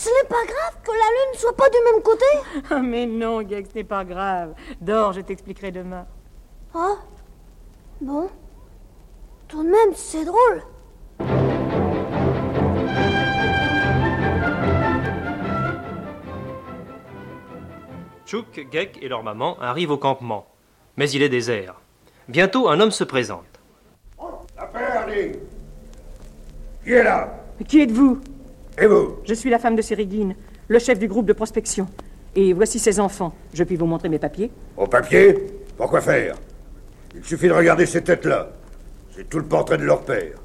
ce 0.01 0.09
n'est 0.09 0.27
pas 0.27 0.43
grave 0.45 0.81
que 0.83 0.91
la 0.91 1.09
lune 1.15 1.37
soit 1.39 1.55
pas 1.55 1.69
du 1.69 1.77
même 1.91 2.01
côté 2.01 2.25
Ah, 2.71 2.79
mais 2.79 3.05
non, 3.05 3.47
Gex, 3.47 3.69
ce 3.69 3.75
n'est 3.75 3.83
pas 3.83 4.03
grave. 4.03 4.53
Dors, 4.79 5.13
je 5.13 5.21
t'expliquerai 5.21 5.71
demain. 5.71 6.07
Ah 6.73 6.95
Bon. 8.01 8.27
Tout 9.47 9.63
de 9.63 9.69
même, 9.69 9.93
c'est 9.93 10.25
drôle. 10.25 10.63
Chouk, 18.25 18.67
Gek 18.71 18.99
et 19.01 19.07
leur 19.09 19.23
maman 19.23 19.57
arrivent 19.59 19.91
au 19.91 19.97
campement. 19.97 20.45
Mais 20.97 21.09
il 21.11 21.21
est 21.21 21.29
désert. 21.29 21.75
Bientôt, 22.27 22.69
un 22.69 22.79
homme 22.79 22.91
se 22.91 23.03
présente. 23.03 23.45
La 24.57 24.65
Perlie 24.67 25.33
Qui 26.83 26.91
est 26.93 27.03
là? 27.03 27.33
Qui 27.67 27.81
êtes-vous? 27.81 28.21
Et 28.81 28.87
vous 28.87 29.17
Je 29.23 29.35
suis 29.35 29.51
la 29.51 29.59
femme 29.59 29.75
de 29.75 29.81
Sérigine, 29.83 30.35
le 30.67 30.79
chef 30.79 30.97
du 30.97 31.07
groupe 31.07 31.27
de 31.27 31.33
prospection. 31.33 31.87
Et 32.35 32.51
voici 32.51 32.79
ses 32.79 32.99
enfants. 32.99 33.31
Je 33.53 33.63
puis 33.63 33.75
vous 33.75 33.85
montrer 33.85 34.09
mes 34.09 34.17
papiers 34.17 34.49
Au 34.75 34.87
papier 34.87 35.37
Pourquoi 35.77 36.01
faire 36.01 36.35
Il 37.15 37.23
suffit 37.23 37.47
de 37.47 37.53
regarder 37.53 37.85
ces 37.85 38.01
têtes-là. 38.01 38.49
C'est 39.15 39.29
tout 39.29 39.37
le 39.37 39.45
portrait 39.45 39.77
de 39.77 39.83
leur 39.83 40.01
père. 40.01 40.39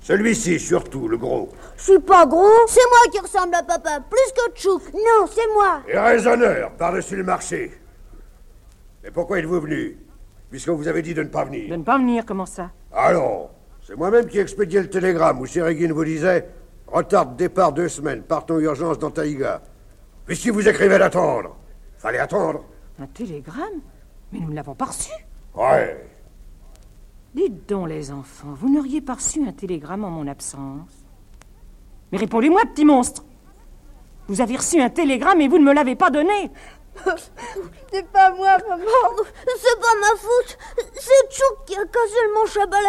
Celui-ci, 0.00 0.58
surtout, 0.58 1.06
le 1.06 1.18
gros. 1.18 1.50
Je 1.76 1.82
suis 1.82 1.98
pas 1.98 2.24
gros. 2.24 2.48
C'est 2.66 2.80
moi 2.88 3.12
qui 3.12 3.18
ressemble 3.18 3.54
à 3.56 3.62
papa, 3.62 3.98
plus 4.08 4.32
que 4.32 4.54
Tchouk. 4.58 4.94
Non, 4.94 5.26
c'est 5.30 5.52
moi. 5.52 5.82
Et 5.86 5.98
raisonneur, 5.98 6.70
par-dessus 6.78 7.16
le 7.16 7.24
marché. 7.24 7.72
Mais 9.04 9.10
pourquoi 9.10 9.40
êtes-vous 9.40 9.60
venu 9.60 9.98
Puisque 10.48 10.68
vous 10.70 10.88
avez 10.88 11.02
dit 11.02 11.12
de 11.12 11.24
ne 11.24 11.28
pas 11.28 11.44
venir. 11.44 11.68
De 11.68 11.76
ne 11.76 11.82
pas 11.82 11.98
venir, 11.98 12.24
comment 12.24 12.46
ça 12.46 12.70
Allons 12.94 13.48
C'est 13.86 13.96
moi-même 13.96 14.26
qui 14.28 14.38
ai 14.38 14.42
expédié 14.42 14.80
le 14.80 14.88
télégramme 14.88 15.40
où 15.40 15.46
Sérégine 15.46 15.92
vous 15.92 16.04
disait 16.04 16.46
Retard 16.86 17.26
de 17.26 17.36
départ 17.36 17.72
deux 17.72 17.88
semaines, 17.88 18.22
partons 18.22 18.58
urgence 18.58 18.98
dans 18.98 19.10
Taïga. 19.10 19.60
Puisque 20.24 20.48
vous 20.48 20.68
écrivez 20.68 20.98
d'attendre. 20.98 21.56
Fallait 21.98 22.18
attendre. 22.18 22.64
Un 22.98 23.06
télégramme 23.06 23.80
Mais 24.32 24.40
nous 24.40 24.50
ne 24.50 24.54
l'avons 24.54 24.74
pas 24.74 24.86
reçu. 24.86 25.10
Ouais. 25.54 26.06
Dites 27.34 27.68
donc, 27.68 27.88
les 27.88 28.10
enfants, 28.10 28.54
vous 28.54 28.72
n'auriez 28.72 29.00
pas 29.00 29.14
reçu 29.14 29.46
un 29.46 29.52
télégramme 29.52 30.04
en 30.04 30.10
mon 30.10 30.26
absence? 30.26 31.04
Mais 32.10 32.18
répondez-moi, 32.18 32.62
petit 32.72 32.84
monstre 32.84 33.24
Vous 34.28 34.40
avez 34.40 34.56
reçu 34.56 34.80
un 34.80 34.90
télégramme 34.90 35.40
et 35.40 35.48
vous 35.48 35.58
ne 35.58 35.64
me 35.64 35.74
l'avez 35.74 35.96
pas 35.96 36.10
donné 36.10 36.50
C'est 37.92 38.06
pas 38.08 38.30
moi, 38.30 38.56
maman. 38.68 39.22
C'est 39.58 39.80
pas 39.80 39.94
ma 40.00 40.16
faute. 40.16 40.58
C'est 40.94 41.30
Tchouk 41.30 41.64
qui 41.66 41.74
a 41.74 41.84
cassé 41.84 42.16
le 42.26 42.34
manche 42.34 42.56
à 42.56 42.66
balai. 42.66 42.88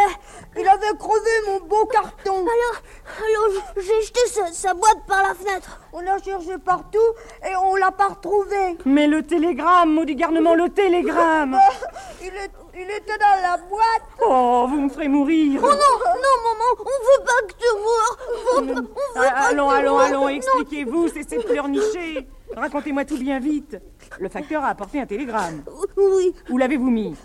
Il 0.57 0.67
avait 0.67 0.97
crevé 0.97 1.31
mon 1.47 1.59
beau 1.67 1.85
carton. 1.85 2.33
Alors, 2.33 2.81
alors 3.17 3.63
j'ai 3.77 4.01
jeté 4.01 4.19
sa, 4.27 4.51
sa 4.51 4.73
boîte 4.73 5.05
par 5.07 5.23
la 5.23 5.33
fenêtre. 5.33 5.79
On 5.93 5.99
a 5.99 6.17
cherché 6.21 6.57
partout 6.57 6.97
et 7.43 7.55
on 7.55 7.75
l'a 7.75 7.91
pas 7.91 8.07
retrouvé. 8.09 8.77
Mais 8.85 9.07
le 9.07 9.23
télégramme, 9.23 9.93
mot 9.93 10.05
du 10.05 10.15
garnement, 10.15 10.55
le 10.55 10.69
télégramme 10.69 11.57
il, 12.21 12.27
est, 12.27 12.51
il 12.75 12.89
était 12.89 13.17
dans 13.17 13.41
la 13.41 13.57
boîte. 13.57 14.03
Oh, 14.21 14.65
vous 14.69 14.81
me 14.81 14.89
ferez 14.89 15.07
mourir 15.07 15.61
Oh 15.63 15.67
non, 15.67 15.73
non, 15.73 16.35
maman, 16.43 16.79
on 16.79 16.83
veut 16.83 17.25
pas 17.25 17.47
que 17.47 17.53
tu 17.53 17.77
moures. 17.77 18.17
On 18.57 18.61
veut, 18.61 18.73
on 18.73 18.81
veut 18.81 18.87
pas 18.87 19.21
Ah, 19.35 19.47
Allons, 19.49 19.69
que 19.69 19.73
tu 19.73 19.79
allons, 19.79 19.97
allons, 19.99 20.29
expliquez-vous, 20.29 21.07
cessez 21.09 21.37
de 21.37 21.43
pleurnicher 21.43 22.27
Racontez-moi 22.55 23.05
tout 23.05 23.17
bien 23.17 23.39
vite. 23.39 23.77
Le 24.19 24.29
facteur 24.29 24.63
a 24.63 24.69
apporté 24.69 24.99
un 24.99 25.05
télégramme. 25.05 25.63
Oui, 25.97 26.33
Où 26.49 26.57
l'avez-vous 26.57 26.89
mis 26.89 27.15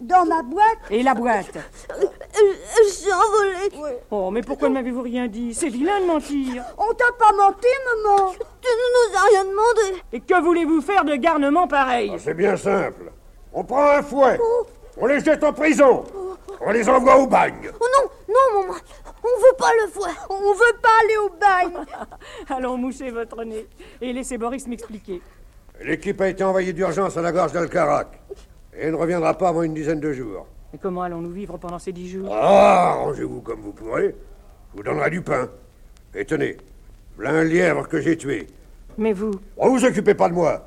Dans 0.00 0.24
ma 0.24 0.42
boîte. 0.42 0.78
Et 0.90 1.02
la 1.02 1.14
boîte 1.14 1.58
elle 2.40 2.88
s'est 2.88 3.12
envolée. 3.12 3.96
Oh, 4.10 4.30
mais 4.30 4.42
pourquoi 4.42 4.68
ne 4.68 4.74
m'avez-vous 4.74 5.02
rien 5.02 5.28
dit 5.28 5.54
C'est 5.54 5.68
vilain 5.68 6.00
de 6.00 6.06
mentir. 6.06 6.64
On 6.78 6.92
t'a 6.94 7.12
pas 7.18 7.32
menti, 7.36 7.66
maman. 8.04 8.32
Tu 8.60 8.68
ne 8.68 9.10
nous 9.10 9.16
as 9.16 9.28
rien 9.30 9.44
demandé. 9.44 10.02
Et 10.12 10.20
que 10.20 10.40
voulez-vous 10.42 10.80
faire 10.80 11.04
de 11.04 11.14
garnement 11.16 11.66
pareil 11.66 12.12
Ah, 12.14 12.18
C'est 12.18 12.34
bien 12.34 12.56
simple. 12.56 13.12
On 13.52 13.64
prend 13.64 13.90
un 13.90 14.02
fouet, 14.02 14.38
on 14.96 15.06
les 15.06 15.18
jette 15.18 15.42
en 15.42 15.52
prison, 15.52 16.04
on 16.60 16.70
les 16.70 16.88
envoie 16.88 17.16
au 17.18 17.26
bagne. 17.26 17.68
Oh 17.80 17.84
non, 17.96 18.08
non, 18.28 18.60
maman, 18.62 18.74
on 19.24 19.40
veut 19.40 19.56
pas 19.58 19.72
le 19.82 19.90
fouet. 19.90 20.10
On 20.28 20.52
veut 20.52 20.78
pas 20.80 20.88
aller 21.02 21.16
au 21.16 21.30
bagne. 21.30 21.84
Allons 22.48 22.76
moucher 22.76 23.10
votre 23.10 23.42
nez 23.42 23.66
et 24.00 24.12
laissez 24.12 24.38
Boris 24.38 24.68
m'expliquer. 24.68 25.20
L'équipe 25.82 26.20
a 26.20 26.28
été 26.28 26.44
envoyée 26.44 26.72
d'urgence 26.72 27.16
à 27.16 27.22
la 27.22 27.32
gorge 27.32 27.52
d'Alcarac 27.52 28.08
et 28.78 28.90
ne 28.90 28.96
reviendra 28.96 29.36
pas 29.36 29.48
avant 29.48 29.62
une 29.62 29.72
dizaine 29.72 30.00
de 30.00 30.12
jours. 30.12 30.46
Et 30.74 30.78
comment 30.78 31.02
allons-nous 31.02 31.30
vivre 31.30 31.56
pendant 31.56 31.78
ces 31.78 31.92
dix 31.92 32.10
jours? 32.10 32.28
Ah, 32.30 32.92
arrangez-vous 32.92 33.40
comme 33.40 33.60
vous 33.60 33.72
pourrez. 33.72 34.14
Je 34.72 34.76
vous 34.76 34.82
donnerai 34.82 35.10
du 35.10 35.22
pain. 35.22 35.48
Et 36.14 36.24
tenez, 36.24 36.58
voilà 37.16 37.30
un 37.30 37.44
lièvre 37.44 37.88
que 37.88 38.00
j'ai 38.00 38.16
tué. 38.16 38.46
Mais 38.98 39.12
vous? 39.12 39.32
Oh, 39.56 39.70
vous 39.70 39.84
occupez 39.84 40.14
pas 40.14 40.28
de 40.28 40.34
moi. 40.34 40.66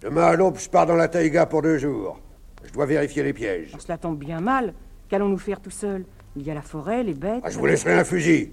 Demain 0.00 0.22
à 0.22 0.36
l'aube, 0.36 0.58
je 0.58 0.68
pars 0.68 0.86
dans 0.86 0.94
la 0.94 1.08
taïga 1.08 1.46
pour 1.46 1.62
deux 1.62 1.78
jours. 1.78 2.20
Je 2.64 2.72
dois 2.72 2.86
vérifier 2.86 3.22
les 3.22 3.32
pièges. 3.32 3.74
Cela 3.78 3.98
tombe 3.98 4.18
bien 4.18 4.40
mal. 4.40 4.72
Qu'allons-nous 5.08 5.38
faire 5.38 5.60
tout 5.60 5.70
seuls 5.70 6.04
Il 6.36 6.42
y 6.42 6.50
a 6.50 6.54
la 6.54 6.62
forêt, 6.62 7.02
les 7.02 7.14
bêtes. 7.14 7.42
Ah, 7.42 7.50
je 7.50 7.58
vous 7.58 7.66
laisserai 7.66 7.94
un 7.94 8.04
fusil. 8.04 8.52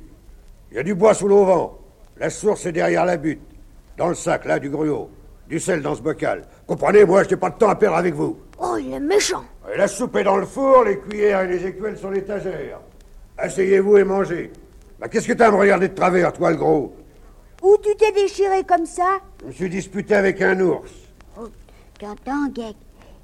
Il 0.72 0.78
y 0.78 0.80
a 0.80 0.84
du 0.84 0.96
bois 0.96 1.14
sous 1.14 1.28
l'auvent. 1.28 1.72
La 2.18 2.30
source 2.30 2.66
est 2.66 2.72
derrière 2.72 3.06
la 3.06 3.18
butte. 3.18 3.42
Dans 3.98 4.08
le 4.08 4.16
sac, 4.16 4.46
là, 4.46 4.60
du 4.60 4.70
gruau. 4.70 5.10
Du 5.52 5.60
sel 5.60 5.82
dans 5.82 5.96
ce 5.96 6.02
bocal. 6.02 6.48
Comprenez, 6.66 7.04
moi, 7.04 7.24
je 7.24 7.30
n'ai 7.32 7.36
pas 7.36 7.50
de 7.50 7.58
temps 7.58 7.68
à 7.68 7.76
perdre 7.76 7.98
avec 7.98 8.14
vous. 8.14 8.40
Oh, 8.58 8.78
il 8.80 8.94
est 8.94 9.02
méchant. 9.02 9.44
Et 9.70 9.78
la 9.78 9.90
soupe 9.90 10.16
est 10.16 10.24
dans 10.24 10.38
le 10.38 10.46
four, 10.46 10.86
les 10.86 10.98
cuillères 10.98 11.42
et 11.42 11.48
les 11.48 11.68
écuelles 11.68 11.98
sur 11.98 12.10
l'étagère. 12.10 12.80
Asseyez-vous 13.38 13.98
et 13.98 14.06
mangez. 14.06 14.54
Bah, 14.98 15.10
qu'est-ce 15.10 15.28
que 15.28 15.34
t'as 15.34 15.50
à 15.50 15.52
me 15.52 15.58
regarder 15.58 15.90
de 15.90 15.94
travers, 15.94 16.32
toi, 16.32 16.52
le 16.52 16.56
gros? 16.56 16.96
Où 17.62 17.76
tu 17.84 17.94
t'es 17.98 18.14
déchiré 18.14 18.64
comme 18.64 18.86
ça? 18.86 19.18
Je 19.42 19.48
me 19.48 19.52
suis 19.52 19.70
disputé 19.70 20.16
avec 20.16 20.42
un 20.42 20.58
ours. 20.62 20.90
T'entends, 22.00 22.48
Gag? 22.54 22.76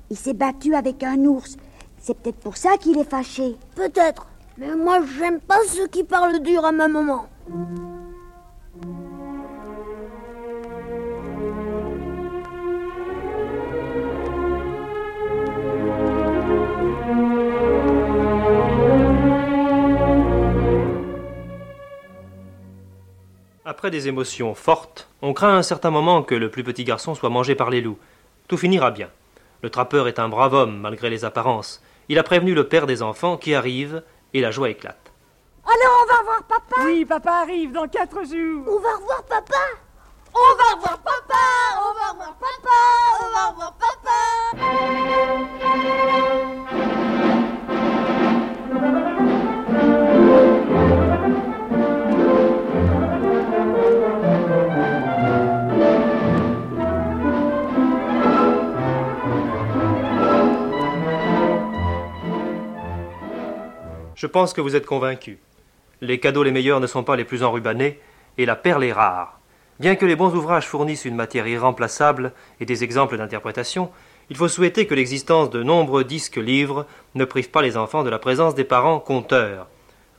Il 0.09 0.17
s'est 0.17 0.33
battu 0.33 0.75
avec 0.75 1.03
un 1.03 1.19
ours. 1.19 1.55
C'est 1.97 2.17
peut-être 2.17 2.41
pour 2.41 2.57
ça 2.57 2.71
qu'il 2.77 2.99
est 2.99 3.09
fâché. 3.09 3.55
Peut-être. 3.73 4.27
Mais 4.57 4.75
moi, 4.75 4.99
j'aime 5.17 5.39
pas 5.39 5.59
ceux 5.69 5.87
qui 5.87 6.03
parlent 6.03 6.41
dur 6.41 6.65
à 6.65 6.73
ma 6.73 6.89
maman. 6.89 7.29
Après 23.77 23.91
des 23.91 24.07
émotions 24.07 24.55
fortes, 24.55 25.07
on 25.21 25.33
craint 25.33 25.53
à 25.53 25.57
un 25.57 25.61
certain 25.61 25.91
moment 25.91 26.23
que 26.23 26.33
le 26.33 26.49
plus 26.49 26.63
petit 26.63 26.83
garçon 26.83 27.13
soit 27.13 27.29
mangé 27.29 27.53
par 27.53 27.69
les 27.69 27.79
loups. 27.79 27.99
Tout 28.47 28.57
finira 28.57 28.89
bien. 28.89 29.11
Le 29.61 29.69
trappeur 29.69 30.07
est 30.07 30.17
un 30.17 30.29
brave 30.29 30.55
homme, 30.55 30.79
malgré 30.79 31.11
les 31.11 31.25
apparences. 31.25 31.79
Il 32.09 32.17
a 32.17 32.23
prévenu 32.23 32.55
le 32.55 32.67
père 32.67 32.87
des 32.87 33.03
enfants 33.03 33.37
qui 33.37 33.53
arrive, 33.53 34.01
et 34.33 34.41
la 34.41 34.49
joie 34.49 34.71
éclate. 34.71 35.11
Alors 35.63 36.01
on 36.01 36.07
va 36.11 36.23
voir 36.23 36.43
papa? 36.45 36.75
Oui, 36.85 37.05
papa 37.05 37.31
arrive 37.33 37.71
dans 37.71 37.87
quatre 37.87 38.23
jours. 38.25 38.65
On 38.67 38.79
va 38.79 38.95
revoir 38.95 39.23
papa? 39.25 39.61
On 40.33 40.55
va 40.57 40.75
voir 40.79 40.97
papa 40.97 41.35
On 41.77 41.93
va 41.93 42.13
voir 42.15 42.35
papa 42.39 42.79
On 43.21 43.29
va 43.31 43.51
voir 43.57 43.73
papa 46.81 46.96
Je 64.17 64.25
pense 64.25 64.51
que 64.51 64.61
vous 64.61 64.75
êtes 64.75 64.87
convaincus. 64.87 65.37
Les 66.01 66.19
cadeaux 66.19 66.41
les 66.41 66.51
meilleurs 66.51 66.79
ne 66.79 66.87
sont 66.87 67.03
pas 67.03 67.15
les 67.15 67.23
plus 67.23 67.43
enrubannés, 67.43 67.99
et 68.39 68.47
la 68.47 68.55
perle 68.55 68.83
est 68.83 68.91
rare. 68.91 69.39
Bien 69.79 69.95
que 69.95 70.07
les 70.07 70.15
bons 70.15 70.33
ouvrages 70.33 70.65
fournissent 70.65 71.05
une 71.05 71.15
matière 71.15 71.45
irremplaçable 71.45 72.33
et 72.59 72.65
des 72.65 72.83
exemples 72.83 73.17
d'interprétation, 73.17 73.91
il 74.31 74.35
faut 74.35 74.47
souhaiter 74.47 74.87
que 74.87 74.95
l'existence 74.95 75.51
de 75.51 75.61
nombreux 75.61 76.03
disques 76.03 76.37
livres 76.37 76.87
ne 77.13 77.25
prive 77.25 77.51
pas 77.51 77.61
les 77.61 77.77
enfants 77.77 78.03
de 78.03 78.09
la 78.09 78.17
présence 78.17 78.55
des 78.55 78.63
parents 78.63 78.99
conteurs. 78.99 79.67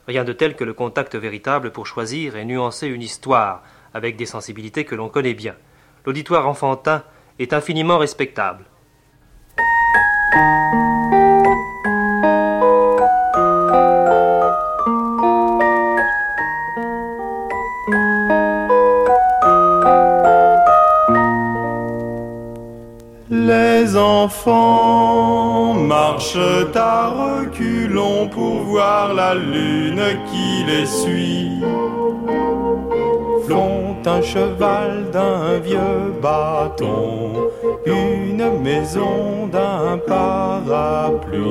Rien 0.07 0.23
de 0.23 0.33
tel 0.33 0.55
que 0.55 0.63
le 0.63 0.75
contact 0.75 1.17
véritable 1.17 1.73
pour 1.73 1.89
choisir 1.89 2.37
et 2.37 2.45
nuancer 2.45 2.87
une 2.87 3.03
histoire, 3.03 3.65
avec 3.95 4.15
des 4.15 4.27
sensibilités 4.27 4.85
que 4.85 4.95
l'on 4.95 5.09
connaît 5.09 5.35
bien. 5.35 5.57
L'auditoire 6.07 6.47
enfantin 6.47 7.03
est 7.41 7.53
infiniment 7.53 7.99
respectable. 7.99 8.65
La 29.29 29.35
lune 29.35 30.03
qui 30.31 30.65
les 30.65 30.87
suit. 30.87 31.61
Font 33.49 33.97
un 34.07 34.23
cheval 34.23 35.11
d'un 35.11 35.59
vieux 35.59 36.13
bâton, 36.23 37.51
une 37.85 38.63
maison 38.63 39.47
d'un 39.49 39.99
parapluie. 40.07 41.47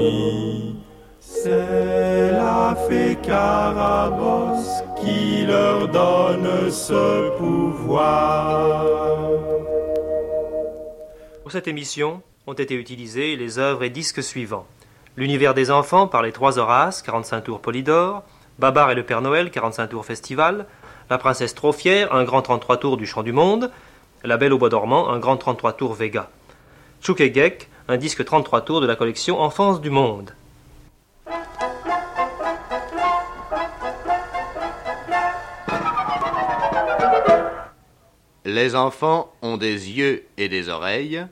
C'est 1.19 2.31
la 2.31 2.75
fée 2.87 3.15
Carabosse 3.21 4.83
qui 4.99 5.45
leur 5.45 5.87
donne 5.87 6.71
ce 6.71 7.29
pouvoir. 7.37 8.85
Pour 11.43 11.51
cette 11.51 11.67
émission 11.67 12.21
ont 12.47 12.53
été 12.53 12.73
utilisées 12.73 13.35
les 13.35 13.59
œuvres 13.59 13.83
et 13.83 13.91
disques 13.91 14.23
suivants 14.23 14.65
L'univers 15.17 15.55
des 15.55 15.71
enfants 15.71 16.07
par 16.07 16.21
les 16.21 16.31
Trois 16.31 16.59
Horaces, 16.59 17.01
45 17.01 17.41
tours 17.41 17.59
Polydor, 17.59 18.21
Babar 18.59 18.91
et 18.91 18.95
le 18.95 19.01
Père 19.01 19.23
Noël, 19.23 19.49
45 19.49 19.87
tours 19.87 20.05
Festival, 20.05 20.67
La 21.09 21.17
Princesse 21.17 21.55
trop 21.55 21.71
fière, 21.71 22.13
un 22.13 22.23
grand 22.23 22.43
33 22.43 22.77
tours 22.77 22.97
du 22.97 23.07
Chant 23.07 23.23
du 23.23 23.31
Monde, 23.31 23.71
La 24.23 24.37
Belle 24.37 24.53
au 24.53 24.59
Bois 24.59 24.69
dormant, 24.69 25.09
un 25.09 25.17
grand 25.17 25.35
33 25.35 25.73
tours 25.73 25.95
Vega. 25.95 26.29
Chouk 27.01 27.19
et 27.19 27.33
Gek, 27.33 27.67
un 27.87 27.97
disque 27.97 28.23
33 28.23 28.61
tours 28.61 28.79
de 28.79 28.85
la 28.85 28.95
collection 28.95 29.41
Enfance 29.41 29.81
du 29.81 29.89
Monde. 29.89 30.35
Les 38.45 38.75
enfants 38.75 39.33
ont 39.41 39.57
des 39.57 39.89
yeux 39.89 40.27
et 40.37 40.47
des 40.47 40.69
oreilles. 40.69 41.25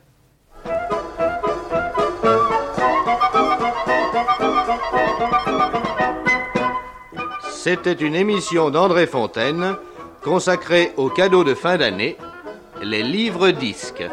C'était 7.68 7.94
une 7.94 8.14
émission 8.14 8.70
d'André 8.70 9.08
Fontaine 9.08 9.74
consacrée 10.22 10.92
aux 10.96 11.10
cadeaux 11.10 11.42
de 11.42 11.52
fin 11.52 11.76
d'année, 11.76 12.16
les 12.80 13.02
livres 13.02 13.50
disques. 13.50 14.04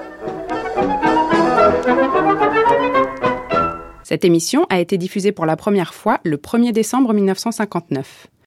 Cette 4.02 4.26
émission 4.26 4.66
a 4.72 4.80
été 4.80 4.98
diffusée 4.98 5.32
pour 5.32 5.46
la 5.46 5.56
première 5.56 5.94
fois 5.94 6.20
le 6.24 6.38
1er 6.38 6.72
décembre 6.72 7.14
1959. 7.14 8.26